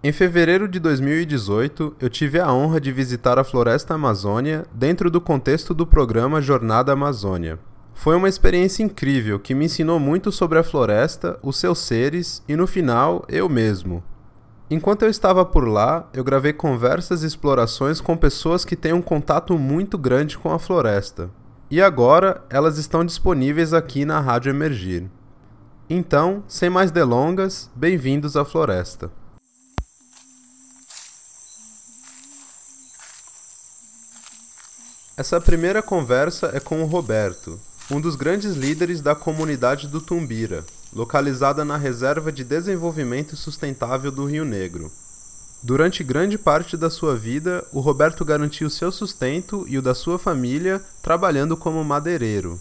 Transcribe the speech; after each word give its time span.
Em 0.00 0.12
fevereiro 0.12 0.68
de 0.68 0.78
2018, 0.78 1.96
eu 1.98 2.08
tive 2.08 2.38
a 2.38 2.52
honra 2.52 2.80
de 2.80 2.92
visitar 2.92 3.36
a 3.36 3.42
Floresta 3.42 3.94
Amazônia 3.94 4.64
dentro 4.72 5.10
do 5.10 5.20
contexto 5.20 5.74
do 5.74 5.84
programa 5.84 6.40
Jornada 6.40 6.92
Amazônia. 6.92 7.58
Foi 7.94 8.14
uma 8.14 8.28
experiência 8.28 8.84
incrível 8.84 9.40
que 9.40 9.56
me 9.56 9.64
ensinou 9.64 9.98
muito 9.98 10.30
sobre 10.30 10.56
a 10.56 10.62
floresta, 10.62 11.36
os 11.42 11.56
seus 11.56 11.80
seres 11.80 12.44
e, 12.46 12.54
no 12.54 12.64
final, 12.64 13.24
eu 13.28 13.48
mesmo. 13.48 14.00
Enquanto 14.70 15.02
eu 15.02 15.10
estava 15.10 15.44
por 15.44 15.66
lá, 15.66 16.08
eu 16.14 16.22
gravei 16.22 16.52
conversas 16.52 17.24
e 17.24 17.26
explorações 17.26 18.00
com 18.00 18.16
pessoas 18.16 18.64
que 18.64 18.76
têm 18.76 18.92
um 18.92 19.02
contato 19.02 19.58
muito 19.58 19.98
grande 19.98 20.38
com 20.38 20.52
a 20.52 20.60
floresta. 20.60 21.28
E 21.68 21.82
agora 21.82 22.44
elas 22.48 22.78
estão 22.78 23.04
disponíveis 23.04 23.74
aqui 23.74 24.04
na 24.04 24.20
Rádio 24.20 24.50
Emergir. 24.50 25.10
Então, 25.90 26.44
sem 26.46 26.70
mais 26.70 26.92
delongas, 26.92 27.68
bem-vindos 27.74 28.36
à 28.36 28.44
floresta. 28.44 29.10
Essa 35.18 35.40
primeira 35.40 35.82
conversa 35.82 36.52
é 36.54 36.60
com 36.60 36.80
o 36.80 36.86
Roberto, 36.86 37.58
um 37.90 38.00
dos 38.00 38.14
grandes 38.14 38.54
líderes 38.54 39.00
da 39.00 39.16
comunidade 39.16 39.88
do 39.88 40.00
Tumbira, 40.00 40.64
localizada 40.94 41.64
na 41.64 41.76
Reserva 41.76 42.30
de 42.30 42.44
Desenvolvimento 42.44 43.34
Sustentável 43.34 44.12
do 44.12 44.24
Rio 44.26 44.44
Negro. 44.44 44.92
Durante 45.60 46.04
grande 46.04 46.38
parte 46.38 46.76
da 46.76 46.88
sua 46.88 47.16
vida, 47.16 47.66
o 47.72 47.80
Roberto 47.80 48.24
garantiu 48.24 48.70
seu 48.70 48.92
sustento 48.92 49.64
e 49.66 49.76
o 49.76 49.82
da 49.82 49.92
sua 49.92 50.20
família 50.20 50.80
trabalhando 51.02 51.56
como 51.56 51.82
madeireiro. 51.82 52.60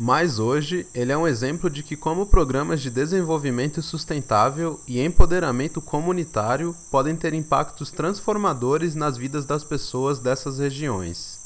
Mas 0.00 0.38
hoje, 0.38 0.86
ele 0.94 1.12
é 1.12 1.18
um 1.18 1.28
exemplo 1.28 1.68
de 1.68 1.82
que 1.82 1.94
como 1.94 2.24
programas 2.24 2.80
de 2.80 2.88
desenvolvimento 2.88 3.82
sustentável 3.82 4.80
e 4.88 4.98
empoderamento 4.98 5.78
comunitário 5.82 6.74
podem 6.90 7.14
ter 7.14 7.34
impactos 7.34 7.90
transformadores 7.90 8.94
nas 8.94 9.18
vidas 9.18 9.44
das 9.44 9.62
pessoas 9.62 10.18
dessas 10.18 10.58
regiões. 10.58 11.37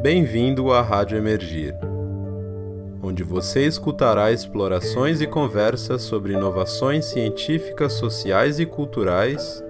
Bem-vindo 0.00 0.72
à 0.72 0.80
Rádio 0.80 1.18
Emergir, 1.18 1.74
onde 3.02 3.24
você 3.24 3.66
escutará 3.66 4.30
explorações 4.30 5.20
e 5.20 5.26
conversas 5.26 6.02
sobre 6.02 6.34
inovações 6.34 7.06
científicas, 7.06 7.94
sociais 7.94 8.60
e 8.60 8.64
culturais 8.64 9.60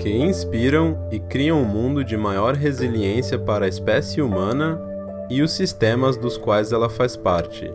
que 0.00 0.10
inspiram 0.10 0.98
e 1.12 1.20
criam 1.20 1.62
um 1.62 1.64
mundo 1.64 2.02
de 2.02 2.16
maior 2.16 2.54
resiliência 2.54 3.38
para 3.38 3.66
a 3.66 3.68
espécie 3.68 4.20
humana 4.20 4.80
e 5.30 5.42
os 5.42 5.52
sistemas 5.52 6.16
dos 6.16 6.36
quais 6.36 6.72
ela 6.72 6.90
faz 6.90 7.16
parte. 7.16 7.72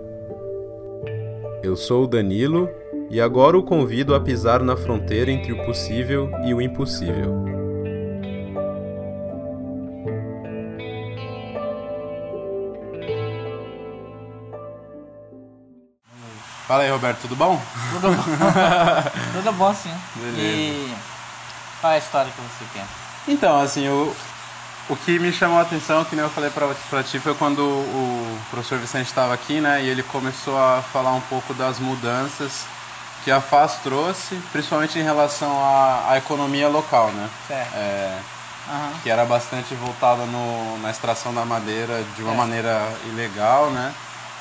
Eu 1.63 1.77
sou 1.77 2.03
o 2.03 2.07
Danilo 2.07 2.69
e 3.09 3.21
agora 3.21 3.57
o 3.57 3.63
convido 3.63 4.13
a 4.13 4.19
pisar 4.19 4.61
na 4.61 4.75
fronteira 4.75 5.31
entre 5.31 5.53
o 5.53 5.65
possível 5.65 6.29
e 6.45 6.53
o 6.53 6.61
impossível. 6.61 7.52
Fala 16.73 16.85
aí, 16.85 16.89
Roberto, 16.89 17.19
tudo 17.21 17.35
bom? 17.35 17.61
Tudo 17.91 18.09
bom. 18.09 18.23
tudo 19.31 19.51
bom, 19.51 19.71
sim. 19.75 19.93
Beleza. 20.15 20.39
E 20.41 20.95
qual 21.79 21.93
é 21.93 21.97
a 21.97 21.99
história 21.99 22.31
que 22.31 22.41
você 22.41 22.65
quer? 22.73 22.85
Então, 23.27 23.59
assim, 23.59 23.87
o, 23.87 24.15
o 24.89 24.95
que 24.95 25.19
me 25.19 25.31
chamou 25.31 25.59
a 25.59 25.61
atenção, 25.61 26.03
que 26.03 26.15
nem 26.15 26.25
eu 26.25 26.31
falei 26.31 26.49
pra, 26.49 26.73
pra 26.89 27.03
ti, 27.03 27.19
foi 27.19 27.35
quando 27.35 27.59
o 27.59 28.39
professor 28.49 28.79
Vicente 28.79 29.05
estava 29.05 29.35
aqui, 29.35 29.61
né? 29.61 29.83
E 29.83 29.87
ele 29.87 30.01
começou 30.01 30.57
a 30.57 30.81
falar 30.81 31.13
um 31.13 31.21
pouco 31.21 31.53
das 31.53 31.77
mudanças 31.77 32.65
que 33.23 33.29
a 33.29 33.39
FAS 33.39 33.77
trouxe, 33.83 34.41
principalmente 34.51 34.97
em 34.97 35.03
relação 35.03 35.63
à, 35.63 36.05
à 36.09 36.17
economia 36.17 36.69
local, 36.69 37.11
né? 37.11 37.29
Certo. 37.47 37.75
É, 37.75 38.17
uhum. 38.67 38.93
Que 39.03 39.11
era 39.11 39.23
bastante 39.25 39.75
voltada 39.75 40.25
no, 40.25 40.79
na 40.79 40.89
extração 40.89 41.35
da 41.35 41.45
madeira 41.45 42.03
de 42.15 42.23
uma 42.23 42.33
maneira 42.33 42.91
ilegal, 43.05 43.69
né? 43.69 43.93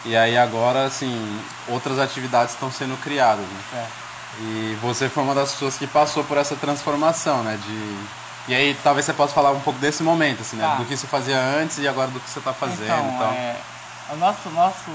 E 0.05 0.17
aí 0.17 0.37
agora, 0.37 0.85
assim, 0.85 1.43
outras 1.69 1.99
atividades 1.99 2.55
estão 2.55 2.71
sendo 2.71 3.01
criadas, 3.01 3.45
né? 3.45 3.63
É. 3.75 3.87
E 4.41 4.79
você 4.81 5.09
foi 5.09 5.23
uma 5.23 5.35
das 5.35 5.53
pessoas 5.53 5.77
que 5.77 5.87
passou 5.87 6.25
por 6.25 6.39
essa 6.39 6.57
transformação, 6.57 7.43
né? 7.43 7.59
De... 7.63 7.99
E 8.49 8.55
aí 8.55 8.77
talvez 8.83 9.07
você 9.07 9.13
possa 9.13 9.33
falar 9.33 9.53
um 9.53 9.61
pouco 9.61 9.79
desse 9.79 10.03
momento, 10.03 10.41
assim, 10.41 10.57
né? 10.57 10.65
Tá. 10.65 10.75
Do 10.77 10.85
que 10.85 10.97
você 10.97 11.07
fazia 11.07 11.39
antes 11.39 11.79
e 11.79 11.87
agora 11.87 12.11
do 12.11 12.19
que 12.19 12.29
você 12.29 12.39
está 12.39 12.53
fazendo. 12.53 12.85
Então, 12.85 13.15
então. 13.15 13.31
É, 13.31 13.57
o 14.11 14.17
nosso, 14.17 14.51
nosso 14.51 14.91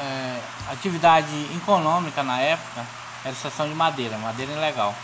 é, 0.00 0.40
atividade 0.70 1.34
econômica 1.56 2.22
na 2.22 2.40
época 2.40 2.84
era 3.24 3.32
extração 3.32 3.68
de 3.68 3.74
madeira, 3.74 4.18
madeira 4.18 4.52
ilegal. 4.52 4.94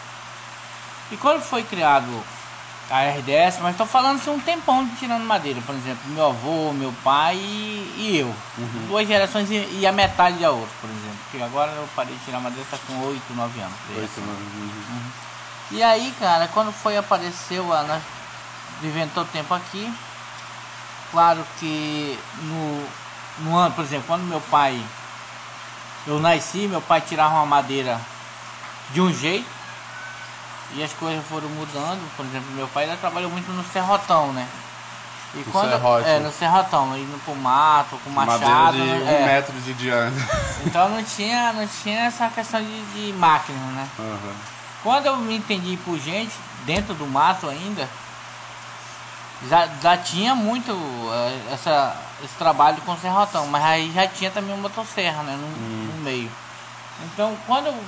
E 1.10 1.16
quando 1.16 1.41
foi 1.41 1.62
criado 1.62 2.22
a 2.90 3.08
RDS, 3.08 3.60
mas 3.60 3.70
estou 3.72 3.86
falando 3.86 4.16
assim 4.16 4.30
um 4.30 4.40
tempão 4.40 4.84
de 4.84 4.96
tirando 4.96 5.22
madeira, 5.24 5.60
por 5.60 5.74
exemplo, 5.74 6.10
meu 6.10 6.26
avô, 6.26 6.72
meu 6.72 6.92
pai 7.04 7.36
e, 7.36 7.94
e 7.96 8.18
eu. 8.18 8.26
Uhum. 8.26 8.86
Duas 8.88 9.06
gerações 9.06 9.48
e, 9.48 9.78
e, 9.78 9.86
a 9.86 9.92
metade 9.92 10.38
da 10.38 10.50
outra, 10.50 10.74
por 10.80 10.90
exemplo. 10.90 11.18
Porque 11.30 11.42
agora 11.42 11.70
eu 11.70 11.88
parei 11.94 12.14
de 12.14 12.24
tirar 12.24 12.40
madeira, 12.40 12.64
está 12.64 12.76
com 12.86 13.00
8, 13.06 13.22
9 13.32 13.60
anos. 13.60 13.76
8, 13.96 14.20
9 14.20 14.32
uhum. 14.32 14.60
uhum. 14.62 15.10
E 15.70 15.82
aí, 15.84 16.12
cara, 16.18 16.48
quando 16.48 16.72
foi 16.72 16.96
apareceu, 16.96 17.72
a, 17.72 17.84
nós 17.84 18.02
vivendo 18.80 19.12
todo 19.14 19.30
tempo 19.30 19.54
aqui, 19.54 19.92
claro 21.12 21.46
que 21.60 22.18
no, 22.42 22.88
no 23.44 23.56
ano, 23.56 23.74
por 23.74 23.84
exemplo, 23.84 24.06
quando 24.08 24.22
meu 24.22 24.40
pai, 24.40 24.82
eu 26.08 26.18
nasci, 26.18 26.66
meu 26.66 26.80
pai 26.80 27.00
tirava 27.00 27.36
uma 27.36 27.46
madeira 27.46 28.00
de 28.90 29.00
um 29.00 29.12
jeito, 29.14 29.59
e 30.75 30.82
as 30.82 30.92
coisas 30.92 31.25
foram 31.26 31.48
mudando. 31.48 32.00
Por 32.16 32.25
exemplo, 32.25 32.50
meu 32.53 32.69
pai 32.69 32.88
trabalhou 33.00 33.31
muito 33.31 33.50
no 33.53 33.64
serrotão, 33.64 34.32
né? 34.32 34.47
E 35.34 35.38
no 35.38 35.44
quando, 35.44 35.70
serrote. 35.70 36.08
É, 36.08 36.19
no 36.19 36.32
serrotão, 36.32 36.97
indo 36.97 37.25
pro 37.25 37.34
mato, 37.36 37.98
com 38.03 38.10
machado. 38.10 38.76
De 38.76 38.82
né? 38.82 39.03
um 39.04 39.09
é. 39.09 39.26
metro 39.26 39.60
de 39.60 39.75
diâmetro. 39.75 40.20
Então 40.66 40.91
não 40.91 41.03
tinha, 41.03 41.54
não 41.54 41.66
tinha 41.66 42.00
essa 42.00 42.28
questão 42.28 42.62
de, 42.62 42.82
de 42.92 43.12
máquina, 43.14 43.59
né? 43.59 43.88
Uhum. 43.98 44.32
Quando 44.82 45.06
eu 45.06 45.16
me 45.16 45.36
entendi 45.36 45.78
por 45.78 45.98
gente, 45.98 46.34
dentro 46.66 46.92
do 46.92 47.06
mato 47.06 47.48
ainda, 47.48 47.88
já, 49.48 49.66
já 49.80 49.97
tinha 49.97 50.34
muito 50.34 50.72
uh, 50.72 51.53
essa, 51.53 51.97
esse 52.22 52.34
trabalho 52.34 52.76
com 52.82 52.94
serrotão, 52.98 53.47
mas 53.47 53.64
aí 53.64 53.91
já 53.92 54.06
tinha 54.06 54.30
também 54.30 54.53
uma 54.53 54.69
motosserra, 54.69 55.22
né? 55.22 55.32
No, 55.32 55.47
hum. 55.47 55.92
no 55.94 56.03
meio. 56.03 56.30
Então, 57.04 57.36
quando 57.46 57.66
eu, 57.66 57.84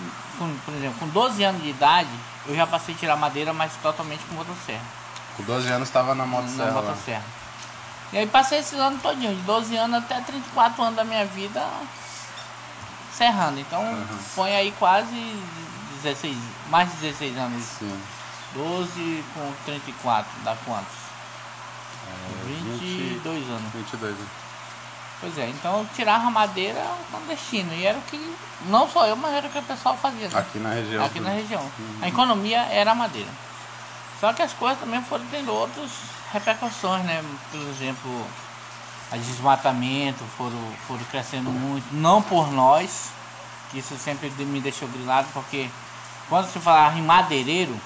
por 0.65 0.75
exemplo, 0.75 0.99
com 0.99 1.09
12 1.09 1.43
anos 1.45 1.63
de 1.63 1.71
idade, 1.71 2.11
eu 2.47 2.55
já 2.55 2.67
passei 2.67 2.95
a 2.95 2.99
tirar 2.99 3.17
madeira, 3.17 3.53
mas 3.53 3.73
totalmente 3.83 4.25
com 4.25 4.35
motosserra. 4.35 4.85
Com 5.37 5.43
12 5.45 5.69
anos 5.69 5.89
estava 5.89 6.15
na 6.15 6.27
motosserra? 6.27 6.73
Na 6.73 6.83
motosserra. 6.83 7.25
E 8.13 8.19
aí 8.19 8.27
passei 8.27 8.59
esses 8.59 8.79
anos 8.79 9.01
todinho, 9.01 9.35
de 9.35 9.43
12 9.43 9.77
anos 9.77 9.99
até 9.99 10.21
34 10.21 10.83
anos 10.83 10.97
da 10.97 11.05
minha 11.05 11.25
vida 11.25 11.67
serrando. 13.17 13.61
Então 13.61 13.83
uhum. 13.83 14.19
foi 14.35 14.55
aí 14.55 14.73
quase 14.79 15.15
16, 16.03 16.37
mais 16.69 16.91
de 16.91 16.97
16 16.97 17.39
anos. 17.39 17.65
Sim. 17.65 18.01
12 18.55 19.25
com 19.33 19.53
34, 19.65 20.31
dá 20.45 20.55
quantos? 20.65 20.93
É, 22.07 22.45
22 22.45 23.39
20, 23.39 23.51
anos. 23.51 23.73
22 23.73 24.15
anos. 24.15 24.29
Pois 25.23 25.39
é, 25.39 25.49
então 25.51 25.79
eu 25.79 25.87
tirava 25.95 26.29
madeira 26.33 26.85
clandestino 27.09 27.73
e 27.75 27.87
era 27.87 27.97
o 27.97 28.03
que, 28.03 28.35
não 28.67 28.91
só 28.91 29.07
eu, 29.07 29.15
mas 29.15 29.33
era 29.33 29.47
o 29.47 29.51
que 29.51 29.59
o 29.59 29.63
pessoal 29.63 29.97
fazia. 29.97 30.29
Né? 30.29 30.37
Aqui 30.37 30.59
na 30.59 30.71
região. 30.71 31.05
Aqui 31.05 31.21
na 31.21 31.31
região. 31.31 31.63
Uhum. 31.63 31.99
A 32.03 32.09
economia 32.09 32.59
era 32.63 32.91
a 32.91 32.95
madeira. 32.95 33.31
Só 34.19 34.33
que 34.33 34.43
as 34.43 34.53
coisas 34.53 34.81
também 34.81 35.01
foram 35.03 35.25
tendo 35.31 35.53
outras 35.53 35.93
repercussões, 36.33 37.05
né? 37.05 37.25
Por 37.53 37.61
exemplo, 37.61 38.27
a 39.13 39.17
desmatamento 39.17 40.25
foram, 40.37 40.59
foram 40.89 41.05
crescendo 41.05 41.51
muito, 41.51 41.87
não 41.93 42.21
por 42.21 42.51
nós, 42.51 43.11
que 43.71 43.79
isso 43.79 43.97
sempre 43.97 44.29
me 44.31 44.61
deixou 44.61 44.89
grilado, 44.89 45.29
porque 45.33 45.69
quando 46.29 46.51
se 46.51 46.59
falava 46.59 46.99
em 46.99 47.03
madeireiro, 47.03 47.79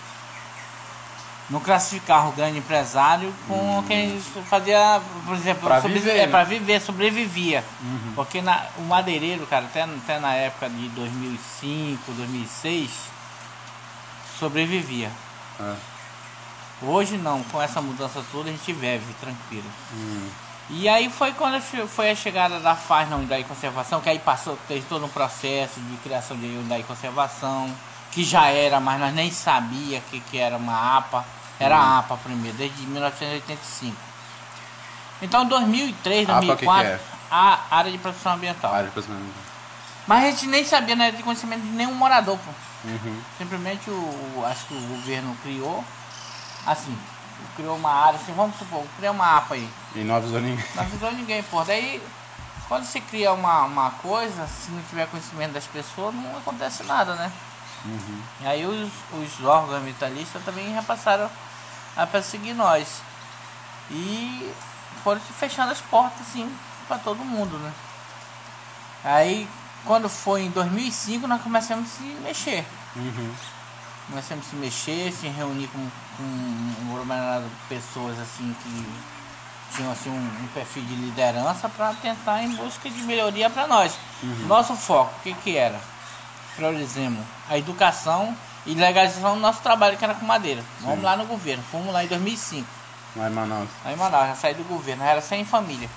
não 1.49 1.61
classificar 1.61 2.29
o 2.29 2.33
grande 2.33 2.59
empresário 2.59 3.33
com 3.47 3.79
hum. 3.79 3.85
quem 3.87 4.21
fazia, 4.21 5.01
por 5.25 5.37
exemplo, 5.37 5.69
para 5.69 5.81
viver, 5.81 6.17
é, 6.17 6.27
né? 6.27 6.45
viver, 6.45 6.81
sobrevivia. 6.81 7.65
Uhum. 7.81 8.13
Porque 8.17 8.43
na, 8.43 8.67
o 8.79 8.83
madeireiro, 8.83 9.47
cara, 9.47 9.67
até, 9.67 9.83
até 9.83 10.19
na 10.19 10.35
época 10.35 10.69
de 10.69 10.89
2005, 10.89 12.13
2006, 12.13 12.91
sobrevivia. 14.39 15.11
É. 15.61 15.75
Hoje 16.83 17.17
não, 17.17 17.43
com 17.45 17.63
essa 17.63 17.81
mudança 17.81 18.23
toda 18.31 18.51
a 18.51 18.53
gente 18.53 18.73
vive 18.73 19.15
tranquilo. 19.21 19.71
Hum. 19.95 20.29
E 20.69 20.89
aí 20.89 21.09
foi 21.09 21.33
quando 21.33 21.61
foi 21.63 22.11
a 22.11 22.15
chegada 22.15 22.59
da 22.59 22.75
FAS 22.75 23.09
na 23.09 23.17
Unidade 23.17 23.45
de 23.45 23.49
Conservação, 23.49 24.01
que 24.01 24.11
aí 24.11 24.19
passou, 24.19 24.59
fez 24.67 24.85
todo 24.89 25.05
um 25.05 25.09
processo 25.09 25.79
de 25.79 25.97
criação 25.99 26.37
de 26.37 26.47
Unidade 26.47 26.83
de 26.83 26.89
Conservação, 26.89 27.73
que 28.17 28.25
já 28.25 28.47
era, 28.47 28.81
mas 28.81 28.99
nós 28.99 29.13
nem 29.13 29.31
sabia 29.31 30.01
que, 30.11 30.21
que 30.21 30.39
era 30.39 30.57
uma 30.57 30.97
APA. 30.97 31.23
Era 31.61 31.77
a 31.77 31.99
APA 31.99 32.17
primeiro, 32.17 32.57
desde 32.57 32.81
1985. 32.87 33.95
Então, 35.21 35.45
em 35.45 35.49
2003, 35.49 36.27
2004, 36.27 36.71
APA, 36.71 36.83
que 36.83 36.97
que 36.97 37.13
é? 37.13 37.17
a 37.31 37.61
área 37.71 37.93
de 37.93 37.99
proteção 37.99 38.33
ambiental. 38.33 38.73
Área 38.73 38.87
de 38.87 38.93
proteção 38.93 39.15
ambiental. 39.15 39.43
Mas 40.07 40.25
a 40.25 40.31
gente 40.31 40.47
nem 40.47 40.65
sabia, 40.65 40.97
não 40.97 41.05
era 41.05 41.15
de 41.15 41.23
conhecimento 41.23 41.61
de 41.61 41.69
nenhum 41.69 41.93
morador, 41.93 42.39
pô. 42.39 42.89
Uhum. 42.89 43.21
Simplesmente 43.37 43.91
o. 43.91 44.45
Acho 44.47 44.65
que 44.65 44.75
o 44.75 44.81
governo 44.81 45.37
criou. 45.43 45.85
Assim, 46.67 46.97
criou 47.55 47.77
uma 47.77 47.91
área, 47.91 48.19
assim, 48.19 48.33
vamos 48.33 48.57
supor, 48.57 48.83
criou 48.97 49.13
uma 49.13 49.37
APA 49.37 49.57
aí. 49.57 49.69
E 49.95 49.99
não 49.99 50.17
avisou 50.17 50.41
ninguém. 50.41 50.65
Não 50.75 50.83
avisou 50.83 51.13
ninguém, 51.13 51.43
pô. 51.43 51.63
Daí, 51.65 52.03
quando 52.67 52.87
você 52.87 52.99
cria 52.99 53.35
uma, 53.35 53.65
uma 53.65 53.91
coisa, 53.91 54.47
se 54.47 54.71
não 54.71 54.83
tiver 54.85 55.07
conhecimento 55.09 55.53
das 55.53 55.67
pessoas, 55.67 56.15
não 56.15 56.39
acontece 56.39 56.83
nada, 56.85 57.15
né? 57.15 57.31
Uhum. 57.87 58.23
E 58.41 58.47
aí 58.47 58.67
os, 58.67 58.91
os 59.13 59.45
órgãos 59.45 59.81
ambientalistas 59.81 60.43
também 60.45 60.73
repassaram 60.75 61.31
a 61.97 62.07
perseguir 62.07 62.55
nós. 62.55 63.01
E 63.91 64.53
foram 65.03 65.21
fechando 65.21 65.73
as 65.73 65.81
portas, 65.81 66.21
assim, 66.23 66.51
para 66.89 66.99
todo 66.99 67.25
mundo, 67.25 67.59
né? 67.59 67.73
Aí, 69.05 69.49
quando 69.85 70.09
foi 70.09 70.43
em 70.43 70.51
2005, 70.51 71.29
nós 71.29 71.41
começamos 71.43 71.89
a 71.89 71.97
se 71.97 72.03
mexer. 72.23 72.67
Uhum. 72.97 73.35
Começamos 74.09 74.47
a 74.47 74.51
se 74.51 74.57
mexer, 74.57 75.13
se 75.13 75.29
reunir 75.29 75.69
com, 75.69 75.79
com 76.17 76.23
um 76.23 76.93
grupo 76.93 77.13
de 77.13 77.69
pessoas, 77.69 78.19
assim, 78.19 78.55
que 78.63 79.77
tinham, 79.77 79.93
assim, 79.93 80.11
um, 80.11 80.45
um 80.45 80.49
perfil 80.49 80.83
de 80.83 80.95
liderança 80.95 81.69
para 81.69 81.95
tentar 81.95 82.43
em 82.43 82.55
busca 82.57 82.91
de 82.91 83.03
melhoria 83.03 83.49
para 83.49 83.67
nós. 83.67 83.97
Nosso 84.47 84.75
foco, 84.75 85.15
o 85.19 85.23
que 85.23 85.35
que 85.35 85.57
era? 85.57 85.81
Priorizamos 86.57 87.25
a 87.49 87.57
educação 87.59 88.37
e 88.65 88.75
legalização 88.75 89.35
do 89.35 89.41
nosso 89.41 89.61
trabalho, 89.63 89.97
que 89.97 90.05
era 90.05 90.15
com 90.15 90.25
madeira. 90.27 90.65
Vamos 90.81 90.99
Sim. 90.99 91.05
lá 91.05 91.17
no 91.17 91.27
governo, 91.27 91.63
fomos 91.71 91.93
lá 91.93 92.03
em 92.03 92.09
2005. 92.09 92.67
Lá 93.15 93.29
em 93.29 93.33
Manaus. 93.33 93.69
Aí 93.85 93.95
em 93.95 93.97
Manaus, 93.97 94.29
já 94.29 94.35
saí 94.35 94.55
do 94.55 94.65
governo, 94.65 95.03
era 95.05 95.21
100 95.21 95.45
famílias, 95.45 95.91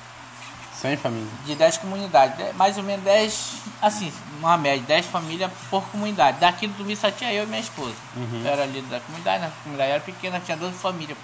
Sem 0.74 0.96
família. 0.96 1.28
de 1.46 1.56
10 1.56 1.78
comunidades, 1.78 2.38
de- 2.38 2.54
mais 2.54 2.78
ou 2.78 2.84
menos 2.84 3.04
10, 3.04 3.54
assim, 3.82 4.14
uma 4.40 4.58
média, 4.58 4.86
10 4.88 5.06
famílias 5.08 5.52
por 5.70 5.84
comunidade. 5.90 6.38
Daqui 6.40 6.68
do 6.68 6.74
Tubi 6.76 6.96
só 6.96 7.10
tinha 7.12 7.34
eu 7.34 7.44
e 7.44 7.48
minha 7.48 7.60
esposa. 7.60 7.96
Uhum. 8.16 8.42
Eu 8.46 8.52
era 8.52 8.66
líder 8.66 8.88
da 8.90 9.00
comunidade, 9.00 9.42
né? 9.42 9.48
a 9.48 9.64
comunidade 9.64 9.92
era 9.92 10.00
pequena, 10.02 10.40
tinha 10.40 10.56
12 10.56 10.78
famílias. 10.78 11.18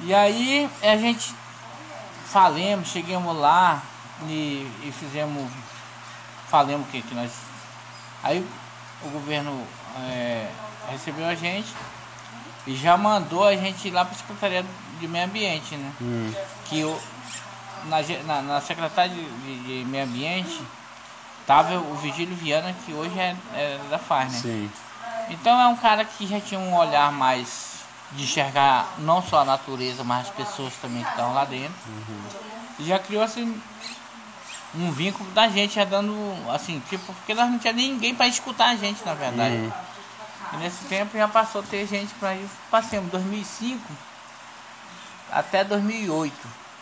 E 0.00 0.14
aí 0.14 0.68
a 0.82 0.96
gente 0.96 1.34
falemos, 2.26 2.88
chegamos 2.88 3.36
lá 3.36 3.82
e, 4.22 4.70
e 4.82 4.92
fizemos, 4.98 5.50
falamos 6.48 6.86
o 6.86 6.90
que 6.90 7.02
que 7.02 7.14
nós. 7.14 7.30
Aí 8.22 8.46
o 9.02 9.08
governo 9.08 9.66
é, 10.08 10.48
recebeu 10.90 11.26
a 11.26 11.34
gente 11.34 11.72
e 12.66 12.76
já 12.76 12.96
mandou 12.96 13.44
a 13.44 13.56
gente 13.56 13.88
ir 13.88 13.90
lá 13.90 14.04
para 14.04 14.14
a 14.14 14.18
Secretaria 14.18 14.64
de 14.98 15.08
Meio 15.08 15.24
Ambiente, 15.24 15.76
né? 15.76 15.92
Hum. 16.00 16.32
que 16.66 16.84
o, 16.84 17.00
na, 17.86 18.02
na, 18.26 18.42
na 18.42 18.60
Secretaria 18.60 19.14
de, 19.14 19.58
de- 19.64 19.84
Meio 19.88 20.04
Ambiente 20.04 20.62
tava 21.46 21.78
o 21.78 21.94
Vigílio 21.96 22.36
Viana, 22.36 22.74
que 22.84 22.92
hoje 22.92 23.18
é, 23.18 23.34
é 23.54 23.80
da 23.90 23.98
FARC, 23.98 24.30
né? 24.30 24.38
Sim. 24.38 24.70
Então 25.30 25.58
é 25.60 25.66
um 25.68 25.76
cara 25.76 26.04
que 26.04 26.26
já 26.26 26.40
tinha 26.40 26.60
um 26.60 26.74
olhar 26.74 27.10
mais 27.12 27.70
de 28.12 28.24
enxergar 28.24 28.86
não 28.98 29.22
só 29.22 29.40
a 29.40 29.44
natureza, 29.44 30.02
mas 30.04 30.26
as 30.26 30.34
pessoas 30.34 30.74
também 30.82 31.02
que 31.02 31.10
estão 31.10 31.32
lá 31.32 31.44
dentro. 31.44 31.74
E 32.78 32.84
já 32.84 32.98
criou 32.98 33.22
assim 33.22 33.60
um 34.74 34.90
vínculo 34.92 35.30
da 35.32 35.48
gente, 35.48 35.74
já 35.74 35.84
dando 35.84 36.14
assim, 36.50 36.80
tipo, 36.88 37.12
porque 37.12 37.34
nós 37.34 37.50
não 37.50 37.58
tinha 37.58 37.72
ninguém 37.72 38.14
para 38.14 38.28
escutar 38.28 38.68
a 38.68 38.76
gente, 38.76 39.04
na 39.04 39.14
verdade. 39.14 39.54
Uhum. 39.54 39.72
E 40.52 40.56
nesse 40.58 40.84
tempo 40.84 41.16
já 41.16 41.28
passou 41.28 41.60
a 41.60 41.64
ter 41.64 41.86
gente 41.86 42.12
para 42.14 42.34
ir. 42.34 42.48
Passemos 42.70 43.10
2005 43.10 43.80
até 45.30 45.62
2008 45.64 46.34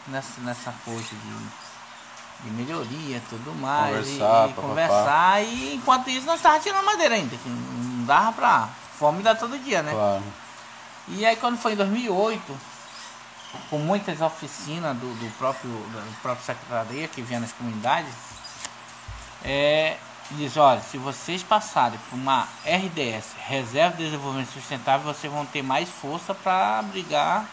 nessa, 0.09 0.41
nessa 0.41 0.75
coisa 0.85 1.03
de, 1.03 2.45
de 2.45 2.51
melhoria 2.51 3.23
tudo 3.29 3.55
mais. 3.55 4.07
Conversar, 4.07 4.49
e, 4.49 4.53
conversar. 4.55 5.45
E 5.45 5.75
enquanto 5.75 6.11
isso 6.11 6.27
nós 6.27 6.37
estávamos 6.37 6.65
tirando 6.65 6.85
madeira 6.85 7.15
ainda, 7.15 7.37
que 7.37 7.49
não 7.49 8.05
dava 8.05 8.33
pra. 8.33 8.69
Fome 8.99 9.23
dá 9.23 9.35
todo 9.35 9.57
dia, 9.63 9.83
né? 9.83 9.93
Claro. 9.93 10.25
E 11.09 11.25
aí 11.25 11.37
quando 11.37 11.57
foi 11.57 11.73
em 11.73 11.77
2008, 11.77 12.61
com 13.71 13.79
muitas 13.79 14.21
oficinas 14.21 14.97
do, 14.97 15.07
do 15.15 15.39
próprio 15.39 15.71
da 15.93 16.03
própria 16.23 16.45
secretaria 16.45 17.09
que 17.09 17.23
vinha 17.23 17.41
nas 17.41 17.53
comunidades, 17.53 18.13
é, 19.45 19.97
diz, 20.33 20.57
olha, 20.57 20.81
se 20.81 20.99
vocês 20.99 21.43
passarem 21.43 21.99
por 22.11 22.17
uma 22.17 22.49
RDS, 22.65 23.35
Reserva 23.47 23.97
de 23.97 24.05
Desenvolvimento 24.05 24.53
Sustentável, 24.53 25.13
vocês 25.13 25.33
vão 25.33 25.47
ter 25.47 25.63
mais 25.63 25.89
força 25.89 26.35
para 26.35 26.83
brigar 26.83 27.49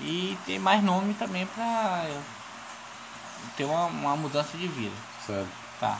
e 0.00 0.36
ter 0.44 0.58
mais 0.58 0.82
nome 0.82 1.14
também 1.14 1.46
para 1.46 2.06
ter 3.56 3.64
uma, 3.64 3.86
uma 3.86 4.16
mudança 4.16 4.56
de 4.56 4.66
vida. 4.66 4.96
Certo. 5.24 5.48
Tá. 5.78 5.98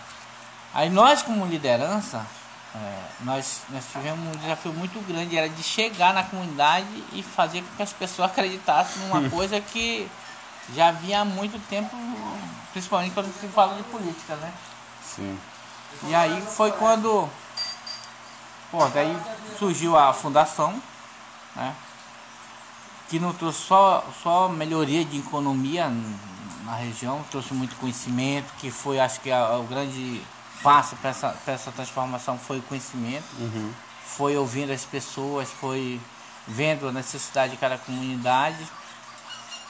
Aí 0.75 0.89
nós 0.91 1.23
como 1.23 1.47
liderança, 1.47 2.27
é, 2.75 2.99
nós, 3.21 3.63
nós 3.71 3.85
tivemos 3.93 4.27
um 4.35 4.39
desafio 4.39 4.73
muito 4.73 5.01
grande, 5.03 5.37
era 5.37 5.49
de 5.49 5.63
chegar 5.63 6.15
na 6.15 6.23
comunidade 6.25 6.87
e 7.13 7.23
fazer 7.23 7.63
com 7.63 7.77
que 7.77 7.83
as 7.83 7.93
pessoas 7.93 8.31
acreditassem 8.31 9.03
numa 9.03 9.29
coisa 9.31 9.61
que 9.61 10.11
já 10.75 10.89
havia 10.89 11.21
há 11.21 11.25
muito 11.25 11.59
tempo, 11.69 11.95
principalmente 12.73 13.13
quando 13.13 13.33
se 13.39 13.47
fala 13.49 13.77
de 13.77 13.83
política, 13.85 14.37
né? 14.37 14.53
Sim. 15.03 15.39
E 16.05 16.15
aí 16.15 16.41
foi 16.41 16.73
quando 16.73 17.29
pô, 18.71 18.89
daí 18.89 19.15
surgiu 19.59 19.97
a 19.97 20.13
fundação, 20.15 20.81
né? 21.55 21.75
Que 23.09 23.19
não 23.21 23.35
trouxe 23.35 23.61
só, 23.61 24.03
só 24.23 24.49
melhoria 24.49 25.05
de 25.05 25.19
economia 25.19 25.93
na 26.65 26.75
região, 26.77 27.23
trouxe 27.31 27.53
muito 27.53 27.77
conhecimento, 27.77 28.51
que 28.59 28.71
foi 28.71 28.99
acho 28.99 29.21
que 29.21 29.31
a- 29.31 29.59
o 29.59 29.65
grande 29.65 30.23
passo 30.63 30.97
para 30.97 31.11
essa, 31.11 31.29
pra 31.31 31.55
essa 31.55 31.73
transformação 31.73 32.39
foi 32.39 32.59
o 32.59 32.63
conhecimento, 32.63 33.25
Uhum. 33.39 33.73
foi 34.05 34.37
ouvindo 34.37 34.73
as 34.73 34.85
pessoas, 34.85 35.51
foi 35.51 36.01
vendo 36.47 36.89
a 36.89 36.93
necessidade 36.93 37.53
de 37.53 37.59
cada 37.59 37.79
comunidade, 37.79 38.67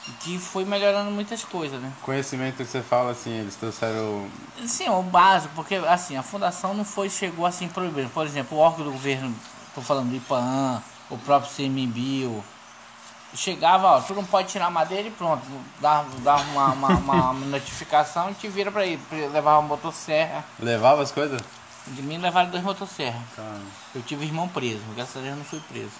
e 0.07 0.11
que 0.11 0.37
foi 0.37 0.65
melhorando 0.65 1.09
muitas 1.11 1.43
coisas, 1.45 1.81
né? 1.81 1.91
Conhecimento 2.01 2.57
que 2.57 2.65
você 2.65 2.81
fala 2.81 3.11
assim, 3.11 3.31
eles 3.31 3.55
trouxeram. 3.55 4.27
Sim, 4.67 4.89
o 4.89 5.01
básico, 5.01 5.53
porque 5.55 5.75
assim, 5.75 6.17
a 6.17 6.23
fundação 6.23 6.73
não 6.73 6.83
foi, 6.83 7.09
chegou 7.09 7.45
assim 7.45 7.67
proibindo. 7.69 8.09
Por 8.09 8.25
exemplo, 8.25 8.57
o 8.57 8.61
órgão 8.61 8.85
do 8.85 8.91
governo, 8.91 9.33
estou 9.67 9.83
falando 9.83 10.09
do 10.09 10.15
IPAN, 10.15 10.83
o 11.09 11.17
próprio 11.17 11.51
CMBio, 11.51 12.43
chegava, 13.35 13.87
ó, 13.87 14.01
tu 14.01 14.13
não 14.13 14.23
pode 14.23 14.49
tirar 14.49 14.69
madeira 14.69 15.07
e 15.07 15.11
pronto, 15.11 15.43
dava, 15.79 16.07
dava 16.19 16.43
uma, 16.51 16.73
uma, 16.73 16.89
uma 17.31 17.33
notificação 17.47 18.29
e 18.29 18.33
te 18.33 18.47
vira 18.47 18.71
para 18.71 18.85
ir, 18.85 18.99
levava 19.11 19.59
uma 19.59 19.69
motosserra. 19.69 20.43
Levava 20.59 21.01
as 21.01 21.11
coisas? 21.11 21.41
De 21.87 22.01
mim 22.01 22.17
levaram 22.17 22.49
dois 22.49 22.63
motosserras. 22.63 23.21
Tá. 23.35 23.57
Eu 23.93 24.01
tive 24.01 24.25
irmão 24.25 24.47
preso, 24.47 24.81
graças 24.95 25.17
a 25.17 25.19
Deus 25.19 25.31
eu 25.31 25.37
não 25.37 25.45
fui 25.45 25.59
preso. 25.69 25.91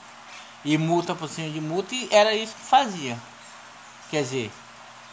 E 0.64 0.78
multa 0.78 1.14
por 1.14 1.28
cima 1.28 1.50
de 1.50 1.60
multa 1.60 1.94
e 1.94 2.08
era 2.12 2.34
isso 2.34 2.56
que 2.56 2.62
fazia. 2.62 3.18
Quer 4.10 4.22
dizer, 4.22 4.52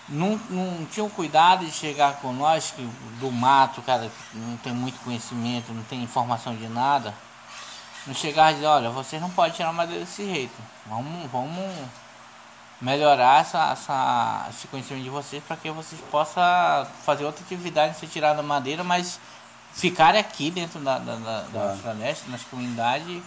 não, 0.08 0.40
não 0.48 0.84
tinham 0.86 1.08
cuidado 1.08 1.64
de 1.64 1.72
chegar 1.72 2.16
com 2.16 2.32
nós, 2.32 2.70
que 2.70 2.82
do 3.18 3.32
mato, 3.32 3.82
cara, 3.82 4.10
não 4.34 4.56
tem 4.58 4.72
muito 4.72 5.02
conhecimento, 5.02 5.72
não 5.72 5.82
tem 5.84 6.02
informação 6.02 6.54
de 6.54 6.68
nada. 6.68 7.14
Não 8.06 8.14
chegar 8.14 8.52
e 8.52 8.54
dizer, 8.54 8.66
olha, 8.66 8.90
vocês 8.90 9.20
não 9.20 9.30
podem 9.30 9.52
tirar 9.52 9.72
madeira 9.72 10.04
desse 10.04 10.24
jeito. 10.24 10.54
Vamos, 10.86 11.30
vamos 11.30 11.70
melhorar 12.80 13.40
essa, 13.42 13.70
essa, 13.72 14.46
esse 14.50 14.66
conhecimento 14.68 15.02
de 15.04 15.10
vocês 15.10 15.42
para 15.46 15.56
que 15.56 15.70
vocês 15.70 16.00
possam 16.10 16.42
fazer 17.04 17.24
outra 17.24 17.44
atividade, 17.44 17.98
sem 17.98 18.08
tirar 18.08 18.32
da 18.34 18.42
madeira, 18.42 18.82
mas 18.82 19.20
ficarem 19.74 20.20
aqui 20.20 20.50
dentro 20.50 20.80
da, 20.80 20.98
da, 20.98 21.14
da, 21.16 21.40
da 21.42 21.48
Claro. 21.52 21.78
floresta, 21.78 22.30
nas 22.30 22.42
comunidades. 22.44 23.22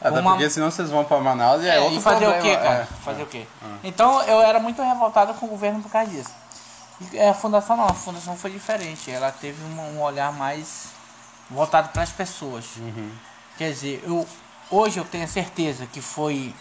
Até 0.00 0.20
Uma- 0.20 0.32
porque 0.32 0.50
senão 0.50 0.70
vocês 0.70 0.90
vão 0.90 1.04
pra 1.04 1.18
Manaus 1.20 1.62
e 1.62 1.68
é, 1.68 1.76
É, 1.76 1.80
outro 1.80 1.98
e 1.98 2.02
fazer 2.02 2.26
problema. 2.26 2.40
o 2.40 2.42
quê, 2.50 2.56
cara? 2.56 2.80
É. 2.90 3.04
Fazer 3.04 3.22
o 3.22 3.26
quê? 3.26 3.46
Ah. 3.62 3.76
Então 3.84 4.22
eu 4.22 4.40
era 4.40 4.58
muito 4.58 4.82
revoltado 4.82 5.34
com 5.34 5.46
o 5.46 5.48
governo 5.48 5.82
por 5.82 5.90
causa 5.90 6.10
disso. 6.10 6.30
E 7.12 7.20
a 7.20 7.34
fundação 7.34 7.76
não, 7.76 7.86
a 7.86 7.94
fundação 7.94 8.36
foi 8.36 8.50
diferente. 8.50 9.10
Ela 9.10 9.30
teve 9.30 9.62
um, 9.64 9.80
um 9.96 10.02
olhar 10.02 10.32
mais 10.32 10.88
voltado 11.50 11.88
para 11.90 12.02
as 12.02 12.10
pessoas. 12.10 12.64
Uhum. 12.76 13.10
Quer 13.56 13.70
dizer, 13.72 14.02
eu 14.06 14.26
hoje 14.70 14.98
eu 14.98 15.04
tenho 15.04 15.28
certeza 15.28 15.86
que 15.86 16.00
foi 16.00 16.54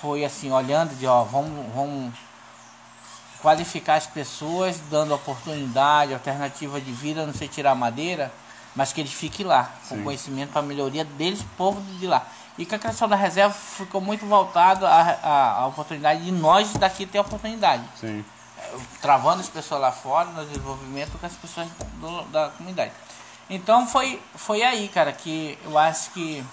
foi 0.00 0.24
assim, 0.24 0.50
olhando 0.52 0.94
de 0.96 1.06
ó, 1.06 1.24
vamos, 1.24 1.74
vamos 1.74 2.14
qualificar 3.40 3.94
as 3.96 4.06
pessoas, 4.06 4.78
dando 4.90 5.14
oportunidade, 5.14 6.12
alternativa 6.12 6.80
de 6.80 6.92
vida, 6.92 7.24
não 7.26 7.32
sei 7.34 7.48
tirar 7.48 7.74
madeira, 7.74 8.32
mas 8.74 8.92
que 8.92 9.00
eles 9.00 9.12
fiquem 9.12 9.46
lá, 9.46 9.70
com 9.88 9.96
Sim. 9.96 10.04
conhecimento 10.04 10.50
para 10.52 10.62
melhoria 10.62 11.04
deles, 11.04 11.40
povo 11.56 11.80
de 11.98 12.06
lá. 12.06 12.26
E 12.56 12.66
que 12.66 12.74
a 12.74 12.78
questão 12.78 13.08
da 13.08 13.16
reserva 13.16 13.54
ficou 13.54 14.00
muito 14.00 14.26
voltado 14.26 14.84
à, 14.84 15.00
à, 15.22 15.52
à 15.60 15.66
oportunidade 15.66 16.24
de 16.24 16.32
nós 16.32 16.72
daqui 16.74 17.06
ter 17.06 17.20
oportunidade 17.20 17.84
Sim. 18.00 18.24
travando 19.00 19.40
as 19.40 19.48
pessoas 19.48 19.80
lá 19.80 19.92
fora 19.92 20.28
no 20.30 20.44
desenvolvimento 20.44 21.16
com 21.18 21.24
as 21.26 21.34
pessoas 21.34 21.68
do- 22.00 22.22
da 22.32 22.48
comunidade. 22.50 22.90
Então 23.48 23.86
foi, 23.86 24.20
foi 24.34 24.62
aí, 24.62 24.88
cara, 24.88 25.12
que 25.12 25.56
eu 25.64 25.78
acho 25.78 26.10
que 26.10 26.44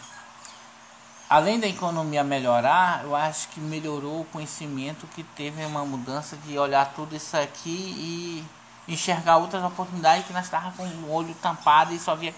além 1.36 1.60
da 1.60 1.68
economia 1.68 2.24
melhorar, 2.24 3.04
eu 3.04 3.14
acho 3.14 3.50
que 3.50 3.60
melhorou 3.60 4.22
o 4.22 4.26
conhecimento 4.26 5.06
que 5.08 5.22
teve 5.22 5.66
uma 5.66 5.84
mudança 5.84 6.38
de 6.38 6.58
olhar 6.58 6.94
tudo 6.96 7.14
isso 7.14 7.36
aqui 7.36 7.68
e 7.68 8.46
enxergar 8.88 9.36
outras 9.36 9.62
oportunidades 9.62 10.26
que 10.26 10.32
nós 10.32 10.46
estávamos 10.46 10.76
com 10.78 10.86
o 10.86 11.12
olho 11.12 11.36
tampado 11.42 11.94
e 11.94 12.00
só 12.00 12.16
via 12.16 12.34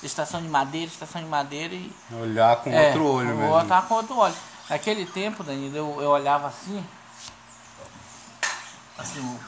estação 0.00 0.40
de 0.40 0.46
madeira, 0.46 0.86
estação 0.86 1.20
de 1.20 1.26
madeira 1.26 1.74
e. 1.74 1.92
Olhar 2.12 2.54
com 2.58 2.70
é, 2.70 2.86
outro 2.86 3.04
olho 3.04 3.36
mesmo. 3.36 3.52
Olhar 3.52 3.88
com 3.88 3.94
outro 3.94 4.16
olho. 4.16 4.36
Naquele 4.68 5.06
tempo, 5.06 5.42
Danilo, 5.42 5.76
eu, 5.76 6.00
eu 6.00 6.10
olhava 6.10 6.46
assim. 6.46 6.86
Assim, 8.96 9.40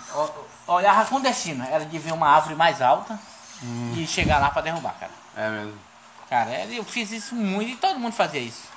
olhava 0.66 1.08
com 1.08 1.20
destino. 1.20 1.64
Era 1.70 1.86
de 1.86 1.98
ver 2.00 2.12
uma 2.12 2.28
árvore 2.28 2.56
mais 2.56 2.82
alta 2.82 3.16
hum. 3.62 3.94
e 3.96 4.08
chegar 4.08 4.38
lá 4.38 4.50
para 4.50 4.62
derrubar, 4.62 4.96
cara. 4.98 5.12
É 5.36 5.48
mesmo. 5.48 5.78
Cara, 6.28 6.64
eu 6.64 6.82
fiz 6.82 7.12
isso 7.12 7.36
muito 7.36 7.70
e 7.70 7.76
todo 7.76 8.00
mundo 8.00 8.14
fazia 8.14 8.40
isso. 8.40 8.71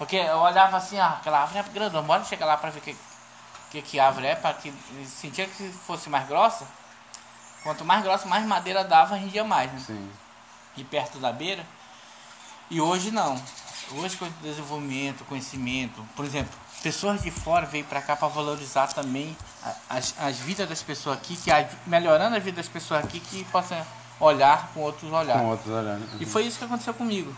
Porque 0.00 0.16
eu 0.16 0.38
olhava 0.38 0.78
assim, 0.78 0.98
ah, 0.98 1.18
aquela 1.20 1.42
árvore 1.42 1.58
é 1.58 1.72
grandona, 1.74 2.06
bora 2.06 2.24
chegar 2.24 2.46
lá 2.46 2.56
para 2.56 2.70
ver 2.70 2.80
que, 2.80 2.96
que, 3.70 3.82
que 3.82 4.00
árvore 4.00 4.28
é, 4.28 4.34
para 4.34 4.54
que 4.54 4.72
sentia 5.06 5.46
que 5.46 5.68
fosse 5.68 6.08
mais 6.08 6.26
grossa. 6.26 6.66
Quanto 7.62 7.84
mais 7.84 8.02
grossa, 8.02 8.26
mais 8.26 8.46
madeira 8.46 8.82
dava, 8.82 9.14
rendia 9.14 9.44
mais, 9.44 9.70
né? 9.70 9.78
Sim. 9.86 10.10
E 10.74 10.84
perto 10.84 11.18
da 11.18 11.30
beira. 11.30 11.66
E 12.70 12.80
hoje 12.80 13.10
não. 13.10 13.38
Hoje 13.92 14.16
com 14.16 14.24
o 14.24 14.30
desenvolvimento, 14.40 15.22
conhecimento, 15.26 16.02
por 16.16 16.24
exemplo, 16.24 16.58
pessoas 16.82 17.20
de 17.20 17.30
fora 17.30 17.66
veio 17.66 17.84
para 17.84 18.00
cá 18.00 18.16
para 18.16 18.28
valorizar 18.28 18.86
também 18.94 19.36
as, 19.90 20.14
as 20.18 20.38
vidas 20.38 20.66
das 20.66 20.82
pessoas 20.82 21.18
aqui, 21.18 21.36
que 21.36 21.50
a, 21.50 21.68
melhorando 21.86 22.36
a 22.36 22.38
vida 22.38 22.56
das 22.56 22.68
pessoas 22.68 23.04
aqui, 23.04 23.20
que 23.20 23.44
possam 23.44 23.84
olhar 24.18 24.70
com 24.72 24.80
outros 24.80 25.12
olhares. 25.12 25.42
Com 25.42 25.48
outros 25.48 25.70
olhares. 25.70 26.04
E 26.18 26.24
foi 26.24 26.46
isso 26.46 26.58
que 26.58 26.64
aconteceu 26.64 26.94
comigo. 26.94 27.36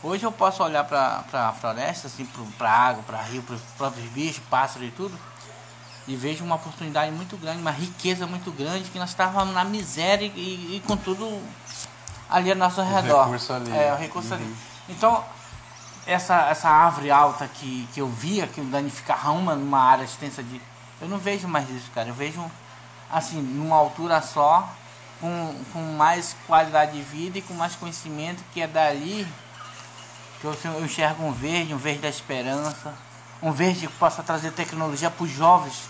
Hoje 0.00 0.24
eu 0.24 0.30
posso 0.30 0.62
olhar 0.62 0.84
para 0.84 1.24
a 1.32 1.52
floresta, 1.52 2.06
assim, 2.06 2.24
para 2.56 2.70
água, 2.70 3.02
para 3.02 3.20
rio, 3.22 3.42
para 3.42 3.56
os 3.56 3.62
próprios 3.76 4.08
bichos, 4.10 4.42
pássaros 4.48 4.86
e 4.86 4.90
tudo, 4.92 5.18
e 6.06 6.14
vejo 6.14 6.44
uma 6.44 6.54
oportunidade 6.54 7.10
muito 7.10 7.36
grande, 7.36 7.60
uma 7.60 7.72
riqueza 7.72 8.24
muito 8.24 8.52
grande, 8.52 8.90
que 8.90 8.98
nós 8.98 9.10
estávamos 9.10 9.52
na 9.52 9.64
miséria 9.64 10.26
e, 10.36 10.76
e 10.76 10.82
com 10.86 10.96
tudo 10.96 11.42
ali 12.30 12.50
ao 12.50 12.56
nosso 12.56 12.80
redor. 12.80 13.22
O 13.22 13.24
recurso 13.24 13.52
ali. 13.52 13.76
É, 13.76 13.92
o 13.92 13.96
recurso 13.96 14.34
uhum. 14.34 14.40
ali. 14.40 14.56
Então, 14.88 15.24
essa, 16.06 16.48
essa 16.48 16.68
árvore 16.68 17.10
alta 17.10 17.48
que, 17.48 17.88
que 17.92 18.00
eu 18.00 18.08
via, 18.08 18.46
que 18.46 18.60
danificava 18.60 19.32
uma 19.32 19.56
numa 19.56 19.80
área 19.80 20.04
extensa 20.04 20.44
de. 20.44 20.62
Eu 21.00 21.08
não 21.08 21.18
vejo 21.18 21.48
mais 21.48 21.68
isso, 21.70 21.90
cara. 21.90 22.08
Eu 22.08 22.14
vejo, 22.14 22.48
assim, 23.10 23.42
numa 23.42 23.76
altura 23.76 24.22
só, 24.22 24.68
com, 25.20 25.54
com 25.72 25.80
mais 25.96 26.36
qualidade 26.46 26.92
de 26.92 27.02
vida 27.02 27.38
e 27.38 27.42
com 27.42 27.52
mais 27.54 27.74
conhecimento, 27.74 28.44
que 28.52 28.60
é 28.60 28.66
dali 28.68 29.26
que 30.40 30.44
eu, 30.44 30.56
eu 30.64 30.84
enxergo 30.84 31.24
um 31.24 31.32
verde, 31.32 31.74
um 31.74 31.78
verde 31.78 32.00
da 32.00 32.08
esperança, 32.08 32.94
um 33.42 33.52
verde 33.52 33.86
que 33.86 33.92
possa 33.94 34.22
trazer 34.22 34.52
tecnologia 34.52 35.10
para 35.10 35.24
os 35.24 35.30
jovens 35.30 35.88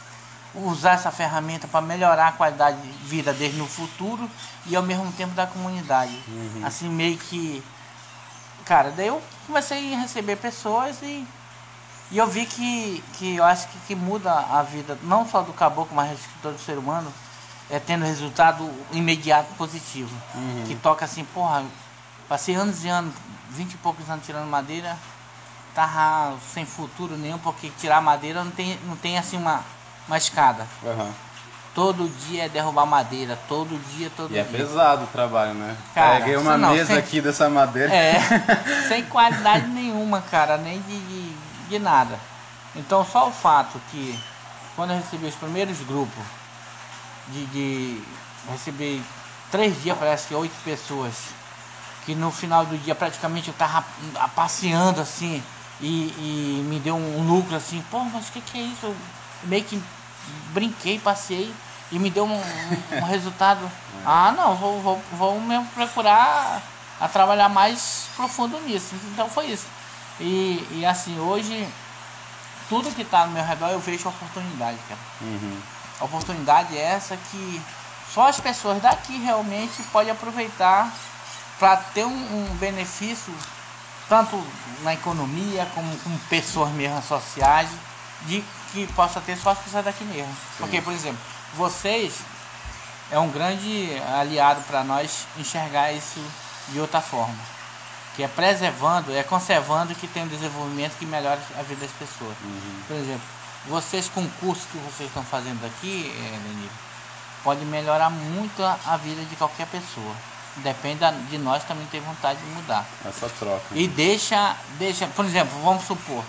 usar 0.55 0.93
essa 0.93 1.11
ferramenta 1.11 1.69
para 1.69 1.81
melhorar 1.81 2.28
a 2.28 2.33
qualidade 2.33 2.81
de 2.81 2.88
vida 3.05 3.33
deles 3.33 3.57
no 3.57 3.67
futuro 3.67 4.28
e 4.67 4.75
ao 4.75 4.83
mesmo 4.83 5.11
tempo 5.12 5.35
da 5.35 5.47
comunidade. 5.47 6.19
Uhum. 6.28 6.62
Assim, 6.64 6.88
meio 6.88 7.17
que. 7.17 7.62
Cara, 8.64 8.90
daí 8.90 9.07
eu 9.07 9.23
comecei 9.47 9.95
a 9.95 10.00
receber 10.00 10.37
pessoas 10.37 11.00
e, 11.02 11.26
e 12.11 12.19
eu 12.19 12.26
vi 12.26 12.45
que, 12.45 13.02
que 13.14 13.37
eu 13.37 13.45
acho 13.45 13.69
que, 13.69 13.78
que 13.88 13.95
muda 13.95 14.33
a 14.33 14.62
vida, 14.62 14.99
não 15.02 15.26
só 15.26 15.43
do 15.43 15.52
caboclo, 15.52 15.95
mas 15.95 16.11
de 16.11 16.26
todo 16.43 16.59
ser 16.59 16.76
humano, 16.76 17.12
é 17.71 17.78
tendo 17.78 18.05
resultado 18.05 18.71
imediato 18.93 19.55
positivo. 19.55 20.14
Uhum. 20.35 20.64
Que 20.67 20.75
toca 20.76 21.05
assim, 21.05 21.25
porra, 21.25 21.64
passei 22.28 22.55
anos 22.55 22.85
e 22.85 22.88
anos, 22.88 23.14
vinte 23.50 23.75
e 23.75 23.76
poucos 23.78 24.09
anos 24.09 24.25
tirando 24.25 24.49
madeira, 24.49 24.97
tava 25.75 26.37
sem 26.52 26.64
futuro 26.67 27.17
nenhum, 27.17 27.38
porque 27.38 27.71
tirar 27.78 28.00
madeira 28.00 28.43
não 28.45 28.50
tem, 28.50 28.78
não 28.87 28.97
tem 28.97 29.19
assim 29.19 29.37
uma 29.37 29.62
uma 30.09 30.17
escada. 30.17 30.67
Uhum. 30.83 31.12
Todo 31.75 32.09
dia 32.26 32.47
é 32.47 32.49
derrubar 32.49 32.87
madeira, 32.87 33.38
todo 33.47 33.78
dia, 33.95 34.11
todo 34.17 34.35
e 34.35 34.38
é 34.38 34.43
dia. 34.43 34.57
é 34.57 34.61
pesado 34.61 35.05
o 35.05 35.07
trabalho, 35.09 35.55
né? 35.55 35.76
Cara, 35.95 36.19
Peguei 36.19 36.37
uma 36.37 36.57
não, 36.57 36.71
mesa 36.71 36.87
sem, 36.87 36.97
aqui 36.97 37.21
dessa 37.21 37.49
madeira. 37.49 37.95
É, 37.95 38.19
sem 38.88 39.05
qualidade 39.05 39.69
nenhuma, 39.69 40.21
cara, 40.23 40.57
nem 40.57 40.81
de, 40.81 40.99
de, 40.99 41.37
de, 41.69 41.78
nada. 41.78 42.19
Então 42.75 43.05
só 43.05 43.28
o 43.28 43.31
fato 43.31 43.81
que 43.90 44.19
quando 44.75 44.90
eu 44.90 44.97
recebi 44.97 45.26
os 45.26 45.35
primeiros 45.35 45.78
grupos 45.83 46.25
de, 47.28 47.47
de 47.47 48.02
receber 48.50 49.00
três 49.50 49.81
dias, 49.81 49.97
parece 49.97 50.26
que 50.28 50.35
oito 50.35 50.55
pessoas, 50.64 51.14
que 52.08 52.14
no 52.14 52.32
final 52.32 52.64
do 52.64 52.78
dia 52.78 52.94
praticamente 52.94 53.48
eu 53.48 53.54
tava 53.54 53.84
passeando 54.34 54.98
assim 54.98 55.42
e, 55.78 56.08
e 56.16 56.64
me 56.64 56.80
deu 56.80 56.96
um 56.96 57.22
lucro 57.22 57.54
assim, 57.54 57.84
pô, 57.90 58.02
mas 58.04 58.30
o 58.30 58.32
que, 58.32 58.40
que 58.40 58.58
é 58.58 58.62
isso? 58.62 58.86
Eu 58.86 58.96
meio 59.42 59.62
que 59.62 59.78
brinquei, 60.54 60.98
passei 60.98 61.54
e 61.92 61.98
me 61.98 62.08
deu 62.08 62.24
um, 62.24 62.34
um, 62.34 62.96
um 62.96 63.04
resultado. 63.04 63.70
Ah, 64.06 64.32
não, 64.34 64.56
vou, 64.56 64.80
vou, 64.80 65.02
vou 65.12 65.38
mesmo 65.38 65.66
procurar 65.74 66.62
a 66.98 67.08
trabalhar 67.08 67.50
mais 67.50 68.06
profundo 68.16 68.58
nisso. 68.60 68.94
Então 69.12 69.28
foi 69.28 69.48
isso. 69.48 69.66
E, 70.18 70.66
e 70.70 70.86
assim, 70.86 71.18
hoje, 71.18 71.68
tudo 72.70 72.90
que 72.90 73.02
está 73.02 73.26
no 73.26 73.32
meu 73.32 73.44
redor 73.44 73.68
eu 73.68 73.80
vejo 73.80 74.08
oportunidade, 74.08 74.78
cara. 74.88 75.00
Uhum. 75.20 75.60
A 76.00 76.04
oportunidade 76.06 76.74
é 76.74 76.80
essa 76.80 77.18
que 77.30 77.62
só 78.14 78.28
as 78.28 78.40
pessoas 78.40 78.80
daqui 78.80 79.18
realmente 79.18 79.82
podem 79.92 80.10
aproveitar 80.10 80.90
para 81.58 81.76
ter 81.76 82.04
um, 82.04 82.10
um, 82.10 82.56
benefício 82.56 83.34
tanto 84.08 84.42
na 84.82 84.94
economia 84.94 85.66
como 85.74 85.96
com 85.98 86.16
pessoas 86.30 86.70
mesmo 86.70 87.02
sociais 87.02 87.68
de 88.22 88.42
que 88.72 88.86
possa 88.88 89.20
ter 89.20 89.36
só 89.36 89.50
as 89.50 89.58
pessoas 89.58 89.84
daqui 89.84 90.04
mesmo. 90.04 90.32
Sim. 90.32 90.58
Porque, 90.58 90.80
por 90.80 90.92
exemplo, 90.92 91.20
vocês 91.54 92.14
é 93.10 93.18
um 93.18 93.30
grande 93.30 93.90
aliado 94.18 94.60
para 94.62 94.84
nós 94.84 95.26
enxergar 95.36 95.92
isso 95.92 96.22
de 96.68 96.80
outra 96.80 97.00
forma. 97.00 97.38
Que 98.14 98.22
é 98.22 98.28
preservando, 98.28 99.14
é 99.14 99.22
conservando 99.22 99.94
que 99.94 100.06
tem 100.08 100.24
um 100.24 100.28
desenvolvimento 100.28 100.96
que 100.98 101.06
melhora 101.06 101.40
a 101.58 101.62
vida 101.62 101.82
das 101.82 101.92
pessoas. 101.92 102.36
Uhum. 102.42 102.82
Por 102.86 102.96
exemplo, 102.96 103.22
vocês 103.66 104.08
com 104.08 104.22
o 104.22 104.30
curso 104.40 104.66
que 104.72 104.78
vocês 104.78 105.08
estão 105.08 105.22
fazendo 105.22 105.64
aqui, 105.64 106.12
é, 106.16 106.30
Danilo, 106.38 106.70
pode 107.44 107.64
melhorar 107.64 108.10
muito 108.10 108.62
a, 108.62 108.78
a, 108.86 108.96
vida 108.96 109.22
de 109.24 109.36
qualquer 109.36 109.66
pessoa. 109.68 110.14
Depende 110.62 111.00
de 111.30 111.38
nós 111.38 111.64
também 111.64 111.86
ter 111.86 112.00
vontade 112.00 112.38
de 112.40 112.46
mudar. 112.46 112.86
Essa 113.04 113.28
troca. 113.28 113.62
E 113.72 113.86
deixa, 113.86 114.56
deixa, 114.78 115.06
por 115.08 115.24
exemplo, 115.24 115.58
vamos 115.62 115.84
supor, 115.84 116.24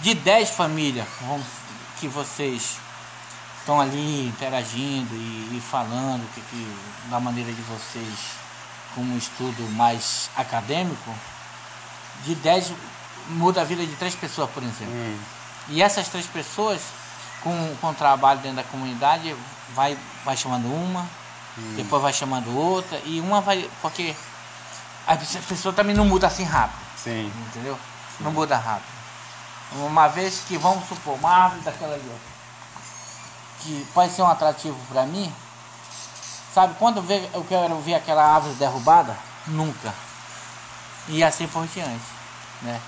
de 0.00 0.14
10 0.14 0.50
famílias, 0.50 1.06
vamos 1.20 1.46
que 1.98 2.08
vocês 2.08 2.78
estão 3.58 3.80
ali 3.80 4.28
interagindo 4.28 5.14
e, 5.14 5.56
e 5.56 5.60
falando 5.60 6.26
que, 6.34 6.40
que, 6.40 6.76
da 7.10 7.18
maneira 7.18 7.52
de 7.52 7.62
vocês 7.62 8.14
com 8.94 9.00
um 9.02 9.18
estudo 9.18 9.62
mais 9.72 10.30
acadêmico, 10.36 11.14
de 12.24 12.34
10 12.34 12.72
muda 13.28 13.62
a 13.62 13.64
vida 13.64 13.84
de 13.84 13.94
três 13.96 14.14
pessoas, 14.14 14.50
por 14.50 14.62
exemplo. 14.62 14.94
Hum. 14.94 15.18
E 15.68 15.82
essas 15.82 16.08
três 16.08 16.26
pessoas, 16.26 16.80
com, 17.42 17.76
com 17.80 17.90
o 17.90 17.94
trabalho 17.94 18.40
dentro 18.40 18.56
da 18.56 18.64
comunidade, 18.64 19.34
vai, 19.74 19.98
vai 20.24 20.36
chamando 20.36 20.66
uma, 20.66 21.08
hum. 21.58 21.74
depois 21.76 22.02
vai 22.02 22.12
chamando 22.12 22.56
outra, 22.56 23.00
e 23.04 23.20
uma 23.20 23.40
vai. 23.40 23.68
Porque 23.82 24.14
a 25.06 25.16
pessoa 25.16 25.72
também 25.72 25.94
não 25.94 26.04
muda 26.04 26.26
assim 26.26 26.44
rápido. 26.44 26.80
Sim. 26.96 27.32
Entendeu? 27.48 27.78
Sim. 28.16 28.24
Não 28.24 28.32
muda 28.32 28.56
rápido. 28.56 28.96
Uma 29.72 30.08
vez 30.08 30.42
que, 30.46 30.56
vamos 30.56 30.88
supor, 30.88 31.14
uma 31.14 31.30
árvore 31.30 31.62
daquela 31.62 31.94
ali, 31.94 32.12
que 33.60 33.86
pode 33.92 34.12
ser 34.12 34.22
um 34.22 34.26
atrativo 34.28 34.78
para 34.88 35.04
mim, 35.04 35.32
sabe, 36.54 36.74
quando 36.78 37.04
eu 37.34 37.44
quero 37.44 37.78
ver 37.80 37.94
aquela 37.94 38.24
árvore 38.24 38.54
derrubada, 38.54 39.16
nunca. 39.46 39.92
E 41.08 41.22
assim 41.22 41.46
por 41.48 41.66
diante, 41.66 42.04
né? 42.62 42.80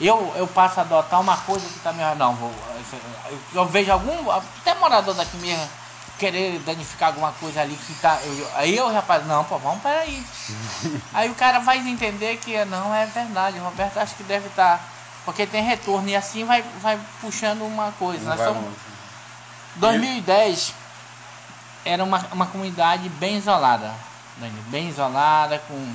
Eu, 0.00 0.32
eu 0.36 0.46
passo 0.46 0.78
a 0.78 0.82
adotar 0.82 1.20
uma 1.20 1.36
coisa 1.38 1.66
que 1.68 1.80
tá 1.80 1.92
me 1.92 2.02
não, 2.14 2.34
vou, 2.36 2.52
eu 3.52 3.66
vejo 3.66 3.90
algum, 3.90 4.30
até 4.30 4.74
morador 4.74 5.14
daqui 5.14 5.36
mesmo, 5.38 5.68
querer 6.18 6.58
danificar 6.60 7.08
alguma 7.08 7.32
coisa 7.32 7.60
ali 7.60 7.76
que 7.76 7.94
tá. 7.94 8.18
Eu, 8.22 8.50
aí 8.54 8.76
eu 8.76 8.92
rapaz, 8.92 9.26
não, 9.26 9.44
pô, 9.44 9.58
vamos 9.58 9.80
para 9.80 10.00
aí. 10.00 10.24
aí 11.14 11.30
o 11.30 11.34
cara 11.34 11.60
vai 11.60 11.78
entender 11.78 12.36
que 12.38 12.64
não 12.66 12.94
é 12.94 13.06
verdade. 13.06 13.58
O 13.58 13.62
Roberto 13.62 13.98
acho 13.98 14.14
que 14.14 14.24
deve 14.24 14.48
estar. 14.48 14.78
Tá 14.78 14.84
porque 15.24 15.46
tem 15.46 15.62
retorno 15.62 16.08
e 16.08 16.16
assim 16.16 16.46
vai, 16.46 16.62
vai 16.80 16.98
puxando 17.20 17.60
uma 17.60 17.92
coisa. 17.92 18.24
Nós 18.24 18.40
somos... 18.40 18.74
2010 19.76 20.72
era 21.84 22.02
uma, 22.02 22.18
uma 22.32 22.46
comunidade 22.46 23.10
bem 23.10 23.36
isolada, 23.36 23.92
bem 24.68 24.88
isolada, 24.88 25.58
com 25.68 25.94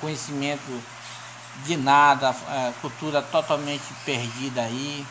conhecimento 0.00 0.80
de 1.64 1.76
nada, 1.76 2.32
cultura 2.80 3.20
totalmente 3.20 3.92
perdida 4.04 4.62
aí, 4.62 5.04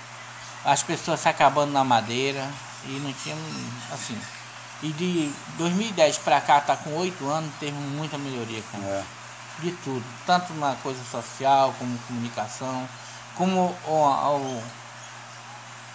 as 0.63 0.81
pessoas 0.81 1.19
se 1.19 1.27
acabando 1.27 1.73
na 1.73 1.83
madeira 1.83 2.49
e 2.85 2.99
não 2.99 3.13
tinha 3.13 3.35
assim. 3.91 4.17
E 4.81 4.89
de 4.93 5.31
2010 5.57 6.19
para 6.19 6.39
cá, 6.39 6.61
tá 6.61 6.75
com 6.77 6.91
oito 6.95 7.27
anos, 7.27 7.51
teve 7.59 7.73
muita 7.73 8.17
melhoria, 8.17 8.63
cara. 8.71 8.83
É. 8.83 9.03
De 9.59 9.71
tudo, 9.83 10.05
tanto 10.25 10.53
na 10.53 10.73
coisa 10.75 11.03
social 11.11 11.75
como 11.77 11.97
comunicação 12.07 12.87
como 13.39 13.73
o, 13.87 13.91
o, 13.93 14.63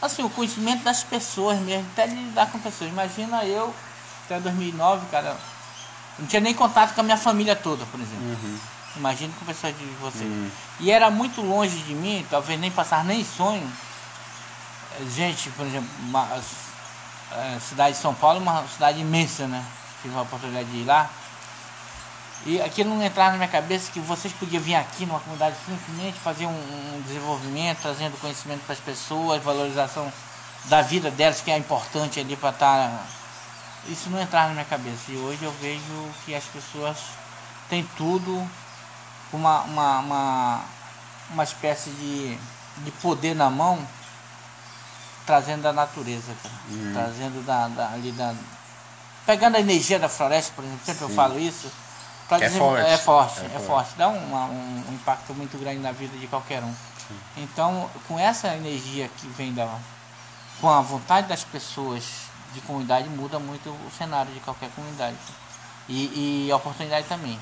assim, 0.00 0.22
o 0.22 0.30
conhecimento 0.30 0.82
das 0.82 1.04
pessoas 1.04 1.58
mesmo, 1.60 1.86
até 1.92 2.06
de 2.06 2.14
lidar 2.14 2.50
com 2.50 2.58
pessoas. 2.58 2.90
Imagina 2.90 3.44
eu 3.44 3.72
até 4.24 4.40
2009, 4.40 5.06
cara, 5.10 5.36
não 6.18 6.26
tinha 6.26 6.40
nem 6.40 6.54
contato 6.54 6.94
com 6.94 7.02
a 7.02 7.04
minha 7.04 7.18
família 7.18 7.54
toda, 7.54 7.84
por 7.84 8.00
exemplo. 8.00 8.24
Uhum. 8.24 8.58
Imagino 8.96 9.34
com 9.34 9.44
pessoas 9.44 9.76
de 9.76 9.84
vocês. 10.00 10.24
Uhum. 10.24 10.50
E 10.80 10.90
era 10.90 11.10
muito 11.10 11.42
longe 11.42 11.76
de 11.80 11.94
mim, 11.94 12.26
talvez 12.30 12.58
nem 12.58 12.70
passar 12.70 13.04
nem 13.04 13.22
sonho. 13.22 13.70
Gente, 15.14 15.50
por 15.50 15.66
exemplo, 15.66 15.90
uma, 15.98 16.26
a 17.34 17.60
cidade 17.60 17.96
de 17.96 18.02
São 18.02 18.14
Paulo 18.14 18.38
é 18.38 18.42
uma 18.42 18.66
cidade 18.68 19.00
imensa, 19.00 19.46
né? 19.48 19.64
Tive 20.02 20.16
a 20.16 20.22
oportunidade 20.22 20.70
de 20.70 20.78
ir 20.78 20.84
lá. 20.84 21.10
E 22.46 22.60
aquilo 22.60 22.90
não 22.90 23.02
entrava 23.02 23.32
na 23.32 23.36
minha 23.38 23.48
cabeça 23.48 23.90
que 23.90 23.98
vocês 24.00 24.32
podiam 24.32 24.62
vir 24.62 24.74
aqui 24.74 25.06
numa 25.06 25.18
comunidade 25.18 25.56
simplesmente 25.66 26.18
fazer 26.18 26.46
um, 26.46 26.50
um 26.50 27.02
desenvolvimento, 27.06 27.80
trazendo 27.80 28.20
conhecimento 28.20 28.60
para 28.64 28.74
as 28.74 28.80
pessoas, 28.80 29.42
valorização 29.42 30.12
da 30.66 30.82
vida 30.82 31.10
delas, 31.10 31.40
que 31.40 31.50
é 31.50 31.56
importante 31.56 32.20
ali 32.20 32.36
para 32.36 32.50
estar. 32.50 33.06
Isso 33.88 34.10
não 34.10 34.20
entrava 34.20 34.48
na 34.48 34.54
minha 34.54 34.64
cabeça. 34.66 35.10
E 35.10 35.16
hoje 35.16 35.42
eu 35.42 35.52
vejo 35.52 36.10
que 36.24 36.34
as 36.34 36.44
pessoas 36.44 36.98
têm 37.68 37.82
tudo, 37.96 38.46
uma, 39.32 39.62
uma, 39.62 39.98
uma, 39.98 40.60
uma 41.30 41.44
espécie 41.44 41.90
de, 41.90 42.38
de 42.84 42.90
poder 43.02 43.34
na 43.34 43.50
mão, 43.50 43.84
trazendo 45.26 45.62
da 45.62 45.72
natureza, 45.72 46.32
cara. 46.42 46.54
Uhum. 46.70 46.92
Trazendo 46.92 47.44
da, 47.44 47.68
da, 47.68 47.90
ali 47.90 48.12
da. 48.12 48.34
Pegando 49.26 49.56
a 49.56 49.60
energia 49.60 49.98
da 49.98 50.08
floresta, 50.08 50.52
por 50.54 50.64
exemplo, 50.64 50.84
sempre 50.84 51.04
eu 51.04 51.08
Sim. 51.08 51.14
falo 51.14 51.38
isso. 51.38 51.70
é 52.30 52.38
desenvol- 52.38 52.70
forte. 52.76 52.86
É 52.90 52.96
forte, 52.98 53.40
É 53.40 53.44
é, 53.44 53.48
forte. 53.48 53.66
forte. 53.66 53.90
Dá 53.96 54.08
uma- 54.08 54.46
um, 54.46 54.84
um 54.88 54.94
impacto 54.94 55.34
muito 55.34 55.56
grande 55.58 55.80
na 55.80 55.92
vida 55.92 56.16
de 56.18 56.26
qualquer 56.26 56.62
um. 56.62 56.74
Então, 57.36 57.88
com 58.08 58.18
essa 58.18 58.54
energia 58.56 59.08
que 59.18 59.26
vem 59.28 59.52
da. 59.52 59.68
com 60.60 60.70
a 60.70 60.80
vontade 60.80 61.26
das 61.28 61.44
pessoas 61.44 62.02
de 62.54 62.60
comunidade, 62.62 63.08
muda 63.10 63.38
muito 63.38 63.68
o 63.68 63.90
cenário 63.96 64.32
de 64.32 64.40
qualquer 64.40 64.70
comunidade. 64.70 65.16
E, 65.88 66.46
e 66.46 66.52
a 66.52 66.56
oportunidade 66.56 67.06
também. 67.08 67.38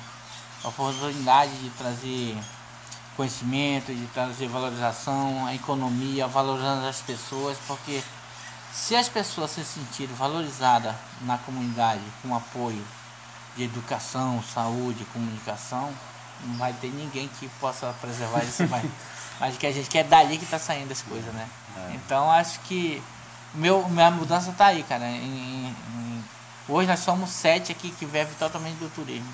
A 0.65 0.69
oportunidade 0.69 1.53
de 1.59 1.71
trazer 1.71 2.37
conhecimento, 3.17 3.93
de 3.95 4.07
trazer 4.09 4.49
valorização, 4.49 5.47
a 5.47 5.55
economia, 5.55 6.27
valorizando 6.27 6.87
as 6.87 7.01
pessoas, 7.01 7.57
porque 7.67 8.03
se 8.73 8.97
as 8.97 9.09
pessoas 9.09 9.51
se 9.51 9.65
sentirem 9.65 10.15
valorizadas 10.17 10.95
na 11.23 11.37
comunidade 11.39 12.03
com 12.23 12.35
apoio 12.35 12.83
de 13.57 13.65
educação, 13.65 14.43
saúde, 14.43 15.05
comunicação, 15.13 15.93
não 16.45 16.57
vai 16.57 16.73
ter 16.73 16.89
ninguém 16.89 17.29
que 17.39 17.49
possa 17.61 17.95
preservar 18.01 18.43
isso 18.45 18.67
mais. 18.69 18.85
Acho 19.41 19.59
que 19.59 19.67
a 19.67 19.73
gente 19.73 19.89
quer 19.89 20.05
dali 20.05 20.39
que 20.39 20.45
está 20.45 20.59
saindo 20.59 20.93
as 20.93 21.03
coisas, 21.03 21.33
né? 21.35 21.49
Então 21.95 22.31
acho 22.31 22.61
que 22.61 23.03
meu, 23.55 23.89
minha 23.89 24.11
mudança 24.11 24.51
está 24.51 24.67
aí, 24.67 24.83
cara. 24.85 25.05
Em- 25.09 25.67
em- 25.69 26.25
hoje 26.69 26.87
nós 26.87 27.01
somos 27.01 27.31
sete 27.31 27.73
aqui 27.73 27.91
que 27.91 28.07
vivem 28.07 28.33
totalmente 28.39 28.77
do 28.77 28.89
turismo, 28.91 29.27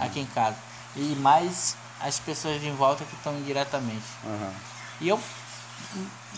aqui 0.00 0.20
em 0.20 0.26
casa. 0.26 0.56
E 0.94 1.14
mais 1.16 1.76
as 2.00 2.18
pessoas 2.18 2.62
em 2.62 2.74
volta 2.74 3.04
que 3.04 3.14
estão 3.14 3.36
indiretamente. 3.36 4.04
Uhum. 4.24 4.52
E 5.00 5.08
eu 5.08 5.20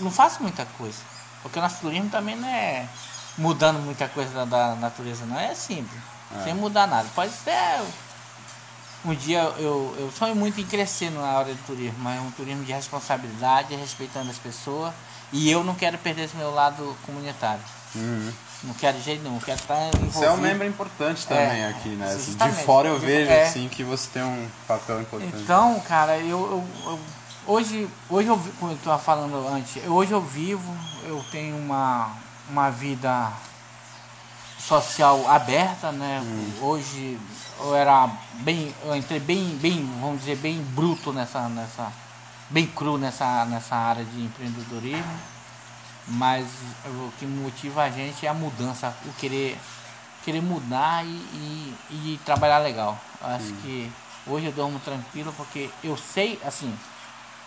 não 0.00 0.11
faço 0.11 0.43
muita 0.43 0.65
coisa. 0.77 0.99
Porque 1.43 1.59
o 1.59 1.62
nosso 1.62 1.81
turismo 1.81 2.11
também 2.11 2.37
não 2.37 2.49
é 2.49 2.88
mudando 3.37 3.79
muita 3.79 4.09
coisa 4.09 4.33
da, 4.33 4.45
da 4.45 4.75
natureza, 4.75 5.25
não. 5.25 5.38
É 5.38 5.55
simples. 5.55 6.00
É. 6.37 6.45
Sem 6.45 6.55
mudar 6.55 6.87
nada. 6.87 7.09
Pode 7.15 7.33
ser. 7.33 7.81
Um 9.05 9.15
dia 9.15 9.41
eu, 9.59 9.95
eu 9.99 10.11
sonho 10.11 10.35
muito 10.35 10.61
em 10.61 10.67
crescer 10.67 11.11
na 11.11 11.23
área 11.23 11.55
do 11.55 11.67
turismo, 11.67 11.99
mas 12.00 12.19
é 12.19 12.21
um 12.21 12.31
turismo 12.33 12.65
de 12.65 12.73
responsabilidade, 12.73 13.75
respeitando 13.77 14.31
as 14.31 14.38
pessoas. 14.38 14.93
E 15.33 15.49
eu 15.50 15.62
não 15.62 15.75
quero 15.75 15.97
perder 15.99 16.25
esse 16.25 16.37
meu 16.37 16.53
lado 16.53 16.97
comunitário. 17.07 17.62
Uhum. 17.95 18.33
Não 18.62 18.75
quero 18.75 18.99
de 18.99 19.05
jeito 19.05 19.23
nenhum, 19.23 19.38
quero 19.38 19.59
estar 19.61 19.77
envolvido. 19.87 20.12
Você 20.12 20.25
é 20.25 20.31
um 20.31 20.37
membro 20.37 20.67
importante 20.67 21.27
também 21.27 21.61
É, 21.62 21.69
aqui, 21.69 21.91
né? 21.91 22.17
De 22.17 22.65
fora 22.65 22.88
eu 22.88 22.99
vejo 22.99 23.31
É. 23.31 23.45
assim 23.45 23.69
que 23.69 23.85
você 23.85 24.09
tem 24.11 24.23
um 24.25 24.49
papel 24.67 25.00
importante. 25.00 25.37
Então, 25.43 25.79
cara, 25.87 26.19
eu, 26.19 26.29
eu- 26.29 26.69
eu- 26.87 27.00
hoje, 27.47 27.88
hoje 28.11 28.26
eu, 28.28 28.37
como 28.59 28.73
eu 28.73 28.76
estava 28.76 28.99
falando 28.99 29.47
antes, 29.47 29.80
hoje 29.87 30.11
eu 30.11 30.21
vivo, 30.21 30.76
eu 31.04 31.25
tenho 31.30 31.56
uma, 31.56 32.11
uma 32.50 32.69
vida 32.69 33.32
social 34.59 35.28
aberta, 35.30 35.93
né? 35.93 36.21
Hoje 36.61 37.17
eu 37.61 37.75
era 37.76 38.09
bem, 38.41 38.75
eu 38.85 38.97
entrei 38.97 39.21
bem, 39.21 39.56
bem, 39.63 39.89
vamos 40.00 40.19
dizer, 40.21 40.37
bem 40.37 40.61
bruto 40.61 41.13
nessa, 41.13 41.49
nessa, 41.49 41.93
bem 42.50 42.67
cru 42.67 42.99
nessa, 42.99 43.45
nessa 43.45 43.76
área 43.76 44.04
de 44.04 44.21
empreendedorismo. 44.21 45.38
Mas 46.08 46.47
o 46.86 47.12
que 47.18 47.26
motiva 47.26 47.82
a 47.82 47.90
gente 47.90 48.25
é 48.25 48.28
a 48.28 48.34
mudança, 48.34 48.94
o 49.04 49.12
querer, 49.14 49.58
querer 50.25 50.40
mudar 50.40 51.04
e, 51.04 51.08
e, 51.08 51.76
e 51.90 52.21
trabalhar 52.25 52.58
legal. 52.58 52.99
Eu 53.21 53.28
Acho 53.28 53.52
que 53.54 53.92
hoje 54.26 54.47
eu 54.47 54.52
durmo 54.52 54.78
tranquilo 54.80 55.32
porque 55.36 55.71
eu 55.84 55.97
sei, 55.97 56.40
assim, 56.44 56.75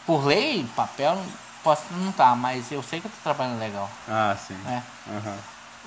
por 0.05 0.25
lei, 0.25 0.67
papel, 0.75 1.19
posso 1.63 1.83
não 1.91 2.09
estar, 2.11 2.35
mas 2.35 2.71
eu 2.71 2.83
sei 2.83 2.99
que 2.99 3.07
eu 3.07 3.09
estou 3.09 3.23
trabalhando 3.23 3.59
legal. 3.59 3.89
Ah, 4.07 4.35
sim. 4.37 4.55
Né? 4.63 4.83
Uhum. 5.07 5.37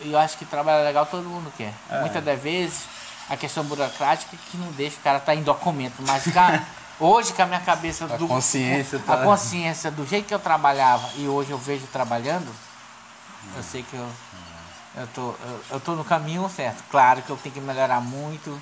E 0.01 0.13
eu 0.13 0.19
acho 0.19 0.37
que 0.37 0.45
trabalhar 0.45 0.83
legal 0.83 1.07
todo 1.07 1.29
mundo 1.29 1.53
quer. 1.57 1.73
É. 1.89 2.01
Muitas 2.01 2.25
das 2.25 2.41
vezes 2.43 2.83
a 3.29 3.37
questão 3.37 3.65
burocrática 3.65 4.37
que 4.51 4.57
não 4.57 4.71
deixa 4.73 4.97
o 4.97 5.01
cara 5.01 5.19
estar 5.19 5.35
em 5.35 5.43
documento. 5.43 6.03
Mas, 6.07 6.25
cara, 6.33 6.67
hoje 6.99 7.33
com 7.33 7.43
a 7.43 7.47
minha 7.47 7.61
cabeça 7.61 8.05
A 8.07 8.17
do. 8.17 8.27
consciência 8.29 8.99
tá- 9.01 9.15
A 9.15 9.25
consciência 9.25 9.91
do 9.91 10.07
jeito 10.07 10.27
que 10.27 10.35
eu 10.35 10.39
trabalhava 10.39 11.09
e 11.17 11.29
hoje 11.29 11.51
eu 11.51 11.59
vejo 11.59 11.87
trabalhando, 11.89 12.51
eu 13.57 13.63
sei 13.63 13.83
que 13.83 13.97
eu. 13.97 14.09
Eu 14.97 15.09
tô, 15.09 15.23
eu, 15.23 15.61
eu 15.73 15.81
tô 15.81 15.97
no 15.97 16.05
caminho 16.05 16.49
certo. 16.49 16.85
Claro 16.89 17.21
que 17.23 17.31
eu 17.31 17.37
tenho 17.37 17.53
que 17.55 17.61
melhorar 17.61 18.01
muito. 18.01 18.61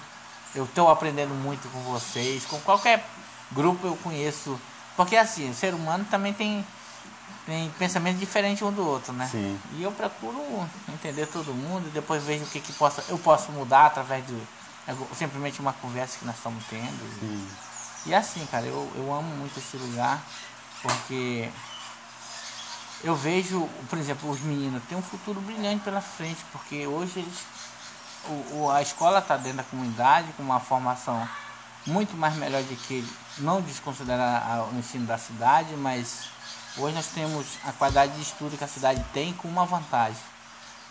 Eu 0.55 0.65
estou 0.65 0.89
aprendendo 0.89 1.35
muito 1.35 1.69
com 1.69 1.79
vocês. 1.83 2.45
Com 2.47 2.59
qualquer 2.61 3.05
grupo 3.53 3.87
eu 3.87 3.97
conheço. 3.97 4.59
Porque 4.97 5.15
assim, 5.15 5.51
o 5.51 5.55
ser 5.55 5.75
humano 5.75 6.07
também 6.11 6.33
tem, 6.33 6.65
tem 7.45 7.69
pensamento 7.79 8.19
diferente 8.19 8.65
um 8.65 8.73
do 8.73 8.87
outro, 8.87 9.13
né? 9.13 9.29
Sim. 9.31 9.61
E 9.73 9.83
eu 9.83 9.93
procuro 9.93 10.67
entender 10.89 11.27
todo 11.27 11.53
mundo 11.53 11.89
e 11.89 11.91
depois 11.91 12.23
vejo 12.23 12.45
o 12.45 12.49
que, 12.49 12.61
que 12.61 12.73
possa, 12.73 13.05
eu 13.09 13.19
posso 13.19 13.53
mudar 13.53 13.87
através 13.87 14.27
de 14.27 14.35
é, 14.87 14.95
simplesmente 15.15 15.61
uma 15.61 15.73
conversa 15.75 16.19
que 16.19 16.25
nós 16.25 16.37
estamos 16.37 16.65
tendo. 16.65 17.21
Sim. 17.21 17.49
E 18.05 18.15
assim, 18.15 18.47
cara, 18.47 18.67
eu, 18.67 18.93
eu 18.97 19.13
amo 19.13 19.35
muito 19.37 19.59
esse 19.59 19.77
lugar 19.77 20.25
porque 20.83 21.49
eu 23.03 23.15
vejo, 23.17 23.67
por 23.89 23.99
exemplo, 23.99 24.31
os 24.31 24.41
meninos 24.41 24.83
têm 24.85 24.97
um 24.97 25.03
futuro 25.03 25.41
brilhante 25.41 25.83
pela 25.83 26.01
frente, 26.01 26.45
porque 26.53 26.87
hoje 26.87 27.19
eles, 27.21 27.47
o, 28.25 28.63
o- 28.65 28.71
a 28.71 28.81
escola 28.83 29.19
está 29.19 29.37
dentro 29.37 29.59
da 29.59 29.65
comunidade 29.65 30.33
com 30.35 30.43
uma 30.43 30.61
formação 30.61 31.29
muito 31.87 32.17
mais 32.17 32.35
melhor 32.37 32.63
do 32.63 32.77
que 32.77 33.05
não 33.39 33.61
desconsiderar 33.61 34.73
o 34.73 34.79
ensino 34.79 35.07
da 35.07 35.19
cidade, 35.19 35.75
mas 35.77 36.29
hoje 36.77 36.95
nós 36.95 37.09
temos 37.09 37.59
a 37.65 37.73
qualidade 37.73 38.15
de 38.15 38.23
estudo 38.23 38.57
que 38.57 38.65
a 38.65 38.69
cidade 38.69 39.05
tem 39.13 39.33
com 39.35 39.49
uma 39.49 39.65
vantagem. 39.67 40.23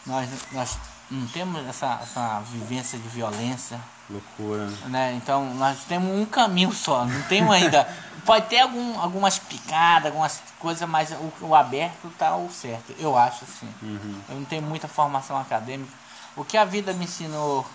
Nós, 0.06 0.30
nós 0.52 0.78
não 1.12 1.28
temos 1.28 1.67
essa, 1.67 2.00
essa 2.02 2.39
vivência 2.52 2.97
de 2.97 3.08
violência, 3.10 3.80
Loucura. 4.10 4.65
né? 4.88 5.13
Então 5.13 5.54
nós 5.56 5.80
temos 5.88 6.10
um 6.17 6.26
caminho 6.26 6.71
só, 6.74 7.06
não 7.06 7.21
temos 7.24 7.54
ainda. 7.54 7.88
Pode 8.26 8.45
ter 8.47 8.60
algum, 8.60 9.00
algumas 9.00 9.39
picadas, 9.39 10.06
algumas 10.08 10.41
coisas, 10.60 10.88
mas 10.88 11.12
o, 11.12 11.34
o 11.47 11.56
aberto 11.56 12.08
tá 12.19 12.36
o 12.36 12.50
certo, 12.52 12.93
eu 13.00 13.17
acho 13.17 13.43
assim. 13.43 13.69
Uhum. 13.82 14.21
Eu 14.30 14.36
não 14.36 14.45
tenho 14.45 14.62
muita 14.62 14.88
formação 14.88 15.38
acadêmica. 15.39 15.91
O 16.36 16.45
que 16.45 16.56
a 16.56 16.63
vida 16.63 16.93
me 16.93 17.06
ensinou, 17.06 17.65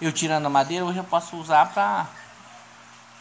eu 0.00 0.10
tirando 0.10 0.46
a 0.46 0.50
madeira, 0.50 0.84
hoje 0.84 0.98
eu 0.98 1.04
posso 1.04 1.36
usar 1.36 1.66
para 1.72 2.06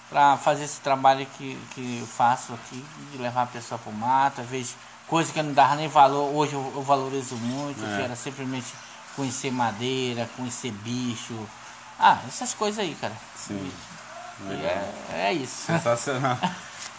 para 0.09 0.37
fazer 0.37 0.65
esse 0.65 0.79
trabalho 0.79 1.25
que, 1.37 1.57
que 1.73 1.97
eu 1.99 2.05
faço 2.05 2.53
aqui, 2.53 2.85
de 3.11 3.17
levar 3.17 3.43
a 3.43 3.47
pessoa 3.47 3.79
para 3.79 3.91
o 3.91 3.95
mato, 3.95 4.41
às 4.41 4.47
vezes 4.47 4.75
coisa 5.07 5.33
que 5.33 5.39
eu 5.39 5.43
não 5.43 5.53
dava 5.53 5.75
nem 5.75 5.87
valor, 5.87 6.31
hoje 6.35 6.53
eu, 6.53 6.71
eu 6.75 6.83
valorizo 6.83 7.35
muito, 7.35 7.83
É. 7.83 7.97
que 7.97 8.01
era 8.03 8.15
simplesmente 8.15 8.67
conhecer 9.15 9.51
madeira, 9.51 10.29
conhecer 10.37 10.71
bicho. 10.71 11.47
Ah, 11.99 12.19
essas 12.27 12.53
coisas 12.53 12.79
aí, 12.79 12.95
cara. 12.95 13.13
Sim. 13.35 13.71
É, 15.11 15.27
é 15.29 15.33
isso. 15.33 15.65
Sensacional. 15.67 16.37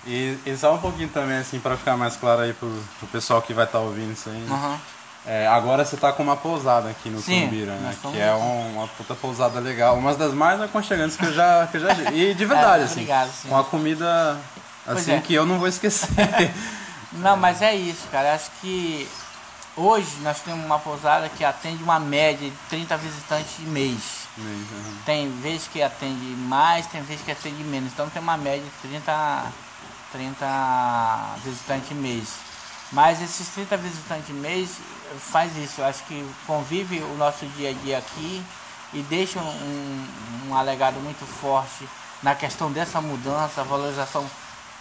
E, 0.07 0.38
e 0.46 0.57
só 0.57 0.74
um 0.74 0.79
pouquinho 0.79 1.09
também, 1.09 1.38
assim, 1.38 1.59
pra 1.59 1.77
ficar 1.77 1.96
mais 1.96 2.16
claro 2.16 2.42
aí 2.42 2.53
pro, 2.53 2.70
pro 2.98 3.09
pessoal 3.09 3.42
que 3.42 3.53
vai 3.55 3.64
estar 3.64 3.81
ouvindo 3.81 4.12
isso 4.12 4.29
aí. 4.31 4.46
Aham. 4.50 4.79
É, 5.27 5.46
agora 5.46 5.85
você 5.87 5.96
tá 5.96 6.12
com 6.12 6.22
uma 6.22 6.37
pousada 6.37 6.90
aqui 6.90 7.09
no 7.09 7.18
Sim, 7.18 7.44
Tumbira, 7.44 7.77
né? 7.77 7.96
Que 8.11 8.18
é 8.18 8.35
um- 8.35 8.74
uma 8.77 8.87
puta 8.87 9.14
pousada 9.14 9.59
legal. 9.59 9.96
Uma 9.96 10.14
das 10.14 10.35
mais 10.35 10.61
aconchegantes 10.61 11.16
que 11.16 11.24
eu 11.24 11.33
já, 11.33 11.66
que 11.66 11.79
eu 11.79 11.81
já 11.81 11.94
vi. 11.94 12.14
E 12.31 12.35
de 12.35 12.44
verdade, 12.44 12.83
É, 12.83 12.85
assim. 12.85 12.92
obrigado, 13.00 13.31
sim. 13.33 13.48
Com 13.48 13.57
a 13.57 13.64
comida, 13.64 14.38
assim, 14.87 15.18
que 15.22 15.33
eu 15.33 15.46
não 15.46 15.59
vou 15.59 15.66
esquecer. 15.68 16.09
Não, 17.11 17.37
mas 17.37 17.62
é 17.62 17.74
isso, 17.74 18.09
cara. 18.09 18.35
Acho 18.35 18.50
que 18.61 19.09
hoje 19.77 20.17
nós 20.23 20.41
temos 20.41 20.65
uma 20.65 20.79
pousada 20.79 21.29
que 21.29 21.45
atende 21.45 21.83
uma 21.83 21.99
média 21.99 22.49
de 22.49 22.57
30 22.69 22.97
visitantes 22.97 23.57
de 23.59 23.67
mês. 23.67 24.29
Uhum. 24.37 24.99
Tem 25.05 25.31
vezes 25.41 25.69
que 25.69 25.83
atende 25.83 26.25
mais, 26.25 26.87
tem 26.87 27.03
vezes 27.03 27.25
que 27.25 27.33
atende 27.33 27.63
menos. 27.65 27.93
Então 27.93 28.09
tem 28.11 28.21
uma 28.21 28.37
média 28.37 28.63
de 28.63 28.89
30, 28.89 29.53
30 30.13 31.37
visitantes 31.45 31.97
mês. 31.97 32.29
Mas 32.93 33.21
esses 33.21 33.49
30 33.49 33.77
visitantes 33.77 34.35
mês 34.35 34.79
faz 35.19 35.57
isso. 35.57 35.83
Acho 35.83 36.05
que 36.05 36.25
convive 36.47 37.01
o 37.01 37.17
nosso 37.17 37.47
dia 37.57 37.71
a 37.71 37.73
dia 37.73 37.99
aqui 37.99 38.45
e 38.93 39.03
deixa 39.03 39.41
um, 39.41 40.07
um 40.49 40.57
alegado 40.57 40.95
muito 41.01 41.27
forte 41.27 41.89
na 42.23 42.35
questão 42.35 42.71
dessa 42.71 43.01
mudança, 43.01 43.65
valorização. 43.65 44.25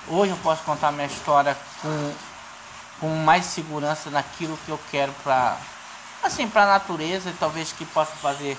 Hoje 0.08 0.32
eu 0.32 0.38
posso 0.38 0.63
contar 0.63 0.91
minha 0.91 1.08
história 1.08 1.58
com, 1.82 2.13
com 2.99 3.10
mais 3.10 3.45
segurança 3.45 4.10
naquilo 4.10 4.58
que 4.65 4.69
eu 4.69 4.79
quero 4.91 5.12
para 5.23 5.58
assim, 6.23 6.47
para 6.47 6.63
a 6.63 6.67
natureza 6.67 7.29
e 7.29 7.34
talvez 7.34 7.73
que 7.73 7.86
possa 7.86 8.13
fazer 8.15 8.58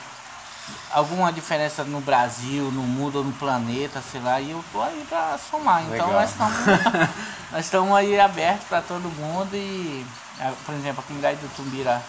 alguma 0.90 1.33
diferença 1.33 1.83
no 1.85 2.01
Brasil, 2.01 2.70
no 2.70 2.83
mundo, 2.83 3.25
no 3.25 3.33
planeta, 3.33 4.03
sei 4.03 4.20
lá, 4.20 4.40
e 4.40 4.51
eu 4.51 4.64
tô 4.73 4.83
aí 4.83 5.05
para 5.09 5.38
somar. 5.38 5.83
Então 5.83 6.12
nós 6.12 6.31
estamos, 6.31 6.57
nós 7.51 7.64
estamos 7.64 7.97
aí 7.97 8.18
abertos 8.18 8.66
para 8.68 8.83
todo 8.83 9.03
mundo 9.03 9.55
e, 9.55 10.07
por 10.64 10.75
exemplo, 10.75 11.01
a 11.01 11.07
comunidade 11.07 11.38
do 11.38 11.55
Tumbira 11.57 12.03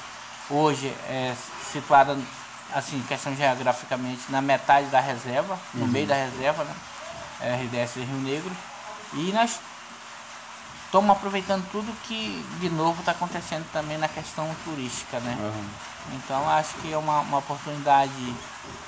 hoje 0.49 0.87
é 1.07 1.33
situada 1.71 2.17
assim, 2.73 3.01
questão 3.07 3.35
geograficamente, 3.35 4.23
na 4.29 4.41
metade 4.41 4.87
da 4.87 4.99
reserva, 4.99 5.57
no 5.73 5.85
uhum. 5.85 5.91
meio 5.91 6.07
da 6.07 6.15
reserva, 6.15 6.63
né? 6.63 6.75
É, 7.41 7.55
RDS 7.55 7.95
Rio 7.95 8.21
Negro. 8.21 8.51
E 9.13 9.31
nós 9.31 9.59
estamos 10.95 11.11
aproveitando 11.11 11.65
tudo 11.71 11.93
que 12.03 12.41
de 12.59 12.69
novo 12.69 13.01
está 13.01 13.11
acontecendo 13.11 13.65
também 13.73 13.97
na 13.97 14.07
questão 14.07 14.49
turística, 14.63 15.19
né? 15.19 15.37
Uhum. 15.39 15.65
Então 16.13 16.49
acho 16.49 16.75
que 16.75 16.93
é 16.93 16.97
uma, 16.97 17.19
uma 17.19 17.39
oportunidade 17.39 18.33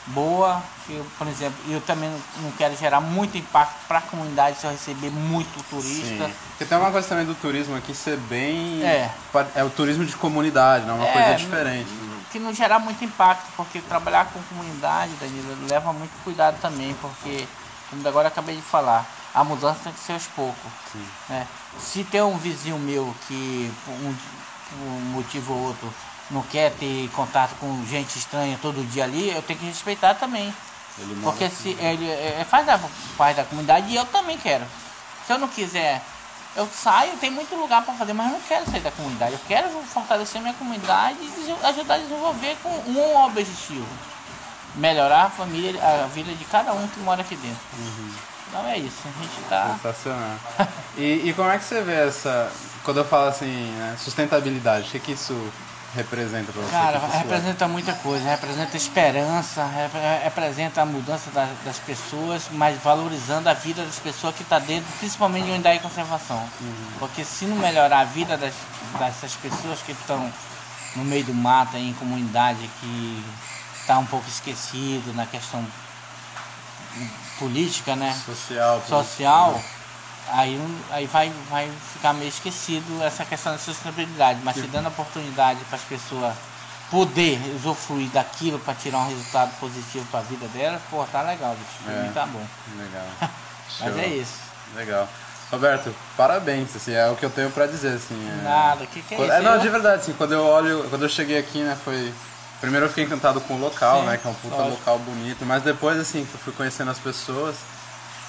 boa. 0.07 0.61
Eu, 0.87 1.05
por 1.17 1.27
exemplo, 1.27 1.57
eu 1.67 1.81
também 1.81 2.09
não 2.41 2.51
quero 2.51 2.77
gerar 2.77 3.01
muito 3.01 3.37
impacto 3.37 3.75
para 3.87 3.97
a 3.97 4.01
comunidade 4.01 4.57
se 4.57 4.65
eu 4.65 4.71
receber 4.71 5.09
muito 5.09 5.61
turista. 5.69 6.27
Sim. 6.27 6.33
Porque 6.49 6.65
tem 6.65 6.77
uma 6.77 6.91
coisa 6.91 7.07
também 7.09 7.25
do 7.25 7.35
turismo 7.35 7.75
aqui 7.75 7.93
ser 7.93 8.17
bem. 8.17 8.81
É, 8.83 9.11
é 9.55 9.63
o 9.63 9.69
turismo 9.69 10.05
de 10.05 10.15
comunidade, 10.15 10.85
não 10.85 10.95
é 10.95 10.97
uma 10.99 11.07
é, 11.07 11.11
coisa 11.11 11.35
diferente. 11.35 11.89
Que 12.31 12.39
não 12.39 12.53
gerar 12.53 12.79
muito 12.79 13.03
impacto, 13.03 13.47
porque 13.57 13.81
trabalhar 13.81 14.25
com 14.27 14.39
comunidade, 14.43 15.11
Danilo, 15.19 15.57
leva 15.69 15.91
muito 15.91 16.11
cuidado 16.23 16.57
também, 16.61 16.95
porque, 17.01 17.45
como 17.89 18.07
agora 18.07 18.29
acabei 18.29 18.55
de 18.55 18.61
falar, 18.61 19.05
a 19.37 19.43
mudança 19.43 19.79
tem 19.83 19.93
que 19.93 19.99
ser 19.99 20.13
aos 20.13 20.25
poucos. 20.27 20.71
Né? 21.29 21.47
Se 21.79 22.03
tem 22.03 22.23
um 22.23 22.37
vizinho 22.37 22.79
meu 22.79 23.13
que, 23.27 23.71
por 23.85 23.91
um, 23.91 24.15
por 24.69 24.77
um 24.79 24.99
motivo 25.11 25.53
ou 25.53 25.63
outro, 25.67 25.93
não 26.31 26.41
quer 26.41 26.71
ter 26.71 27.07
contato 27.11 27.55
com 27.59 27.85
gente 27.85 28.17
estranha 28.17 28.57
todo 28.59 28.83
dia 28.89 29.03
ali, 29.03 29.29
eu 29.29 29.43
tenho 29.43 29.59
que 29.59 29.65
respeitar 29.67 30.15
também. 30.15 30.51
Porque 31.21 31.47
se 31.49 31.77
ele 31.79 32.09
é, 32.09 32.43
faz 32.49 32.65
parte 33.15 33.37
da 33.37 33.43
comunidade 33.43 33.87
e 33.91 33.95
eu 33.95 34.05
também 34.05 34.39
quero. 34.39 34.65
Se 35.27 35.33
eu 35.33 35.37
não 35.37 35.47
quiser, 35.47 36.01
eu 36.55 36.67
saio, 36.73 37.15
tem 37.17 37.29
muito 37.29 37.55
lugar 37.55 37.85
para 37.85 37.93
fazer, 37.93 38.13
mas 38.13 38.25
eu 38.25 38.33
não 38.33 38.41
quero 38.41 38.65
sair 38.71 38.81
da 38.81 38.89
comunidade. 38.89 39.33
Eu 39.33 39.39
quero 39.47 39.69
fortalecer 39.83 40.41
minha 40.41 40.55
comunidade 40.55 41.19
e 41.21 41.55
ajudar 41.63 41.93
a 41.93 41.99
desenvolver 41.99 42.57
com 42.63 42.69
um 42.69 43.23
objetivo. 43.23 43.87
Melhorar 44.73 45.25
a 45.25 45.29
família, 45.29 45.79
a 45.83 46.07
vida 46.07 46.33
de 46.33 46.45
cada 46.45 46.73
um 46.73 46.87
que 46.87 46.99
mora 47.01 47.21
aqui 47.21 47.35
dentro. 47.35 47.61
Uhum. 47.77 48.13
Então 48.49 48.65
é 48.67 48.77
isso, 48.77 49.01
a 49.05 49.21
gente 49.21 49.49
tá. 49.49 49.75
Sensacional. 49.75 50.37
e, 50.97 51.29
e 51.29 51.33
como 51.33 51.49
é 51.49 51.57
que 51.57 51.63
você 51.63 51.81
vê 51.81 52.07
essa. 52.07 52.51
Quando 52.83 52.97
eu 52.97 53.05
falo 53.05 53.27
assim, 53.27 53.71
né, 53.73 53.97
sustentabilidade, 53.99 54.87
o 54.87 54.91
que, 54.91 54.99
que 54.99 55.11
isso 55.11 55.35
representa 55.93 56.51
para 56.51 56.61
você? 56.61 56.71
Cara, 56.71 56.99
representa 56.99 57.67
muita 57.67 57.93
coisa, 57.93 58.29
representa 58.29 58.77
esperança, 58.77 59.69
representa 60.23 60.81
a 60.81 60.85
mudança 60.85 61.29
das, 61.31 61.49
das, 61.65 61.79
pessoas, 61.79 62.47
mas 62.51 62.81
valorizando 62.81 63.49
a 63.49 63.53
vida 63.53 63.83
das 63.83 63.99
pessoas 63.99 64.35
que 64.35 64.43
está 64.43 64.59
dentro, 64.59 64.87
principalmente 64.99 65.45
de 65.45 65.51
unidade 65.51 65.77
de 65.77 65.83
conservação. 65.83 66.37
Uhum. 66.61 66.91
Porque 66.99 67.25
se 67.25 67.45
não 67.45 67.57
melhorar 67.57 67.99
a 67.99 68.05
vida 68.05 68.37
das, 68.37 68.53
dessas 68.97 69.33
pessoas 69.35 69.81
que 69.81 69.91
estão 69.91 70.31
no 70.95 71.03
meio 71.03 71.25
do 71.25 71.33
mato, 71.33 71.75
em 71.75 71.93
comunidade 71.93 72.69
que 72.79 73.25
está 73.81 73.97
um 73.99 74.05
pouco 74.05 74.27
esquecido 74.27 75.13
na 75.13 75.25
questão 75.25 75.65
política, 77.39 77.95
né? 77.95 78.13
Social. 78.25 78.83
Social 78.87 79.61
aí, 80.31 80.59
aí 80.91 81.05
vai, 81.07 81.31
vai 81.49 81.71
ficar 81.93 82.13
meio 82.13 82.29
esquecido 82.29 83.01
essa 83.03 83.25
questão 83.25 83.53
da 83.53 83.57
sustentabilidade, 83.57 84.39
mas 84.43 84.55
se 84.55 84.67
dando 84.67 84.87
oportunidade 84.87 85.63
para 85.65 85.77
as 85.77 85.83
pessoas 85.83 86.33
poder 86.89 87.39
usufruir 87.55 88.09
daquilo 88.09 88.59
para 88.59 88.73
tirar 88.73 88.99
um 88.99 89.07
resultado 89.07 89.51
positivo 89.59 90.05
para 90.09 90.21
a 90.21 90.23
vida 90.23 90.47
delas, 90.47 90.81
pô, 90.89 91.03
tá 91.05 91.21
legal, 91.21 91.55
bicho. 91.55 91.89
É, 91.89 92.11
tá 92.13 92.25
bom. 92.25 92.45
Legal. 92.77 93.05
mas 93.79 93.97
é 93.97 94.07
isso. 94.07 94.39
Legal. 94.75 95.07
Roberto, 95.51 95.93
parabéns, 96.15 96.75
assim, 96.75 96.93
é 96.93 97.09
o 97.09 97.15
que 97.15 97.25
eu 97.25 97.29
tenho 97.29 97.49
para 97.51 97.67
dizer, 97.67 97.93
assim. 97.93 98.15
É... 98.15 98.43
Nada, 98.43 98.83
o 98.83 98.87
que, 98.87 99.01
que 99.01 99.15
é 99.15 99.21
isso? 99.21 99.31
É, 99.31 99.41
não, 99.41 99.57
de 99.57 99.69
verdade, 99.69 100.01
assim, 100.01 100.13
quando 100.13 100.33
eu 100.33 100.45
olho, 100.45 100.89
quando 100.89 101.03
eu 101.03 101.09
cheguei 101.09 101.37
aqui, 101.37 101.59
né, 101.59 101.77
foi... 101.83 102.13
Primeiro 102.59 102.85
eu 102.85 102.89
fiquei 102.89 103.03
encantado 103.03 103.39
com 103.41 103.55
o 103.55 103.59
local, 103.59 104.01
Sim, 104.01 104.05
né, 104.07 104.17
que 104.17 104.27
é 104.27 104.31
um 104.31 104.33
puta 104.33 104.55
lógico. 104.55 104.77
local 104.77 104.99
bonito, 104.99 105.45
mas 105.45 105.61
depois, 105.61 105.99
assim, 105.99 106.25
que 106.25 106.33
eu 106.33 106.39
fui 106.39 106.53
conhecendo 106.53 106.89
as 106.89 106.97
pessoas, 106.97 107.55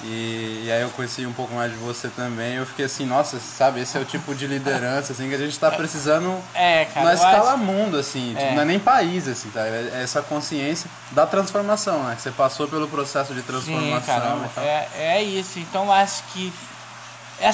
e, 0.02 0.64
e, 0.66 0.70
aí 0.70 0.82
eu 0.82 0.90
conheci 0.90 1.26
um 1.26 1.32
pouco 1.32 1.52
mais 1.54 1.72
de 1.72 1.78
você 1.78 2.08
também. 2.08 2.54
Eu 2.54 2.66
fiquei 2.66 2.84
assim, 2.84 3.04
nossa, 3.04 3.40
sabe, 3.40 3.80
esse 3.80 3.98
é 3.98 4.00
o 4.00 4.04
tipo 4.04 4.32
de 4.32 4.46
liderança 4.46 5.12
assim 5.12 5.28
que 5.28 5.34
a 5.34 5.38
gente 5.38 5.50
está 5.50 5.72
precisando 5.72 6.40
é, 6.54 6.84
cara, 6.84 7.06
na 7.06 7.14
escala 7.14 7.54
acho... 7.54 7.58
mundo, 7.58 7.96
assim, 7.96 8.32
é. 8.36 8.38
tipo, 8.38 8.54
não 8.54 8.62
é 8.62 8.64
nem 8.64 8.78
país, 8.78 9.26
assim, 9.26 9.50
tá? 9.50 9.66
É, 9.66 9.90
é 9.94 10.02
essa 10.02 10.22
consciência 10.22 10.88
da 11.10 11.26
transformação, 11.26 12.04
né? 12.04 12.14
Que 12.14 12.22
você 12.22 12.30
passou 12.30 12.68
pelo 12.68 12.86
processo 12.86 13.34
de 13.34 13.42
transformação. 13.42 14.40
Sim, 14.54 14.60
é, 14.60 14.88
é 14.94 15.22
isso. 15.22 15.58
Então 15.58 15.90
acho 15.92 16.22
que 16.32 16.52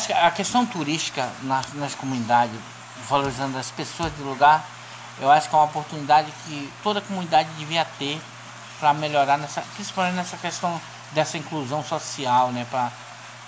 que 0.07 0.13
a 0.13 0.31
questão 0.31 0.65
turística 0.67 1.29
nas, 1.43 1.73
nas 1.75 1.95
comunidades, 1.95 2.57
valorizando 3.09 3.57
as 3.59 3.71
pessoas 3.71 4.13
do 4.13 4.25
lugar, 4.25 4.67
eu 5.21 5.31
acho 5.31 5.49
que 5.49 5.55
é 5.55 5.59
uma 5.59 5.67
oportunidade 5.67 6.33
que 6.45 6.73
toda 6.83 7.01
comunidade 7.01 7.49
devia 7.59 7.85
ter 7.99 8.21
para 8.81 8.93
melhorar 8.93 9.39
nessa, 9.39 9.63
principalmente 9.75 10.15
nessa 10.15 10.37
questão 10.37 10.81
dessa 11.13 11.39
inclusão 11.39 11.83
social, 11.83 12.51
né? 12.51 12.67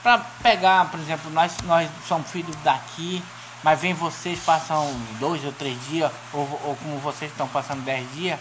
Para 0.03 0.19
pegar, 0.43 0.89
por 0.91 1.01
exemplo, 1.01 1.31
nós, 1.31 1.57
nós 1.65 1.91
somos 2.07 2.31
filhos 2.31 2.55
daqui, 2.63 3.23
mas 3.63 3.81
vem 3.81 3.93
vocês, 3.93 4.39
passam 4.39 4.89
dois 5.19 5.45
ou 5.45 5.53
três 5.53 5.77
dias, 5.89 6.11
ou, 6.33 6.43
ou 6.65 6.77
como 6.77 6.99
vocês 7.01 7.31
estão 7.31 7.49
passando 7.49 7.85
dez 7.85 8.07
dias, 8.15 8.39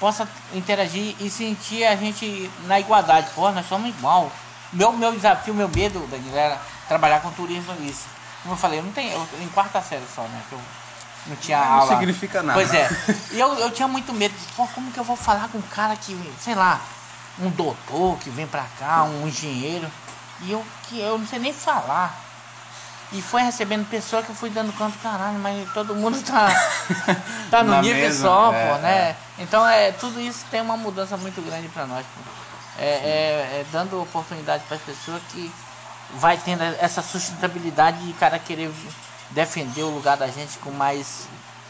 possa 0.00 0.26
interagir 0.54 1.14
e 1.20 1.28
sentir 1.28 1.84
a 1.84 1.94
gente 1.96 2.50
na 2.64 2.80
igualdade. 2.80 3.28
Pô, 3.34 3.50
nós 3.50 3.68
somos 3.68 3.90
igual. 3.90 4.32
Meu, 4.72 4.92
meu 4.92 5.12
desafio, 5.12 5.54
meu 5.54 5.68
medo, 5.68 6.06
Daniel, 6.08 6.36
era 6.36 6.60
trabalhar 6.88 7.20
com 7.20 7.30
turismo 7.32 7.74
isso. 7.82 8.06
Como 8.42 8.54
eu 8.54 8.58
falei, 8.58 8.78
eu 8.78 8.82
não 8.82 8.92
tenho, 8.92 9.12
eu, 9.12 9.28
em 9.42 9.48
quarta 9.48 9.80
série 9.82 10.06
só, 10.14 10.22
né? 10.22 10.42
Não 11.28 11.36
tinha 11.36 11.58
não 11.58 11.66
aula. 11.66 11.90
Não 11.90 11.98
significa 11.98 12.42
nada. 12.42 12.58
Pois 12.58 12.72
é. 12.72 12.88
E 13.32 13.40
eu, 13.40 13.54
eu 13.54 13.70
tinha 13.70 13.88
muito 13.88 14.12
medo. 14.12 14.34
Pô, 14.56 14.66
como 14.68 14.90
que 14.92 14.98
eu 14.98 15.04
vou 15.04 15.16
falar 15.16 15.48
com 15.48 15.58
um 15.58 15.62
cara 15.62 15.96
que, 15.96 16.16
sei 16.40 16.54
lá, 16.54 16.80
um 17.38 17.50
doutor 17.50 18.18
que 18.18 18.30
vem 18.30 18.46
pra 18.46 18.64
cá, 18.78 19.04
um 19.04 19.26
engenheiro, 19.26 19.90
e 20.42 20.52
eu 20.52 20.64
que 20.84 21.00
eu 21.00 21.18
não 21.18 21.26
sei 21.26 21.38
nem 21.38 21.52
falar. 21.52 22.22
E 23.12 23.22
foi 23.22 23.42
recebendo 23.42 23.88
pessoa 23.88 24.22
que 24.22 24.30
eu 24.30 24.34
fui 24.34 24.50
dando 24.50 24.72
canto, 24.72 24.98
caralho, 24.98 25.38
mas 25.38 25.70
todo 25.72 25.94
mundo 25.94 26.20
tá, 26.22 26.48
tá 27.50 27.62
no 27.62 27.80
nível 27.80 28.02
mesma, 28.02 28.28
só, 28.28 28.52
é, 28.52 28.68
pô, 28.68 28.78
né? 28.78 28.90
É. 28.90 29.16
Então 29.38 29.66
é, 29.66 29.92
tudo 29.92 30.20
isso 30.20 30.44
tem 30.50 30.60
uma 30.60 30.76
mudança 30.76 31.16
muito 31.16 31.40
grande 31.42 31.68
para 31.68 31.86
nós. 31.86 32.04
É, 32.78 32.84
é, 32.84 33.60
é, 33.60 33.66
dando 33.70 34.02
oportunidade 34.02 34.64
para 34.66 34.76
as 34.76 34.82
pessoas 34.82 35.22
que 35.30 35.52
vai 36.14 36.36
tendo 36.36 36.62
essa 36.62 37.00
sustentabilidade 37.00 37.98
e 38.08 38.12
cara 38.14 38.38
querer 38.38 38.70
defender 39.30 39.82
o 39.82 39.90
lugar 39.90 40.16
da 40.16 40.28
gente 40.28 40.58
com 40.58 40.70
mais 40.70 41.28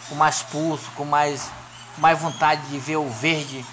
com 0.09 0.15
mais 0.15 0.43
pulso, 0.43 0.91
com 0.95 1.05
mais 1.05 1.51
mais 1.99 2.19
vontade 2.19 2.63
de 2.69 2.79
ver 2.79 2.97
o 2.97 3.09
verde 3.09 3.65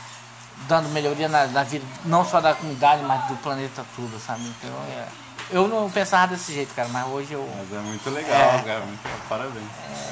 dando 0.68 0.90
melhoria 0.90 1.28
na, 1.28 1.48
na, 1.48 1.64
vida, 1.64 1.86
não 2.06 2.26
só 2.26 2.40
da 2.40 2.54
comunidade, 2.54 3.04
mas 3.04 3.28
do 3.28 3.36
planeta 3.38 3.84
todo, 3.96 4.20
sabe? 4.20 4.44
Então, 4.44 4.72
é, 4.92 5.08
eu 5.50 5.68
não 5.68 5.90
pensava 5.90 6.28
desse 6.28 6.54
jeito, 6.54 6.74
cara, 6.74 6.88
mas 6.90 7.06
hoje 7.08 7.34
eu. 7.34 7.48
Mas 7.58 7.78
é 7.78 7.82
muito 7.82 8.10
legal, 8.10 8.56
é, 8.56 8.62
cara, 8.62 8.80
muito 8.82 9.28
parabéns. 9.28 9.66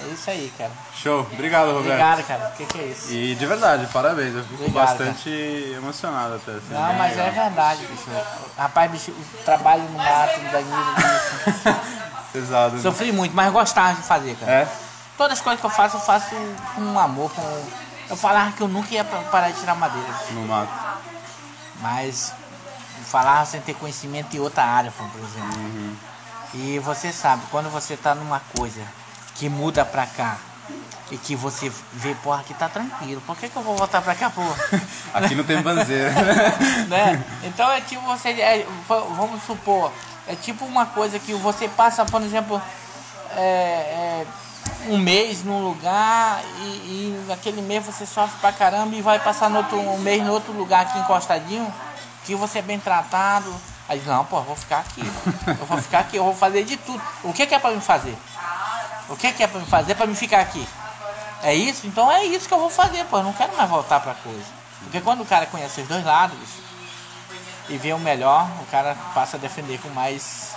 É 0.03 0.13
isso 0.13 0.29
aí, 0.29 0.51
cara. 0.57 0.71
Show, 0.93 1.21
obrigado, 1.31 1.67
Roberto. 1.67 1.85
Obrigado, 1.85 2.27
cara, 2.27 2.51
o 2.53 2.57
que, 2.57 2.65
que, 2.65 2.79
é 2.79 2.83
isso? 2.85 3.13
E 3.13 3.35
de 3.35 3.45
verdade, 3.45 3.87
parabéns, 3.87 4.35
eu 4.35 4.43
fico 4.43 4.63
obrigado, 4.63 4.87
bastante 4.87 5.29
cara. 5.29 5.77
emocionado 5.77 6.35
até. 6.35 6.51
Assim, 6.51 6.73
não, 6.73 6.93
mas 6.93 7.11
legal. 7.11 7.27
é 7.27 7.31
verdade, 7.31 7.85
bicho. 7.85 8.09
Rapaz, 8.57 8.91
bicho, 8.91 9.11
o 9.11 9.43
trabalho 9.43 9.83
no 9.83 9.97
mato, 9.97 10.39
no 10.39 10.51
Danilo. 10.51 12.01
Pesado. 12.31 12.75
Né? 12.75 12.81
Sofri 12.81 13.11
muito, 13.11 13.35
mas 13.35 13.51
gostava 13.51 13.95
de 13.95 14.03
fazer, 14.03 14.35
cara. 14.35 14.51
É? 14.51 14.67
Todas 15.17 15.37
as 15.37 15.43
coisas 15.43 15.59
que 15.59 15.65
eu 15.65 15.69
faço, 15.69 15.97
eu 15.97 16.01
faço 16.01 16.35
com 16.75 16.99
amor, 16.99 17.31
com 17.31 17.41
eu 18.11 18.17
falava 18.17 18.51
que 18.51 18.61
eu 18.61 18.67
nunca 18.67 18.93
ia 18.93 19.05
parar 19.05 19.51
de 19.51 19.59
tirar 19.61 19.73
madeira. 19.73 20.09
No 20.31 20.45
mato. 20.45 20.69
Mas 21.79 22.33
falava 23.05 23.45
sem 23.45 23.61
ter 23.61 23.73
conhecimento 23.73 24.35
em 24.35 24.39
outra 24.41 24.65
área, 24.65 24.91
por 24.91 25.07
exemplo. 25.19 25.57
Uhum. 25.57 25.95
E 26.53 26.79
você 26.79 27.13
sabe, 27.13 27.43
quando 27.49 27.69
você 27.69 27.95
tá 27.95 28.13
numa 28.13 28.41
coisa 28.57 28.81
que 29.35 29.47
muda 29.47 29.85
pra 29.85 30.05
cá 30.05 30.37
e 31.09 31.17
que 31.17 31.37
você 31.37 31.71
vê, 31.93 32.13
porra, 32.15 32.41
aqui 32.41 32.53
tá 32.53 32.67
tranquilo, 32.67 33.21
por 33.25 33.37
que, 33.37 33.47
que 33.47 33.55
eu 33.55 33.61
vou 33.61 33.77
voltar 33.77 34.01
pra 34.01 34.13
cá, 34.13 34.29
porra? 34.29 34.55
aqui 35.13 35.33
não 35.33 35.45
tem 35.45 35.61
banzeira. 35.61 36.11
né? 36.89 37.23
Então 37.43 37.71
é 37.71 37.79
tipo 37.79 38.01
você, 38.01 38.29
é, 38.29 38.67
vamos 38.87 39.41
supor, 39.43 39.89
é 40.27 40.35
tipo 40.35 40.65
uma 40.65 40.85
coisa 40.85 41.19
que 41.19 41.33
você 41.33 41.67
passa, 41.67 42.05
por 42.05 42.21
exemplo, 42.21 42.61
é, 43.35 43.41
é, 43.41 44.25
um 44.87 44.97
mês 44.97 45.43
num 45.43 45.63
lugar 45.63 46.41
e, 46.59 46.63
e 46.63 47.25
naquele 47.27 47.61
mês 47.61 47.85
você 47.85 48.05
sofre 48.05 48.37
pra 48.39 48.51
caramba 48.51 48.95
e 48.95 49.01
vai 49.01 49.19
passar 49.19 49.49
no 49.49 49.57
outro, 49.57 49.79
um 49.79 49.97
mês 49.99 50.23
no 50.23 50.31
outro 50.31 50.53
lugar 50.53 50.81
aqui 50.81 50.99
encostadinho, 50.99 51.71
que 52.25 52.35
você 52.35 52.59
é 52.59 52.61
bem 52.61 52.79
tratado. 52.79 53.53
Aí 53.89 54.01
não, 54.05 54.23
pô, 54.25 54.37
eu 54.37 54.43
vou 54.43 54.55
ficar 54.55 54.79
aqui. 54.79 55.03
Eu 55.47 55.65
vou 55.65 55.77
ficar 55.77 55.99
aqui, 55.99 56.17
eu 56.17 56.23
vou 56.23 56.35
fazer 56.35 56.63
de 56.63 56.77
tudo. 56.77 57.01
O 57.23 57.33
que, 57.33 57.45
que 57.45 57.53
é 57.53 57.59
pra 57.59 57.71
me 57.71 57.81
fazer? 57.81 58.17
O 59.09 59.17
que, 59.17 59.31
que 59.33 59.43
é 59.43 59.47
pra 59.47 59.59
me 59.59 59.65
fazer 59.65 59.95
pra 59.95 60.07
me 60.07 60.15
ficar 60.15 60.39
aqui? 60.39 60.65
É 61.43 61.53
isso? 61.53 61.85
Então 61.87 62.09
é 62.09 62.23
isso 62.23 62.47
que 62.47 62.53
eu 62.53 62.59
vou 62.59 62.69
fazer, 62.69 63.03
pô. 63.05 63.17
Eu 63.17 63.23
não 63.23 63.33
quero 63.33 63.55
mais 63.57 63.69
voltar 63.69 63.99
pra 63.99 64.13
coisa. 64.13 64.45
Porque 64.83 65.01
quando 65.01 65.21
o 65.21 65.25
cara 65.25 65.45
conhece 65.45 65.81
os 65.81 65.87
dois 65.87 66.05
lados 66.05 66.37
e 67.69 67.77
vê 67.77 67.93
o 67.93 67.99
melhor, 67.99 68.49
o 68.61 68.65
cara 68.65 68.95
passa 69.13 69.37
a 69.37 69.39
defender 69.39 69.79
com 69.79 69.89
mais 69.89 70.55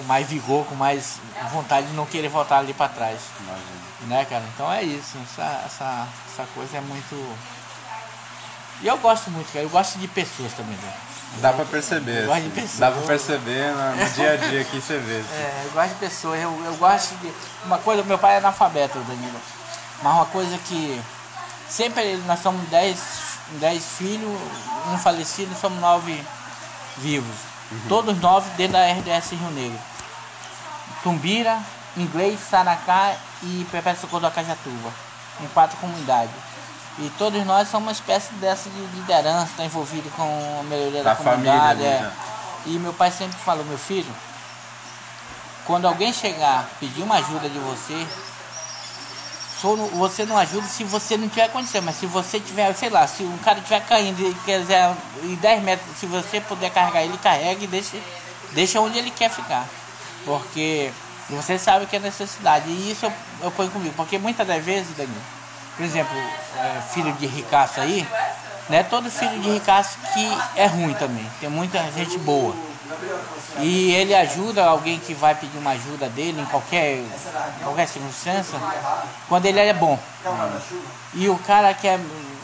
com 0.00 0.04
mais 0.04 0.26
vigor, 0.26 0.64
com 0.64 0.74
mais 0.74 1.18
vontade 1.52 1.86
de 1.86 1.92
não 1.92 2.06
querer 2.06 2.28
voltar 2.28 2.58
ali 2.58 2.72
para 2.72 2.88
trás. 2.88 3.20
Imagina. 3.40 3.80
Né, 4.06 4.24
cara? 4.24 4.44
Então 4.54 4.72
é 4.72 4.82
isso. 4.82 5.18
Essa, 5.22 5.62
essa, 5.66 6.08
essa 6.32 6.46
coisa 6.54 6.78
é 6.78 6.80
muito. 6.80 7.36
E 8.80 8.86
eu 8.86 8.96
gosto 8.96 9.30
muito, 9.30 9.52
cara. 9.52 9.64
Eu 9.64 9.68
gosto 9.68 9.98
de 9.98 10.08
pessoas 10.08 10.52
também, 10.54 10.76
né? 10.76 10.92
Dá 11.38 11.52
pra 11.52 11.64
perceber. 11.66 12.22
Eu 12.22 12.26
gosto 12.26 12.40
de 12.40 12.46
assim. 12.46 12.60
pessoas. 12.60 12.78
Dá 12.78 12.90
pra 12.90 13.02
perceber 13.02 13.72
no, 13.72 14.10
dia 14.14 14.32
a 14.32 14.36
dia 14.36 14.60
aqui 14.62 14.80
você 14.80 14.98
vê. 14.98 15.18
Assim. 15.20 15.34
É, 15.34 15.62
eu 15.66 15.70
gosto 15.72 15.88
de 15.90 15.94
pessoas. 15.96 16.40
Eu, 16.40 16.62
eu 16.64 16.74
gosto 16.76 17.14
de. 17.16 17.32
Uma 17.64 17.78
coisa, 17.78 18.02
meu 18.02 18.18
pai 18.18 18.34
é 18.34 18.38
analfabeto, 18.38 18.98
Danilo. 19.00 19.40
Mas 20.02 20.14
uma 20.14 20.26
coisa 20.26 20.56
que. 20.66 21.00
Sempre 21.68 22.16
nós 22.26 22.40
somos 22.40 22.68
dez, 22.68 22.98
dez 23.58 23.84
filhos, 23.84 24.40
um 24.92 24.98
falecido, 24.98 25.54
somos 25.60 25.80
nove 25.80 26.24
vivos. 26.98 27.36
Uhum. 27.70 27.80
Todos 27.88 28.18
nove 28.20 28.48
dentro 28.56 28.74
da 28.74 28.86
RDS 28.86 29.30
Rio 29.32 29.50
Negro. 29.50 29.78
Tumbira, 31.02 31.58
Inglês, 31.96 32.40
Saracá 32.40 33.14
e 33.42 33.66
Perpétuo 33.70 34.02
Socorro 34.02 34.22
da 34.22 34.30
Cajatuba, 34.30 34.92
em 35.40 35.46
quatro 35.48 35.76
comunidades. 35.78 36.34
E 36.98 37.10
todos 37.16 37.44
nós 37.46 37.68
somos 37.68 37.86
uma 37.86 37.92
espécie 37.92 38.32
dessa 38.34 38.68
de 38.68 38.80
liderança, 38.96 39.50
está 39.52 39.64
envolvido 39.64 40.10
com 40.10 40.60
a 40.60 40.62
melhoria 40.64 41.02
da, 41.02 41.10
da 41.10 41.16
comunidade. 41.16 41.80
Família, 41.80 41.86
é. 41.86 42.12
E 42.66 42.78
meu 42.78 42.92
pai 42.92 43.10
sempre 43.10 43.38
falou, 43.38 43.64
meu 43.64 43.78
filho, 43.78 44.12
quando 45.64 45.86
alguém 45.86 46.12
chegar 46.12 46.68
pedir 46.78 47.02
uma 47.02 47.16
ajuda 47.16 47.48
de 47.48 47.58
você, 47.58 48.06
você 49.68 50.24
não 50.24 50.38
ajuda 50.38 50.66
se 50.66 50.84
você 50.84 51.16
não 51.16 51.28
tiver 51.28 51.48
condição, 51.48 51.82
mas 51.82 51.96
se 51.96 52.06
você 52.06 52.40
tiver, 52.40 52.72
sei 52.74 52.88
lá, 52.88 53.06
se 53.06 53.22
um 53.22 53.38
cara 53.38 53.58
estiver 53.58 53.80
caindo 53.86 54.20
e 54.20 54.34
quiser 54.44 54.94
em 55.22 55.34
10 55.34 55.62
metros, 55.62 55.98
se 55.98 56.06
você 56.06 56.40
puder 56.40 56.70
carregar 56.70 57.02
ele, 57.02 57.18
carrega 57.18 57.62
e 57.62 57.66
deixa, 57.66 57.96
deixa 58.52 58.80
onde 58.80 58.98
ele 58.98 59.10
quer 59.10 59.30
ficar. 59.30 59.66
Porque 60.24 60.90
você 61.28 61.58
sabe 61.58 61.86
que 61.86 61.96
é 61.96 61.98
necessidade. 61.98 62.68
E 62.68 62.90
isso 62.90 63.06
eu, 63.06 63.12
eu 63.42 63.50
ponho 63.50 63.70
comigo. 63.70 63.94
Porque 63.94 64.18
muitas 64.18 64.46
das 64.46 64.64
vezes, 64.64 64.96
Danilo, 64.96 65.20
por 65.76 65.84
exemplo, 65.84 66.16
é, 66.16 66.80
filho 66.92 67.12
de 67.14 67.26
ricaço 67.26 67.80
aí, 67.80 68.06
não 68.68 68.78
é 68.78 68.82
todo 68.82 69.10
filho 69.10 69.40
de 69.40 69.50
ricaço 69.50 69.98
que 70.14 70.38
é 70.56 70.66
ruim 70.66 70.94
também. 70.94 71.28
Tem 71.40 71.48
muita 71.48 71.82
gente 71.92 72.18
boa. 72.18 72.69
E 73.58 73.92
ele 73.92 74.14
ajuda 74.14 74.64
alguém 74.64 74.98
que 74.98 75.14
vai 75.14 75.34
pedir 75.34 75.58
uma 75.58 75.72
ajuda 75.72 76.08
dele 76.08 76.40
em 76.40 76.46
qualquer, 76.46 77.04
qualquer 77.62 77.86
circunstância, 77.86 78.58
quando 79.28 79.46
ele 79.46 79.60
é 79.60 79.72
bom. 79.72 79.98
E 81.14 81.28
o 81.28 81.38
cara 81.38 81.74
que 81.74 81.86
é, 81.86 82.00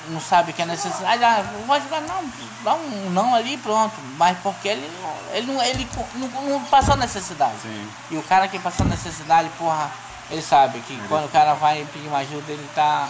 não 0.09 0.21
sabe 0.21 0.53
que 0.53 0.63
é 0.63 0.67
necessidade, 0.67 1.23
ah, 1.25 1.45
vou 1.67 1.75
ajudar, 1.77 2.01
não, 2.03 2.25
dá 2.63 2.75
um 2.75 3.11
não 3.11 3.35
ali 3.35 3.55
e 3.55 3.59
pronto. 3.59 3.95
Mas 4.17 4.37
porque 4.39 4.69
ele, 4.69 4.91
ele, 5.33 5.53
não, 5.53 5.63
ele 5.63 5.89
não, 6.15 6.29
não 6.43 6.65
passou 6.65 6.97
necessidade. 6.97 7.55
Sim. 7.63 7.89
E 8.11 8.17
o 8.17 8.23
cara 8.23 8.49
que 8.49 8.59
passou 8.59 8.87
necessidade, 8.87 9.49
porra, 9.59 9.91
ele 10.31 10.43
sabe 10.43 10.81
que 10.81 11.01
quando 11.09 11.27
o 11.27 11.31
cara 11.31 11.55
vai 11.55 11.87
pedir 11.93 12.09
uma 12.09 12.19
ajuda, 12.19 12.53
ele 12.53 12.69
tá. 12.75 13.09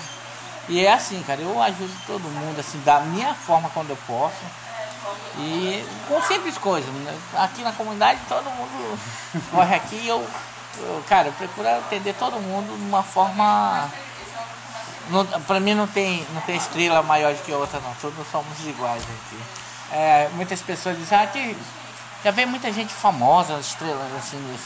E 0.68 0.85
é 0.85 0.92
assim, 0.92 1.22
cara, 1.22 1.40
eu 1.40 1.62
ajudo 1.62 1.92
todo 2.07 2.22
mundo, 2.22 2.59
assim, 2.59 2.81
da 2.81 3.01
minha 3.01 3.35
forma 3.35 3.70
quando 3.70 3.90
eu 3.90 3.99
posso. 4.07 4.65
E 5.38 5.87
com 6.09 6.21
simples 6.23 6.57
coisas. 6.59 6.88
Né? 6.90 7.19
Aqui 7.35 7.62
na 7.62 7.73
comunidade 7.73 8.21
todo 8.29 8.45
mundo 8.51 8.99
corre 9.51 9.75
aqui 9.75 9.97
e 9.97 10.09
eu, 10.09 10.27
eu, 10.79 11.05
cara, 11.09 11.29
eu 11.29 11.33
procuro 11.33 11.69
atender 11.69 12.14
todo 12.14 12.40
mundo 12.40 12.77
de 12.77 12.85
uma 12.85 13.03
forma. 13.03 13.90
Não, 15.11 15.25
pra 15.42 15.61
mim 15.61 15.75
não 15.75 15.87
tem, 15.87 16.27
não 16.33 16.40
tem 16.40 16.57
estrela 16.57 17.03
maior 17.03 17.33
do 17.33 17.42
que 17.42 17.53
outra 17.53 17.79
não, 17.81 17.95
todos 18.01 18.27
somos 18.29 18.59
iguais 18.66 19.03
aqui. 19.03 19.40
É, 19.92 20.29
muitas 20.33 20.61
pessoas 20.62 20.99
dizem, 20.99 21.16
ah, 21.16 21.23
aqui 21.23 21.57
já 22.25 22.33
vem 22.33 22.45
muita 22.45 22.73
gente 22.73 22.92
famosa, 22.92 23.59
estrelas 23.61 24.12
assim, 24.16 24.59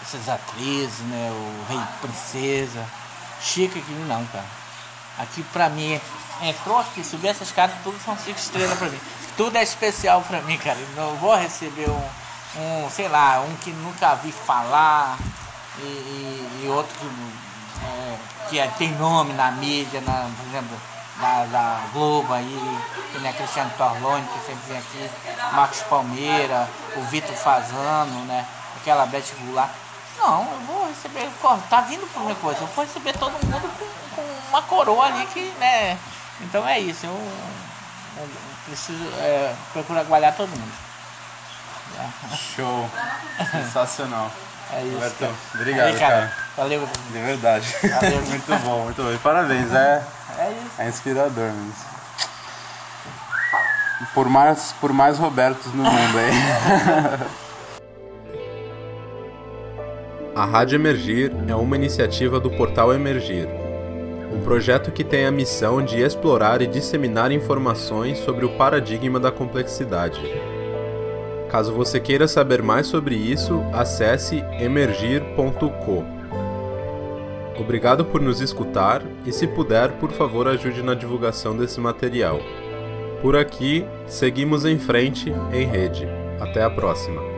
essas 0.00 0.28
atrizes, 0.28 1.00
né? 1.00 1.30
O 1.30 1.72
rei 1.72 1.82
princesa. 2.00 2.86
Chica 3.42 3.78
aqui 3.78 3.92
não, 3.92 4.24
cara. 4.26 4.44
Aqui 5.18 5.42
pra 5.52 5.68
mim, 5.68 6.00
entrou 6.42 6.78
aqui, 6.78 7.04
subir 7.04 7.28
essas 7.28 7.52
casas, 7.52 7.76
tudo 7.82 7.98
são 8.02 8.16
cinco 8.16 8.38
estrelas 8.38 8.78
pra 8.78 8.88
mim 8.88 9.00
tudo 9.40 9.56
é 9.56 9.62
especial 9.62 10.20
pra 10.20 10.42
mim, 10.42 10.58
cara. 10.58 10.76
Não 10.94 11.16
vou 11.16 11.34
receber 11.34 11.88
um, 11.88 12.60
um 12.60 12.90
sei 12.90 13.08
lá, 13.08 13.40
um 13.40 13.56
que 13.56 13.70
nunca 13.70 14.14
vi 14.16 14.30
falar 14.30 15.16
e, 15.78 15.82
e, 15.82 16.60
e 16.62 16.68
outro 16.68 16.94
que, 16.98 17.06
é, 17.86 18.18
que 18.50 18.58
é, 18.58 18.66
tem 18.76 18.92
nome 18.96 19.32
na 19.32 19.50
mídia, 19.52 20.02
na, 20.02 20.28
por 20.36 20.46
exemplo, 20.46 20.76
da, 21.18 21.44
da 21.46 21.80
Globo 21.90 22.34
aí, 22.34 22.78
que 23.10 23.18
nem 23.18 23.30
a 23.30 23.32
Cristiano 23.32 23.72
Torlone, 23.78 24.26
que 24.26 24.44
sempre 24.44 24.60
vem 24.68 24.76
aqui, 24.76 25.10
Marcos 25.54 25.80
Palmeira, 25.84 26.68
o 26.96 27.00
Vitor 27.04 27.34
Fazano, 27.34 28.26
né? 28.26 28.44
Aquela 28.76 29.06
Beth 29.06 29.24
Goulart. 29.40 29.70
Não, 30.18 30.52
eu 30.52 30.60
vou 30.66 30.86
receber, 30.86 31.30
tá 31.70 31.80
vindo 31.80 32.06
por 32.12 32.24
minha 32.24 32.34
coisa, 32.34 32.60
eu 32.60 32.66
vou 32.66 32.84
receber 32.84 33.16
todo 33.16 33.32
mundo 33.32 33.70
com, 33.78 34.16
com 34.16 34.48
uma 34.50 34.60
coroa 34.60 35.06
ali 35.06 35.24
que, 35.28 35.40
né? 35.58 35.98
Então 36.42 36.68
é 36.68 36.78
isso, 36.78 37.06
eu, 37.06 37.12
eu 38.18 38.49
preciso 38.70 39.04
é, 39.18 39.52
procurar 39.72 40.04
guardar 40.04 40.34
todo 40.36 40.48
mundo. 40.48 40.72
Show! 42.36 42.88
Sensacional. 43.50 44.30
É 44.72 44.82
isso. 44.84 44.94
Roberto, 44.94 45.28
obrigado, 45.54 45.86
Aí, 45.88 45.98
cara. 45.98 46.14
cara. 46.14 46.32
Valeu. 46.56 46.88
De 47.10 47.18
verdade. 47.18 47.76
Valeu. 47.82 48.22
muito 48.26 48.64
bom, 48.64 48.84
muito 48.84 49.02
bom. 49.02 49.12
E 49.12 49.18
parabéns, 49.18 49.74
é, 49.74 50.02
é, 50.38 50.50
isso. 50.52 50.82
é 50.82 50.88
inspirador 50.88 51.50
mesmo. 51.50 51.90
Por 54.14 54.28
mais, 54.28 54.72
por 54.80 54.92
mais 54.92 55.18
Robertos 55.18 55.66
no 55.74 55.82
mundo 55.82 56.18
aí. 56.18 56.30
A 60.34 60.44
Rádio 60.44 60.76
Emergir 60.76 61.32
é 61.48 61.54
uma 61.54 61.74
iniciativa 61.76 62.38
do 62.38 62.50
portal 62.50 62.94
Emergir 62.94 63.48
um 64.32 64.40
projeto 64.40 64.92
que 64.92 65.04
tem 65.04 65.26
a 65.26 65.30
missão 65.30 65.82
de 65.82 66.00
explorar 66.00 66.62
e 66.62 66.66
disseminar 66.66 67.32
informações 67.32 68.18
sobre 68.18 68.44
o 68.44 68.56
paradigma 68.56 69.18
da 69.18 69.30
complexidade. 69.30 70.20
Caso 71.48 71.72
você 71.72 71.98
queira 71.98 72.28
saber 72.28 72.62
mais 72.62 72.86
sobre 72.86 73.16
isso, 73.16 73.60
acesse 73.72 74.44
emergir.co. 74.60 76.04
Obrigado 77.58 78.04
por 78.04 78.20
nos 78.20 78.40
escutar 78.40 79.02
e, 79.26 79.32
se 79.32 79.46
puder, 79.46 79.90
por 79.92 80.12
favor, 80.12 80.48
ajude 80.48 80.82
na 80.82 80.94
divulgação 80.94 81.56
desse 81.56 81.78
material. 81.78 82.40
Por 83.20 83.36
aqui, 83.36 83.84
seguimos 84.06 84.64
em 84.64 84.78
frente 84.78 85.30
em 85.52 85.66
rede. 85.66 86.08
Até 86.40 86.62
a 86.62 86.70
próxima! 86.70 87.29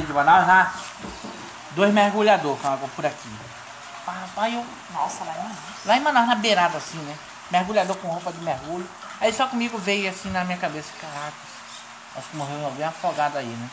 De 0.00 0.12
Manaus, 0.12 0.46
lá, 0.46 0.74
dois 1.72 1.92
mergulhadores 1.92 2.60
por 2.96 3.04
aqui. 3.04 3.28
Papai, 4.06 4.54
eu, 4.54 4.64
nossa, 4.92 5.24
lá 5.24 5.32
em 5.32 5.36
Manaus. 5.36 5.58
Lá 5.84 5.96
em 5.96 6.00
Manaus, 6.00 6.26
na 6.28 6.34
beirada 6.34 6.78
assim, 6.78 6.98
né? 6.98 7.16
Mergulhador 7.50 7.96
com 7.96 8.08
roupa 8.08 8.32
de 8.32 8.40
mergulho. 8.40 8.88
Aí 9.20 9.32
só 9.32 9.46
comigo 9.46 9.76
veio 9.78 10.08
assim 10.10 10.30
na 10.30 10.44
minha 10.44 10.58
cabeça, 10.58 10.92
caraca, 11.00 11.36
acho 12.16 12.28
que 12.28 12.36
morreu 12.36 12.70
bem 12.72 12.86
afogado 12.86 13.38
aí, 13.38 13.46
né? 13.46 13.68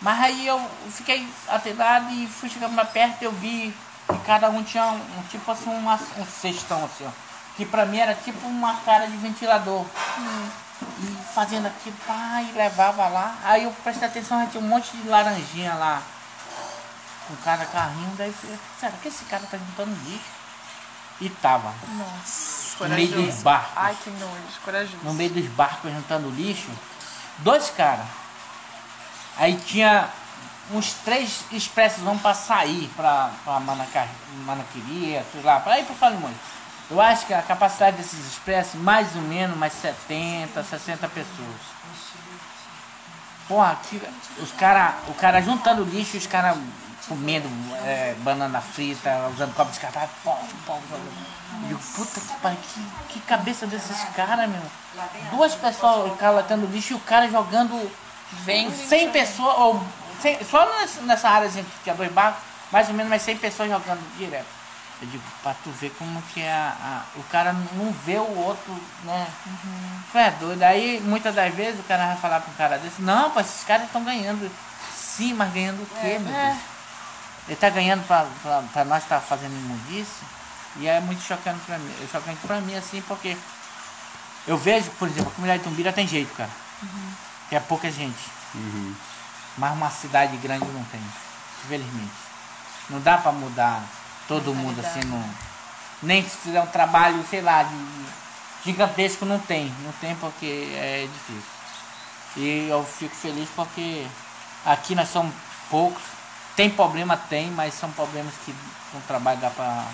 Mas 0.00 0.20
aí 0.20 0.46
eu 0.46 0.60
fiquei 0.90 1.26
atendado 1.48 2.12
e 2.12 2.26
fui 2.26 2.48
chegando 2.48 2.72
mais 2.72 2.88
perto 2.90 3.22
eu 3.22 3.32
vi 3.32 3.74
que 4.08 4.18
cada 4.26 4.50
um 4.50 4.62
tinha 4.62 4.84
um, 4.84 5.18
um 5.18 5.22
tipo 5.30 5.50
assim, 5.50 5.70
uma, 5.70 5.94
um 6.18 6.26
cestão 6.26 6.84
assim, 6.84 7.06
ó. 7.06 7.10
Que 7.56 7.64
pra 7.64 7.86
mim 7.86 7.98
era 7.98 8.14
tipo 8.14 8.46
uma 8.46 8.74
cara 8.78 9.06
de 9.06 9.16
ventilador. 9.16 9.86
Hum 10.18 10.50
e 11.00 11.34
fazendo 11.34 11.66
aquilo, 11.66 11.96
pá, 12.06 12.42
e 12.42 12.52
levava 12.52 13.08
lá. 13.08 13.36
Aí 13.42 13.64
eu 13.64 13.70
prestei 13.82 14.08
atenção, 14.08 14.46
tinha 14.46 14.62
um 14.62 14.66
monte 14.66 14.96
de 14.96 15.08
laranjinha 15.08 15.74
lá. 15.74 16.02
Com 17.28 17.36
cada 17.36 17.64
carrinho, 17.66 18.14
daí 18.16 18.32
falei, 18.32 18.58
será 18.78 18.92
que 18.92 19.08
esse 19.08 19.24
cara 19.24 19.46
tá 19.50 19.56
juntando 19.56 19.94
lixo? 20.04 20.42
E 21.20 21.28
tava. 21.28 21.72
Nossa, 21.88 22.88
no 22.88 22.94
meio 22.94 23.08
dos 23.08 23.42
barcos. 23.42 23.72
Ai, 23.76 23.96
que 24.02 24.10
nojo, 24.10 24.60
corajoso. 24.64 24.98
No 25.04 25.14
meio 25.14 25.30
dos 25.30 25.46
barcos 25.48 25.92
juntando 25.92 26.30
lixo, 26.30 26.70
dois 27.38 27.70
caras. 27.70 28.06
Aí 29.36 29.56
tinha 29.56 30.08
uns 30.72 30.92
três 31.04 31.44
expressos 31.52 32.02
vão 32.02 32.18
para 32.18 32.34
sair 32.34 32.90
para 32.96 33.30
Manaca, 33.60 34.08
Manaquiria, 34.44 35.24
sei 35.32 35.42
lá, 35.42 35.60
para 35.60 35.78
ir 35.78 35.84
para 35.84 35.94
Falimões. 35.94 36.36
Eu 36.90 37.00
acho 37.00 37.26
que 37.26 37.34
a 37.34 37.42
capacidade 37.42 37.96
desses 37.96 38.26
expressos, 38.26 38.80
mais 38.80 39.14
ou 39.16 39.22
menos, 39.22 39.56
mais 39.56 39.72
70, 39.72 40.62
60 40.62 41.08
pessoas. 41.08 41.56
Porra, 43.48 43.72
aqui, 43.72 44.00
os 44.38 44.52
cara, 44.52 44.94
o 45.08 45.14
cara 45.14 45.40
juntando 45.40 45.84
lixo, 45.84 46.16
os 46.16 46.26
caras 46.26 46.56
comendo 47.08 47.48
é, 47.84 48.14
banana 48.18 48.60
frita, 48.60 49.30
usando 49.34 49.54
copo 49.54 49.70
descartável. 49.70 50.08
Pô, 50.22 50.34
pô. 50.66 50.78
Eu 51.70 51.78
puta 51.94 52.20
que 52.20 52.34
pariu, 52.40 52.58
que, 52.58 53.14
que 53.14 53.20
cabeça 53.20 53.66
desses 53.66 54.04
caras, 54.14 54.48
meu. 54.48 54.62
Duas 55.30 55.54
pessoas 55.54 56.18
coletando 56.18 56.66
lixo 56.66 56.92
e 56.92 56.96
o 56.96 57.00
cara 57.00 57.28
jogando 57.28 57.90
Vem 58.44 58.70
100 58.72 59.10
pessoas, 59.10 59.58
ou 59.58 59.82
100, 60.20 60.44
só 60.44 60.66
nessa 61.02 61.28
área 61.28 61.48
assim, 61.48 61.64
que 61.84 61.90
é 61.90 61.94
dois 61.94 62.10
barcos, 62.10 62.42
mais 62.70 62.88
ou 62.88 62.94
menos 62.94 63.10
mais 63.10 63.22
100 63.22 63.36
pessoas 63.36 63.68
jogando 63.68 64.00
direto. 64.16 64.46
Eu 65.02 65.08
digo, 65.08 65.24
pra 65.42 65.52
tu 65.64 65.70
ver 65.72 65.90
como 65.98 66.22
que 66.32 66.40
é 66.40 66.52
a, 66.52 66.76
a- 66.80 67.18
o 67.18 67.24
cara 67.24 67.52
não 67.52 67.92
vê 68.06 68.18
o 68.18 68.36
outro, 68.36 68.72
né? 69.02 69.26
Tu 70.12 70.18
é 70.18 70.30
doido. 70.30 70.62
Aí 70.62 71.00
muitas 71.00 71.34
das 71.34 71.52
vezes 71.52 71.80
o 71.80 71.82
cara 71.82 72.06
vai 72.06 72.16
falar 72.16 72.40
pra 72.40 72.50
um 72.52 72.54
cara 72.54 72.78
desse, 72.78 73.02
não, 73.02 73.30
pô, 73.32 73.40
esses 73.40 73.64
caras 73.64 73.86
estão 73.86 74.04
ganhando. 74.04 74.48
Sim, 74.94 75.34
mas 75.34 75.52
ganhando 75.52 75.82
o 75.82 75.86
quê, 75.86 76.18
meu 76.20 76.32
Deus? 76.52 76.58
Ele 77.48 77.56
tá 77.56 77.68
ganhando 77.68 78.06
pra, 78.06 78.26
pra, 78.42 78.62
pra 78.72 78.84
nós 78.84 79.02
estar 79.02 79.18
fazendo 79.20 79.52
imundice. 79.52 80.22
E 80.76 80.86
é 80.86 81.00
muito 81.00 81.20
chocante 81.22 81.58
pra 81.66 81.78
mim. 81.78 81.92
É 82.02 82.06
chocante 82.06 82.38
pra 82.46 82.60
mim, 82.60 82.76
assim, 82.76 83.02
porque 83.02 83.36
eu 84.46 84.56
vejo, 84.56 84.88
por 84.92 85.08
exemplo, 85.08 85.30
a 85.30 85.34
comunidade 85.34 85.62
de 85.64 85.68
Tumbira 85.68 85.92
tem 85.92 86.06
jeito, 86.06 86.32
cara. 86.36 86.50
Que 87.48 87.56
é 87.56 87.60
pouca 87.60 87.90
gente. 87.90 88.30
Uhum. 88.54 88.94
Mas 89.58 89.72
uma 89.72 89.90
cidade 89.90 90.36
grande 90.36 90.64
não 90.66 90.84
tem, 90.84 91.00
infelizmente. 91.64 92.12
Não 92.88 93.00
dá 93.00 93.18
pra 93.18 93.32
mudar 93.32 93.82
todo 94.32 94.54
mundo 94.54 94.80
assim, 94.80 95.00
não. 95.04 95.22
Nem 96.02 96.22
se 96.22 96.36
fizer 96.38 96.60
um 96.60 96.66
trabalho, 96.66 97.22
sei 97.28 97.42
lá, 97.42 97.62
de, 97.62 97.76
gigantesco, 98.64 99.24
não 99.24 99.38
tem. 99.38 99.72
Não 99.82 99.92
tem 100.00 100.14
porque 100.16 100.72
é 100.74 101.06
difícil. 101.12 101.50
E 102.36 102.68
eu 102.68 102.82
fico 102.84 103.14
feliz 103.14 103.48
porque 103.54 104.06
aqui 104.64 104.94
nós 104.94 105.08
somos 105.08 105.34
poucos. 105.68 106.02
Tem 106.56 106.70
problema, 106.70 107.16
tem, 107.16 107.50
mas 107.50 107.74
são 107.74 107.90
problemas 107.92 108.34
que 108.44 108.54
com 108.90 109.00
trabalho 109.02 109.38
dá 109.40 109.50
pra. 109.50 109.84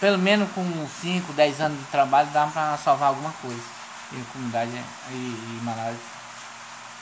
Pelo 0.00 0.18
menos 0.18 0.50
com 0.52 0.64
5, 1.00 1.32
10 1.32 1.60
anos 1.60 1.78
de 1.78 1.84
trabalho 1.86 2.28
dá 2.32 2.46
pra 2.46 2.76
salvar 2.76 3.08
alguma 3.08 3.32
coisa. 3.40 3.62
E 4.12 4.20
a 4.20 4.32
comunidade 4.32 4.70
e, 5.10 5.14
e 5.14 5.60
Manaus 5.62 5.96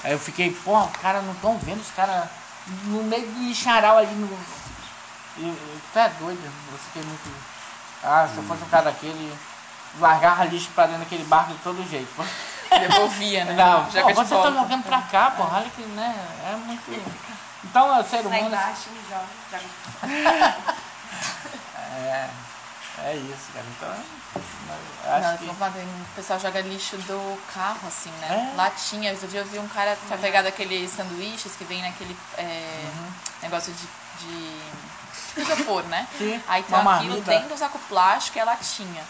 Aí 0.04 0.12
eu 0.12 0.18
fiquei, 0.18 0.48
os 0.48 0.96
caras 1.00 1.24
não 1.24 1.32
estão 1.32 1.58
vendo 1.58 1.80
os 1.80 1.90
caras 1.90 2.28
no 2.84 3.02
meio 3.04 3.26
do 3.26 3.40
lixaral 3.44 3.98
ali 3.98 4.14
no. 4.14 4.61
E, 5.36 5.40
e, 5.42 5.82
tu 5.92 5.98
é 5.98 6.08
doido, 6.18 6.44
eu 6.44 6.78
fiquei 6.78 7.02
muito. 7.02 7.30
Ah, 8.02 8.28
se 8.32 8.36
eu 8.36 8.42
fosse 8.44 8.62
um 8.62 8.68
cara 8.68 8.84
daquele, 8.84 9.38
largava 9.98 10.44
lixo 10.44 10.70
pra 10.74 10.86
dentro 10.86 11.00
daquele 11.00 11.24
barco 11.24 11.52
de 11.52 11.58
todo 11.58 11.88
jeito. 11.88 12.08
pô. 12.16 12.22
Devolvia, 12.78 13.44
né? 13.44 13.52
Não, 13.54 13.90
Já 13.90 14.02
pô, 14.02 14.08
que 14.08 14.14
você 14.14 14.34
tá 14.34 14.50
jogando 14.50 14.82
pra 14.84 15.02
cá, 15.02 15.30
porra, 15.32 15.58
olha 15.58 15.70
que, 15.70 15.82
né, 15.82 16.26
é 16.50 16.56
muito. 16.56 16.82
Então, 17.64 18.00
o 18.00 18.04
ser 18.04 18.16
Lá 18.16 18.22
humano. 18.22 18.46
embaixo 18.46 18.90
me 18.90 19.00
joga. 19.08 20.72
É, 21.94 22.28
é 23.04 23.16
isso, 23.16 23.52
cara. 23.52 23.66
Então, 23.76 23.94
Não, 25.20 25.36
que. 25.36 25.44
o 25.44 26.14
pessoal 26.16 26.40
joga 26.40 26.60
lixo 26.62 26.96
do 26.96 27.38
carro, 27.52 27.86
assim, 27.86 28.10
né? 28.12 28.50
É. 28.52 28.56
Latinha. 28.56 29.12
Outro 29.12 29.28
dia 29.28 29.40
eu 29.40 29.46
vi 29.46 29.58
um 29.58 29.68
cara 29.68 29.96
tinha 30.06 30.18
pegado 30.18 30.48
aqueles 30.48 30.90
sanduíches 30.90 31.54
que 31.54 31.64
vem 31.64 31.82
naquele 31.82 32.16
é, 32.38 32.84
negócio 33.42 33.72
de, 33.72 33.86
de 34.24 34.60
isopor, 35.54 35.82
né? 35.84 36.06
Sim, 36.18 36.40
Aí 36.46 36.62
tem 36.62 36.78
uma 36.78 36.96
aquilo 36.96 37.08
marmita. 37.10 37.30
dentro 37.30 37.48
do 37.50 37.56
saco 37.58 37.78
plástico 37.88 38.38
e 38.38 38.40
a 38.40 38.44
latinha. 38.44 39.02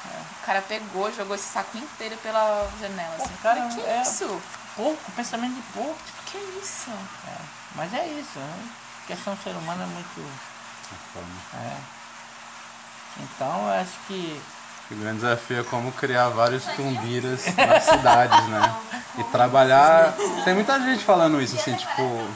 O 0.43 0.47
cara 0.47 0.63
pegou, 0.63 1.13
jogou 1.13 1.35
esse 1.37 1.49
saco 1.53 1.77
inteiro 1.79 2.17
pela 2.19 2.69
janela, 2.81 3.15
Pô, 3.17 3.25
assim. 3.25 3.35
cara, 3.43 3.61
Falei, 3.63 3.75
que 3.77 3.81
é- 3.91 4.03
isso? 4.03 4.43
Porco, 4.77 5.13
pensamento 5.13 5.55
de 5.55 5.63
porco. 5.73 5.99
Que 6.27 6.39
isso? 6.63 6.91
Mas 7.75 7.93
é 7.95 8.07
isso, 8.07 8.39
né? 8.39 8.69
A 9.05 9.07
questão 9.07 9.35
do 9.35 9.43
ser 9.43 9.51
humano 9.57 9.83
é 9.83 9.87
muito. 9.87 10.31
É. 11.55 11.77
Então, 13.21 13.67
eu 13.67 13.81
acho 13.81 13.93
que. 14.07 14.41
O 14.91 14.95
grande 14.95 15.17
desafio 15.21 15.61
é 15.61 15.65
como 15.65 15.91
criar 15.93 16.29
vários 16.31 16.65
tumbiras 16.65 17.45
nas 17.57 17.83
cidades, 17.85 18.49
né? 18.49 18.75
E 19.19 19.25
trabalhar. 19.25 20.15
Tem 20.43 20.55
muita 20.55 20.81
gente 20.81 21.05
falando 21.05 21.39
isso, 21.41 21.55
assim, 21.57 21.75
tipo. 21.75 22.27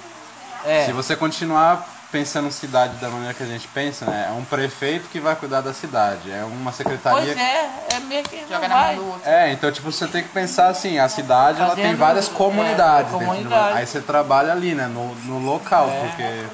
É. 0.62 0.84
Se 0.84 0.92
você 0.92 1.16
continuar 1.16 1.86
pensando 2.10 2.50
cidade 2.50 2.96
da 2.98 3.08
maneira 3.10 3.34
que 3.34 3.42
a 3.42 3.46
gente 3.46 3.66
pensa, 3.68 4.04
né? 4.06 4.26
É 4.28 4.32
um 4.32 4.44
prefeito 4.44 5.08
que 5.08 5.20
vai 5.20 5.34
cuidar 5.36 5.60
da 5.60 5.74
cidade, 5.74 6.30
é 6.30 6.44
uma 6.44 6.72
secretaria. 6.72 7.34
Pois 7.34 7.36
é, 7.36 7.70
é 7.96 8.00
meio 8.00 8.22
que. 8.24 8.40
Joga 8.48 8.68
na 8.68 8.76
mão 8.76 8.94
do 8.96 9.06
outro. 9.08 9.28
É, 9.28 9.52
então 9.52 9.70
tipo, 9.72 9.90
você 9.90 10.06
tem 10.06 10.22
que 10.22 10.28
pensar 10.30 10.68
assim, 10.68 10.98
a 10.98 11.08
cidade 11.08 11.60
ela 11.60 11.74
tem 11.74 11.84
Fazendo, 11.84 11.98
várias 11.98 12.28
é, 12.28 12.32
comunidades 12.32 13.10
dentro 13.12 13.18
de 13.18 13.24
uma- 13.24 13.34
comunidade. 13.34 13.78
Aí 13.78 13.86
você 13.86 14.00
trabalha 14.00 14.52
ali, 14.52 14.74
né? 14.74 14.86
No, 14.86 15.14
no 15.16 15.38
local, 15.38 15.88
É. 15.88 16.00
porque 16.00 16.46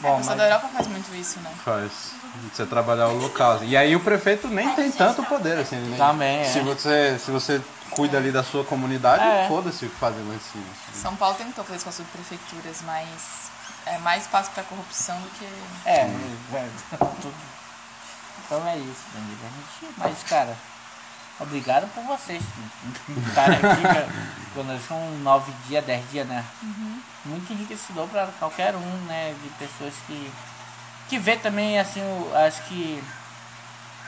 Bom, 0.00 0.14
o 0.14 0.16
pessoal 0.18 0.36
da 0.36 0.42
mas, 0.44 0.52
Europa 0.52 0.68
faz 0.74 0.86
muito 0.88 1.14
isso, 1.14 1.38
né? 1.40 1.50
faz. 1.64 2.14
Você 2.52 2.66
trabalhar 2.66 3.08
o 3.08 3.18
local. 3.18 3.62
E 3.62 3.76
aí 3.76 3.94
o 3.94 4.00
prefeito 4.00 4.48
nem 4.48 4.68
tem 4.74 4.90
tanto 4.90 5.22
poder, 5.24 5.58
assim. 5.58 5.76
nem- 5.76 5.96
Também, 5.98 6.40
é. 6.40 6.44
Se 6.44 6.58
você, 6.60 7.18
se 7.18 7.30
você 7.30 7.60
cuida 7.90 8.16
ali 8.16 8.32
da 8.32 8.42
sua 8.42 8.64
comunidade, 8.64 9.22
É. 9.22 9.46
foda-se 9.46 9.84
o 9.84 9.90
que 9.90 9.96
fazem 9.96 10.26
lá 10.26 10.34
em 10.34 10.40
cima. 10.40 10.64
assim. 10.72 10.98
São 11.00 11.14
Paulo 11.14 11.36
tentou 11.36 11.62
fazer 11.62 11.76
isso 11.76 11.84
com 11.84 11.90
as 11.90 11.94
subprefeituras, 11.96 12.82
mas 12.82 13.51
é 13.86 13.98
mais 13.98 14.22
espaço 14.24 14.50
pra 14.52 14.62
corrupção 14.64 15.18
do 15.20 15.28
que. 15.30 15.44
é, 15.84 16.00
é, 16.54 16.68
tudo. 17.20 17.34
Então 18.44 18.66
é 18.68 18.76
isso, 18.76 19.04
Danilo. 19.14 19.38
A 19.44 19.48
gente, 19.48 19.94
mas, 19.96 20.22
cara, 20.28 20.56
obrigado 21.40 21.88
por 21.94 22.04
vocês 22.04 22.42
estarem 23.28 23.56
aqui, 23.56 24.12
quando 24.54 24.86
são 24.86 24.98
nove 25.18 25.52
dias, 25.66 25.84
dez 25.84 26.08
dias, 26.10 26.26
né? 26.26 26.44
Muito 27.24 27.52
enriquecedor 27.52 28.08
para 28.08 28.26
qualquer 28.38 28.74
um, 28.74 28.96
né? 29.06 29.34
De 29.42 29.48
pessoas 29.50 29.94
que. 30.06 30.32
Que 31.08 31.18
vê 31.18 31.36
também, 31.36 31.78
assim, 31.78 32.00
o, 32.00 32.32
acho 32.46 32.62
que. 32.64 33.02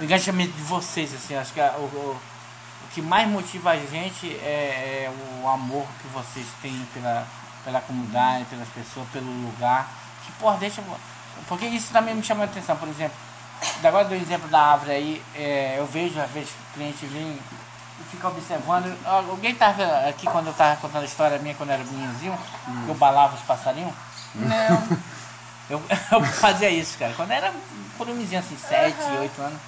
O 0.01 0.03
engajamento 0.05 0.53
de 0.53 0.63
vocês, 0.63 1.15
assim, 1.15 1.37
acho 1.37 1.53
que 1.53 1.61
a- 1.61 1.75
o, 1.79 1.83
o, 1.85 2.21
o 2.85 2.89
que 2.93 3.01
mais 3.01 3.29
motiva 3.29 3.71
a 3.71 3.77
gente 3.77 4.29
é, 4.39 5.05
é 5.07 5.13
o 5.43 5.49
amor 5.49 5.87
que 6.03 6.09
vocês 6.09 6.47
têm 6.61 6.85
pela, 6.93 7.25
pela 7.65 7.81
comunidade, 7.81 8.45
pelas 8.45 8.69
pessoas, 8.69 9.09
pelo 9.09 9.27
lugar. 9.27 9.89
Que, 10.25 10.33
porra, 10.33 10.57
deixa. 10.59 10.83
Porque 11.49 11.67
isso 11.67 11.93
também 11.93 12.15
me 12.15 12.23
chama 12.23 12.43
a 12.43 12.45
atenção, 12.45 12.77
por 12.77 12.89
exemplo. 12.89 13.17
Agora 13.83 14.05
do 14.05 14.15
exemplo 14.15 14.49
da 14.49 14.61
árvore 14.61 14.91
aí, 14.93 15.23
é, 15.35 15.77
eu 15.79 15.87
vejo 15.87 16.21
às 16.21 16.31
vezes 16.31 16.51
o 16.51 16.75
cliente 16.75 17.07
vem 17.07 17.39
e 18.01 18.05
fica 18.11 18.29
observando. 18.29 18.95
Alguém 19.05 19.53
estava 19.53 20.09
aqui 20.09 20.27
quando 20.27 20.47
eu 20.47 20.53
estava 20.53 20.77
contando 20.77 21.03
a 21.03 21.07
história 21.07 21.39
minha 21.39 21.55
quando 21.55 21.71
eu 21.71 21.75
era 21.75 21.85
meninozinho, 21.85 22.39
que 22.85 22.89
eu 22.89 22.95
balava 22.95 23.35
os 23.35 23.43
passarinhos. 23.43 23.95
Não. 24.35 24.99
Eu, 25.71 25.83
eu 26.13 26.23
fazia 26.25 26.69
isso, 26.69 26.99
cara. 26.99 27.15
Quando 27.15 27.31
era 27.31 27.51
por 27.97 28.07
um 28.07 28.13
menino 28.13 28.39
assim, 28.39 28.55
7, 28.55 28.97
8 29.19 29.41
anos. 29.41 29.59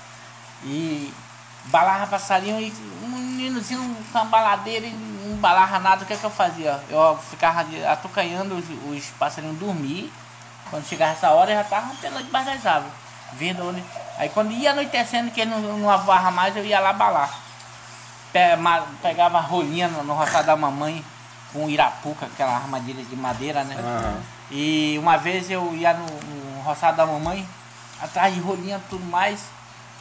E 0.62 1.10
balava 1.64 2.06
passarinho 2.06 2.60
e 2.60 2.70
um 3.02 3.08
meninozinho 3.08 3.96
com 4.12 4.18
uma 4.18 4.26
baladeira 4.26 4.86
e 4.86 5.15
não 5.36 5.40
balava 5.40 5.78
nada, 5.78 6.02
o 6.02 6.06
que, 6.06 6.14
é 6.14 6.16
que 6.16 6.24
eu 6.24 6.30
fazia? 6.30 6.80
Eu 6.88 7.18
ficava 7.30 7.64
atucanhando 7.90 8.56
os, 8.56 8.64
os 8.90 9.06
passarinhos 9.18 9.58
dormir. 9.58 10.12
Quando 10.70 10.86
chegava 10.86 11.12
essa 11.12 11.30
hora 11.30 11.52
eu 11.52 11.56
já 11.58 11.64
tava 11.64 11.94
pela 11.96 12.22
debaixo 12.22 12.50
das 12.50 12.66
árvores. 12.66 12.92
Vendo 13.34 13.68
onde. 13.68 13.84
Aí 14.18 14.28
quando 14.30 14.50
ia 14.52 14.72
anoitecendo 14.72 15.30
que 15.30 15.42
ele 15.42 15.50
não, 15.50 15.78
não 15.78 16.32
mais, 16.32 16.56
eu 16.56 16.64
ia 16.64 16.80
lá 16.80 16.92
balar. 16.92 17.30
Pegava 19.02 19.40
rolinha 19.40 19.88
no, 19.88 20.02
no 20.02 20.14
roçado 20.14 20.46
da 20.46 20.56
mamãe 20.56 21.04
com 21.52 21.68
irapuca, 21.68 22.26
aquela 22.26 22.56
armadilha 22.56 23.04
de 23.04 23.16
madeira, 23.16 23.62
né? 23.64 23.76
Aham. 23.78 24.20
E 24.50 24.96
uma 24.98 25.16
vez 25.16 25.50
eu 25.50 25.74
ia 25.74 25.92
no, 25.92 26.06
no 26.06 26.60
roçado 26.62 26.96
da 26.96 27.06
mamãe, 27.06 27.46
atrás 28.00 28.34
de 28.34 28.40
rolinha 28.40 28.76
e 28.76 28.88
tudo 28.88 29.04
mais. 29.04 29.40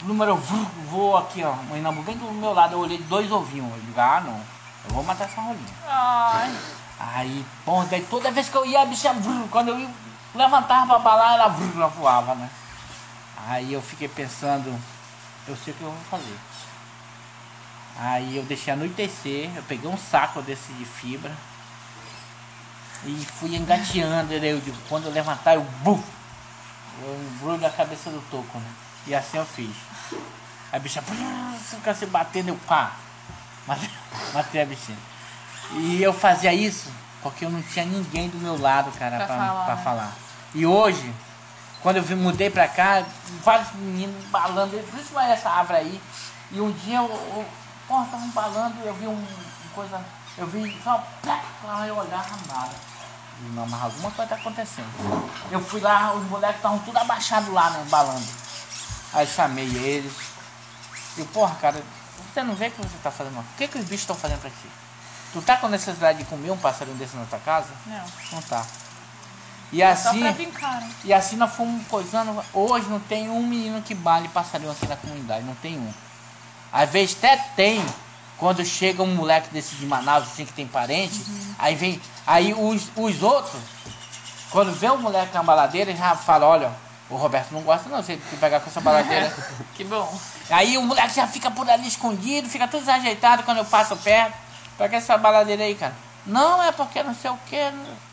O 0.02 0.06
número 0.06 0.36
voou 0.36 1.18
aqui, 1.18 1.44
ó. 1.44 1.54
Mãe 1.70 1.82
Nambu, 1.82 2.02
bem 2.04 2.18
do 2.18 2.30
meu 2.32 2.54
lado, 2.54 2.74
eu 2.74 2.80
olhei 2.80 2.98
dois 2.98 3.32
ovinhos. 3.32 3.72
Eu 3.72 3.80
digo, 3.82 4.00
ah 4.00 4.22
não, 4.26 4.42
eu 4.88 4.94
vou 4.94 5.04
matar 5.04 5.26
essa 5.26 5.42
rolinha. 5.42 5.76
Ai. 5.88 6.56
Aí, 7.00 7.46
bom, 7.66 7.86
daí 7.86 8.04
toda 8.06 8.32
vez 8.32 8.50
que 8.50 8.56
eu 8.56 8.66
ia, 8.66 8.82
a 8.82 8.86
bicha, 8.86 9.14
quando 9.52 9.70
eu 9.70 9.90
levantava 10.34 10.86
pra 10.86 11.00
balar, 11.00 11.34
ela, 11.34 11.56
ela 11.76 11.88
voava, 11.88 12.36
né? 12.36 12.50
Aí 13.48 13.74
eu 13.74 13.82
fiquei 13.82 14.08
pensando, 14.08 14.80
eu 15.48 15.56
sei 15.58 15.74
o 15.74 15.78
que 15.78 15.84
eu 15.84 15.92
vou 15.92 16.04
fazer. 16.10 16.38
Aí 17.98 18.36
eu 18.36 18.44
deixei 18.44 18.74
anoitecer, 18.74 19.52
eu 19.56 19.64
peguei 19.64 19.90
um 19.90 19.98
saco 19.98 20.42
desse 20.42 20.74
de 20.74 20.86
fibra 20.86 21.32
e 23.06 23.26
fui 23.40 23.56
engateando 23.56 24.34
ele. 24.34 24.52
Eu 24.52 24.60
digo, 24.60 24.78
quando 24.90 25.06
eu 25.06 25.12
levantar, 25.12 25.56
eu 25.56 25.64
buf! 25.82 26.04
Eu 27.02 27.16
embrulho 27.16 27.66
a 27.66 27.70
cabeça 27.70 28.10
do 28.10 28.22
toco, 28.30 28.58
né? 28.58 28.72
E 29.08 29.14
assim 29.14 29.38
eu 29.38 29.46
fiz. 29.46 29.76
A 30.72 30.80
bicha 30.80 31.02
fica 31.70 31.94
se 31.94 32.06
batendo, 32.06 32.50
eu 32.50 32.58
pá! 32.68 32.94
Matei, 33.68 34.62
a 34.62 34.66
bichinha. 34.66 34.98
E 35.72 36.02
eu 36.02 36.14
fazia 36.14 36.54
isso 36.54 36.92
porque 37.22 37.44
eu 37.44 37.50
não 37.50 37.62
tinha 37.64 37.86
ninguém 37.86 38.30
do 38.30 38.38
meu 38.38 38.60
lado, 38.60 38.92
cara, 38.92 39.18
Pra 39.18 39.26
pra, 39.26 39.38
falar, 39.38 39.66
pra 39.66 39.76
né? 39.76 39.84
falar. 39.84 40.12
E 40.54 40.66
hoje, 40.66 41.12
quando 41.82 41.98
eu 41.98 42.18
mudei 42.18 42.50
pra 42.52 42.68
cá, 42.68 43.04
vários 43.44 43.72
meninos 43.74 44.24
balando, 44.26 44.78
principalmente 44.92 45.32
essa 45.34 45.50
árvore 45.50 45.80
aí. 45.80 46.02
E 46.52 46.62
um 46.62 46.72
dia 46.72 46.98
eu, 46.98 47.06
eu 47.06 47.46
porra, 47.88 48.06
estavam 48.06 48.30
balando, 48.30 48.76
eu 48.86 48.94
vi 48.94 49.08
um, 49.08 49.14
um 49.14 49.70
coisa, 49.74 50.00
eu 50.38 50.46
vi 50.46 50.80
só, 50.84 51.04
plá, 51.24 51.42
lá 51.64 51.88
eu 51.88 51.98
olhava 51.98 52.30
nada. 52.48 52.72
Não, 53.54 53.66
mas 53.68 53.84
alguma 53.84 54.12
coisa 54.12 54.30
tá 54.30 54.36
acontecendo. 54.36 54.88
Eu 55.52 55.60
fui 55.60 55.82
lá, 55.82 56.14
os 56.14 56.24
moleques 56.30 56.58
estavam 56.58 56.80
tudo 56.80 56.98
abaixados 56.98 57.50
lá, 57.50 57.72
né, 57.72 57.86
balando. 57.90 58.26
Aí 59.14 59.26
chamei 59.28 59.66
eles. 59.66 60.14
E 61.18 61.24
porra, 61.26 61.56
cara, 61.56 61.82
você 62.36 62.44
não 62.44 62.54
vê 62.54 62.68
o 62.68 62.72
que 62.72 62.82
você 62.82 62.98
tá 63.02 63.10
fazendo? 63.10 63.40
O 63.40 63.46
que, 63.58 63.68
que 63.68 63.78
os 63.78 63.86
bichos 63.86 64.02
estão 64.02 64.16
fazendo 64.16 64.42
pra 64.42 64.50
ti? 64.50 64.70
Tu 65.32 65.42
tá 65.42 65.56
com 65.56 65.70
necessidade 65.70 66.20
de 66.20 66.26
comer 66.26 66.52
um 66.52 66.58
passarinho 66.58 66.98
desse 66.98 67.16
na 67.16 67.26
tua 67.26 67.40
casa? 67.40 67.70
Não. 67.86 68.06
Não 68.34 68.42
tá. 68.42 68.66
E 69.72 69.82
É 69.82 69.90
assim, 69.90 70.32
brincar, 70.34 70.82
né? 70.82 70.92
e 71.04 71.14
assim 71.14 71.38
nós 71.38 71.54
fomos 71.54 71.86
coisando. 71.88 72.44
Hoje 72.54 72.88
não 72.88 73.00
tem 73.00 73.30
um 73.30 73.42
menino 73.42 73.82
que 73.82 73.96
bale 73.96 74.28
passarinho 74.28 74.72
aqui 74.72 74.86
na 74.86 74.96
comunidade, 74.98 75.46
não 75.46 75.56
tem 75.56 75.78
um. 75.78 75.94
Às 76.72 76.90
vezes 76.90 77.18
até 77.18 77.38
tem, 77.56 77.86
quando 78.38 78.64
chega 78.66 79.02
um 79.02 79.16
moleque 79.16 79.50
desse 79.54 79.76
de 79.76 79.86
Manaus, 79.86 80.24
assim, 80.24 80.46
que 80.46 80.54
tem 80.54 80.68
parente, 80.68 81.26
aí 81.58 81.74
vem. 81.76 82.02
Aí 82.28 82.54
os, 82.54 82.90
os 82.96 83.24
outros, 83.24 83.62
quando 84.50 84.74
vê 84.74 84.90
o 84.90 84.98
moleque 84.98 85.34
na 85.34 85.42
baladeira, 85.42 85.90
eles 85.90 86.00
já 86.00 86.16
falam, 86.16 86.50
olha, 86.50 86.72
o 87.10 87.16
Roberto 87.16 87.52
não 87.52 87.62
gosta 87.62 87.88
não, 87.88 88.02
se 88.02 88.14
ele 88.14 88.22
pegar 88.40 88.60
com 88.60 88.70
essa 88.70 88.82
baladeira. 88.82 89.34
Que 89.76 89.84
bom. 89.84 90.18
Aí 90.50 90.78
o 90.78 90.82
moleque 90.82 91.16
já 91.16 91.28
fica 91.28 91.52
por 91.52 91.70
ali 91.70 91.88
escondido, 91.88 92.48
fica 92.48 92.68
tudo 92.68 92.80
desajeitado 92.80 93.44
quando 93.44 93.58
eu 93.58 93.66
passo 93.66 93.96
perto. 93.98 94.34
Que 94.78 94.96
essa 94.96 95.18
baladeira 95.18 95.64
aí, 95.64 95.76
cara? 95.76 95.94
Não, 96.26 96.64
é 96.64 96.72
porque 96.72 97.04
não 97.04 97.14
sei 97.14 97.30
o 97.30 97.38
que. 97.46 97.58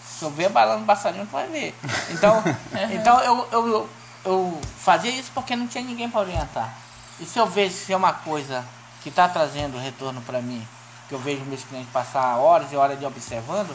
Se 0.04 0.24
eu 0.24 0.30
ver 0.30 0.48
balando 0.48 0.84
passarinho, 0.84 1.26
tu 1.26 1.32
vai 1.32 1.46
ver. 1.48 1.74
Então, 2.10 2.42
então 2.92 3.20
eu, 3.20 3.48
eu, 3.50 3.90
eu, 4.24 4.60
fazia 4.78 5.10
isso 5.10 5.30
porque 5.34 5.56
não 5.56 5.66
tinha 5.66 5.82
ninguém 5.82 6.10
para 6.10 6.20
orientar. 6.20 6.74
E 7.18 7.24
se 7.24 7.38
eu 7.38 7.46
vejo 7.46 7.74
se 7.74 7.92
é 7.92 7.96
uma 7.96 8.12
coisa 8.12 8.64
que 9.02 9.08
está 9.08 9.28
trazendo 9.28 9.78
retorno 9.78 10.20
para 10.22 10.40
mim, 10.40 10.66
que 11.08 11.14
eu 11.14 11.18
vejo 11.18 11.44
meus 11.44 11.64
clientes 11.64 11.90
passar 11.92 12.36
horas 12.36 12.72
e 12.72 12.76
horas 12.76 12.98
de 12.98 13.04
observando, 13.04 13.74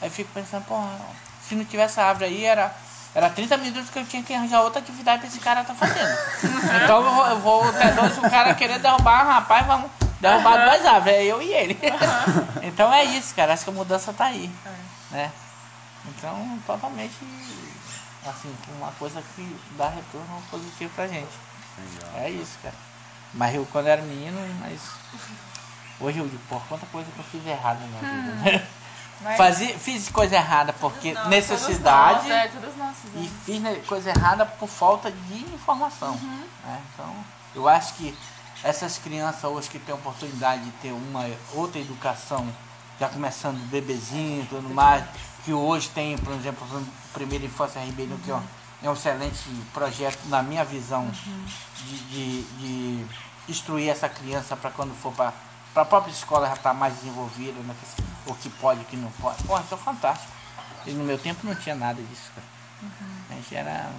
aí 0.00 0.10
fico 0.10 0.30
pensando, 0.32 0.64
porra, 0.64 0.90
se 1.46 1.54
não 1.54 1.64
tivesse 1.64 1.98
essa 1.98 2.08
árvore 2.08 2.26
aí, 2.26 2.44
era, 2.44 2.74
era 3.16 3.30
30 3.30 3.56
minutos 3.56 3.88
que 3.88 3.98
eu 3.98 4.04
tinha 4.04 4.22
que 4.22 4.34
arranjar 4.34 4.60
outra 4.60 4.78
atividade 4.78 5.20
para 5.20 5.28
esse 5.28 5.40
cara 5.40 5.64
tá 5.64 5.74
fazendo. 5.74 6.18
Então 6.84 7.02
eu 7.02 7.14
vou, 7.14 7.26
eu 7.26 7.40
vou 7.40 7.72
ter 7.72 7.94
dois, 7.94 8.18
o 8.18 8.20
cara 8.20 8.54
querer 8.54 8.78
derrubar, 8.78 9.24
rapaz, 9.24 9.66
vamos 9.66 9.90
derrubar 10.20 10.66
duas 10.66 10.84
árvores, 10.84 11.16
é 11.16 11.24
eu 11.24 11.40
e 11.40 11.50
ele. 11.50 11.78
Então 12.62 12.92
é 12.92 13.04
isso, 13.04 13.34
cara, 13.34 13.54
acho 13.54 13.64
que 13.64 13.70
a 13.70 13.72
mudança 13.72 14.12
tá 14.12 14.26
aí. 14.26 14.50
Né? 15.10 15.32
Então, 16.04 16.58
totalmente, 16.66 17.16
assim, 18.26 18.54
uma 18.76 18.92
coisa 18.92 19.22
que 19.34 19.60
dá 19.78 19.88
retorno 19.88 20.42
positivo 20.50 20.92
pra 20.94 21.08
gente. 21.08 21.32
É 22.16 22.28
isso, 22.28 22.58
cara. 22.62 22.74
Mas 23.32 23.54
eu 23.54 23.66
quando 23.72 23.86
era 23.86 24.02
menino, 24.02 24.38
mas. 24.60 24.80
Hoje 25.98 26.18
eu 26.18 26.28
digo, 26.28 26.42
pô, 26.50 26.60
quanta 26.68 26.84
coisa 26.92 27.10
que 27.10 27.18
eu 27.18 27.24
fiz 27.24 27.46
errada 27.46 27.80
na 27.80 27.86
minha 27.86 28.00
vida. 28.00 28.34
né? 28.58 28.66
Mas- 29.20 29.36
Fazia, 29.36 29.78
fiz 29.78 30.08
coisa 30.10 30.36
errada 30.36 30.72
porque 30.74 31.12
Não, 31.12 31.28
necessidade 31.28 32.20
Todos 32.20 32.28
nós, 32.28 32.36
é, 32.36 32.50
nós 32.76 32.96
e 33.16 33.28
fiz 33.44 33.86
coisa 33.86 34.10
errada 34.10 34.44
por 34.44 34.68
falta 34.68 35.10
de 35.10 35.38
informação. 35.54 36.14
né? 36.64 36.80
Então, 36.92 37.14
eu 37.54 37.68
acho 37.68 37.94
que 37.94 38.16
essas 38.62 38.98
crianças 38.98 39.44
hoje 39.44 39.68
que 39.70 39.78
têm 39.78 39.92
a 39.94 39.96
oportunidade 39.96 40.64
de 40.64 40.70
ter 40.72 40.92
uma 40.92 41.28
outra 41.54 41.80
educação, 41.80 42.46
já 43.00 43.08
começando 43.08 43.56
do 43.58 43.66
bebezinho 43.68 44.42
e 44.42 44.46
tudo 44.46 44.68
mais, 44.68 45.04
que 45.44 45.52
hoje 45.52 45.88
tem, 45.90 46.16
por 46.18 46.32
exemplo, 46.34 46.66
o 46.76 46.86
Primeira 47.12 47.44
Infância 47.44 47.80
Ribeirão, 47.80 48.18
que 48.18 48.30
ó, 48.32 48.40
é 48.82 48.90
um 48.90 48.92
excelente 48.92 49.48
projeto, 49.72 50.18
na 50.26 50.42
minha 50.42 50.64
visão, 50.64 51.10
de, 51.76 51.98
de, 52.10 52.42
de 52.42 53.06
instruir 53.48 53.88
essa 53.88 54.08
criança 54.08 54.56
para 54.56 54.70
quando 54.70 54.94
for 54.94 55.12
para 55.12 55.32
a 55.74 55.84
própria 55.84 56.10
escola 56.10 56.46
já 56.48 56.54
estar 56.54 56.74
mais 56.74 56.94
desenvolvida, 56.96 57.58
né? 57.62 57.74
O 58.26 58.34
que 58.34 58.48
pode 58.50 58.80
e 58.80 58.82
o 58.84 58.86
que 58.86 58.96
não 58.96 59.10
pode. 59.12 59.42
Pô, 59.44 59.58
isso 59.60 59.74
é 59.74 59.78
fantástico. 59.78 60.32
E 60.86 60.90
no 60.92 61.04
meu 61.04 61.18
tempo 61.18 61.46
não 61.46 61.54
tinha 61.54 61.74
nada 61.74 62.00
disso, 62.02 62.30
cara. 62.34 62.46
A 63.30 63.34
gente 63.34 63.54
era. 63.56 63.90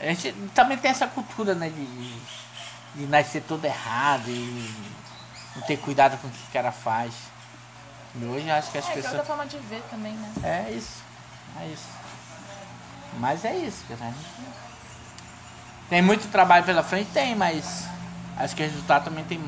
A 0.00 0.04
gente 0.06 0.32
também 0.54 0.76
tem 0.78 0.90
essa 0.90 1.06
cultura, 1.06 1.54
né? 1.54 1.68
De, 1.68 1.84
de, 1.86 2.20
de 2.96 3.06
nascer 3.06 3.42
todo 3.42 3.64
errado 3.64 4.28
e 4.28 4.74
não 5.54 5.62
ter 5.62 5.76
cuidado 5.76 6.18
com 6.18 6.26
o 6.26 6.30
que 6.30 6.42
o 6.48 6.52
cara 6.52 6.72
faz. 6.72 7.14
E 8.14 8.24
hoje 8.24 8.48
eu 8.48 8.54
acho 8.54 8.70
que 8.70 8.78
as 8.78 8.84
É, 8.84 8.88
que 8.88 8.92
é 8.92 9.02
pessoas. 9.02 9.14
outra 9.14 9.26
forma 9.26 9.46
de 9.46 9.58
ver 9.58 9.82
também, 9.90 10.14
né? 10.14 10.32
É 10.42 10.70
isso. 10.72 11.02
É 11.60 11.66
isso. 11.66 11.86
Mas 13.18 13.44
é 13.44 13.54
isso, 13.56 13.84
cara. 13.88 14.10
Gente- 14.10 14.52
Tem 15.88 16.02
muito 16.02 16.28
trabalho 16.30 16.64
pela 16.64 16.82
frente? 16.82 17.10
Tem, 17.12 17.34
mas 17.36 17.84
acho 18.36 18.56
que 18.56 18.62
o 18.62 18.66
resultado 18.66 19.04
também 19.04 19.24
tem. 19.24 19.38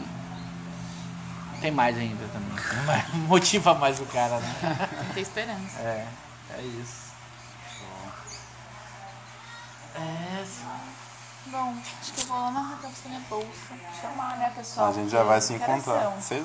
Tem 1.65 1.73
mais 1.73 1.97
ainda 1.97 2.29
também. 2.29 2.53
Motiva 3.27 3.73
mais 3.73 3.99
o 3.99 4.05
cara, 4.05 4.39
né? 4.39 4.55
Tem 5.15 5.23
esperança. 5.23 5.79
É, 5.79 6.07
é 6.59 6.61
isso. 6.61 7.05
É, 9.95 10.45
Bom, 11.47 11.75
acho 12.03 12.13
que 12.13 12.21
eu 12.21 12.27
vou 12.27 12.37
lá 12.37 12.51
na 12.51 12.61
Raquel 12.61 12.91
minha 13.07 13.21
bolsa. 13.31 13.49
Chamar, 13.99 14.37
né, 14.37 14.53
pessoal? 14.55 14.89
A 14.89 14.93
gente 14.93 15.09
já 15.11 15.23
vai 15.23 15.41
se 15.41 15.55
Interação. 15.55 15.95
encontrar. 15.97 16.21
Seis 16.21 16.45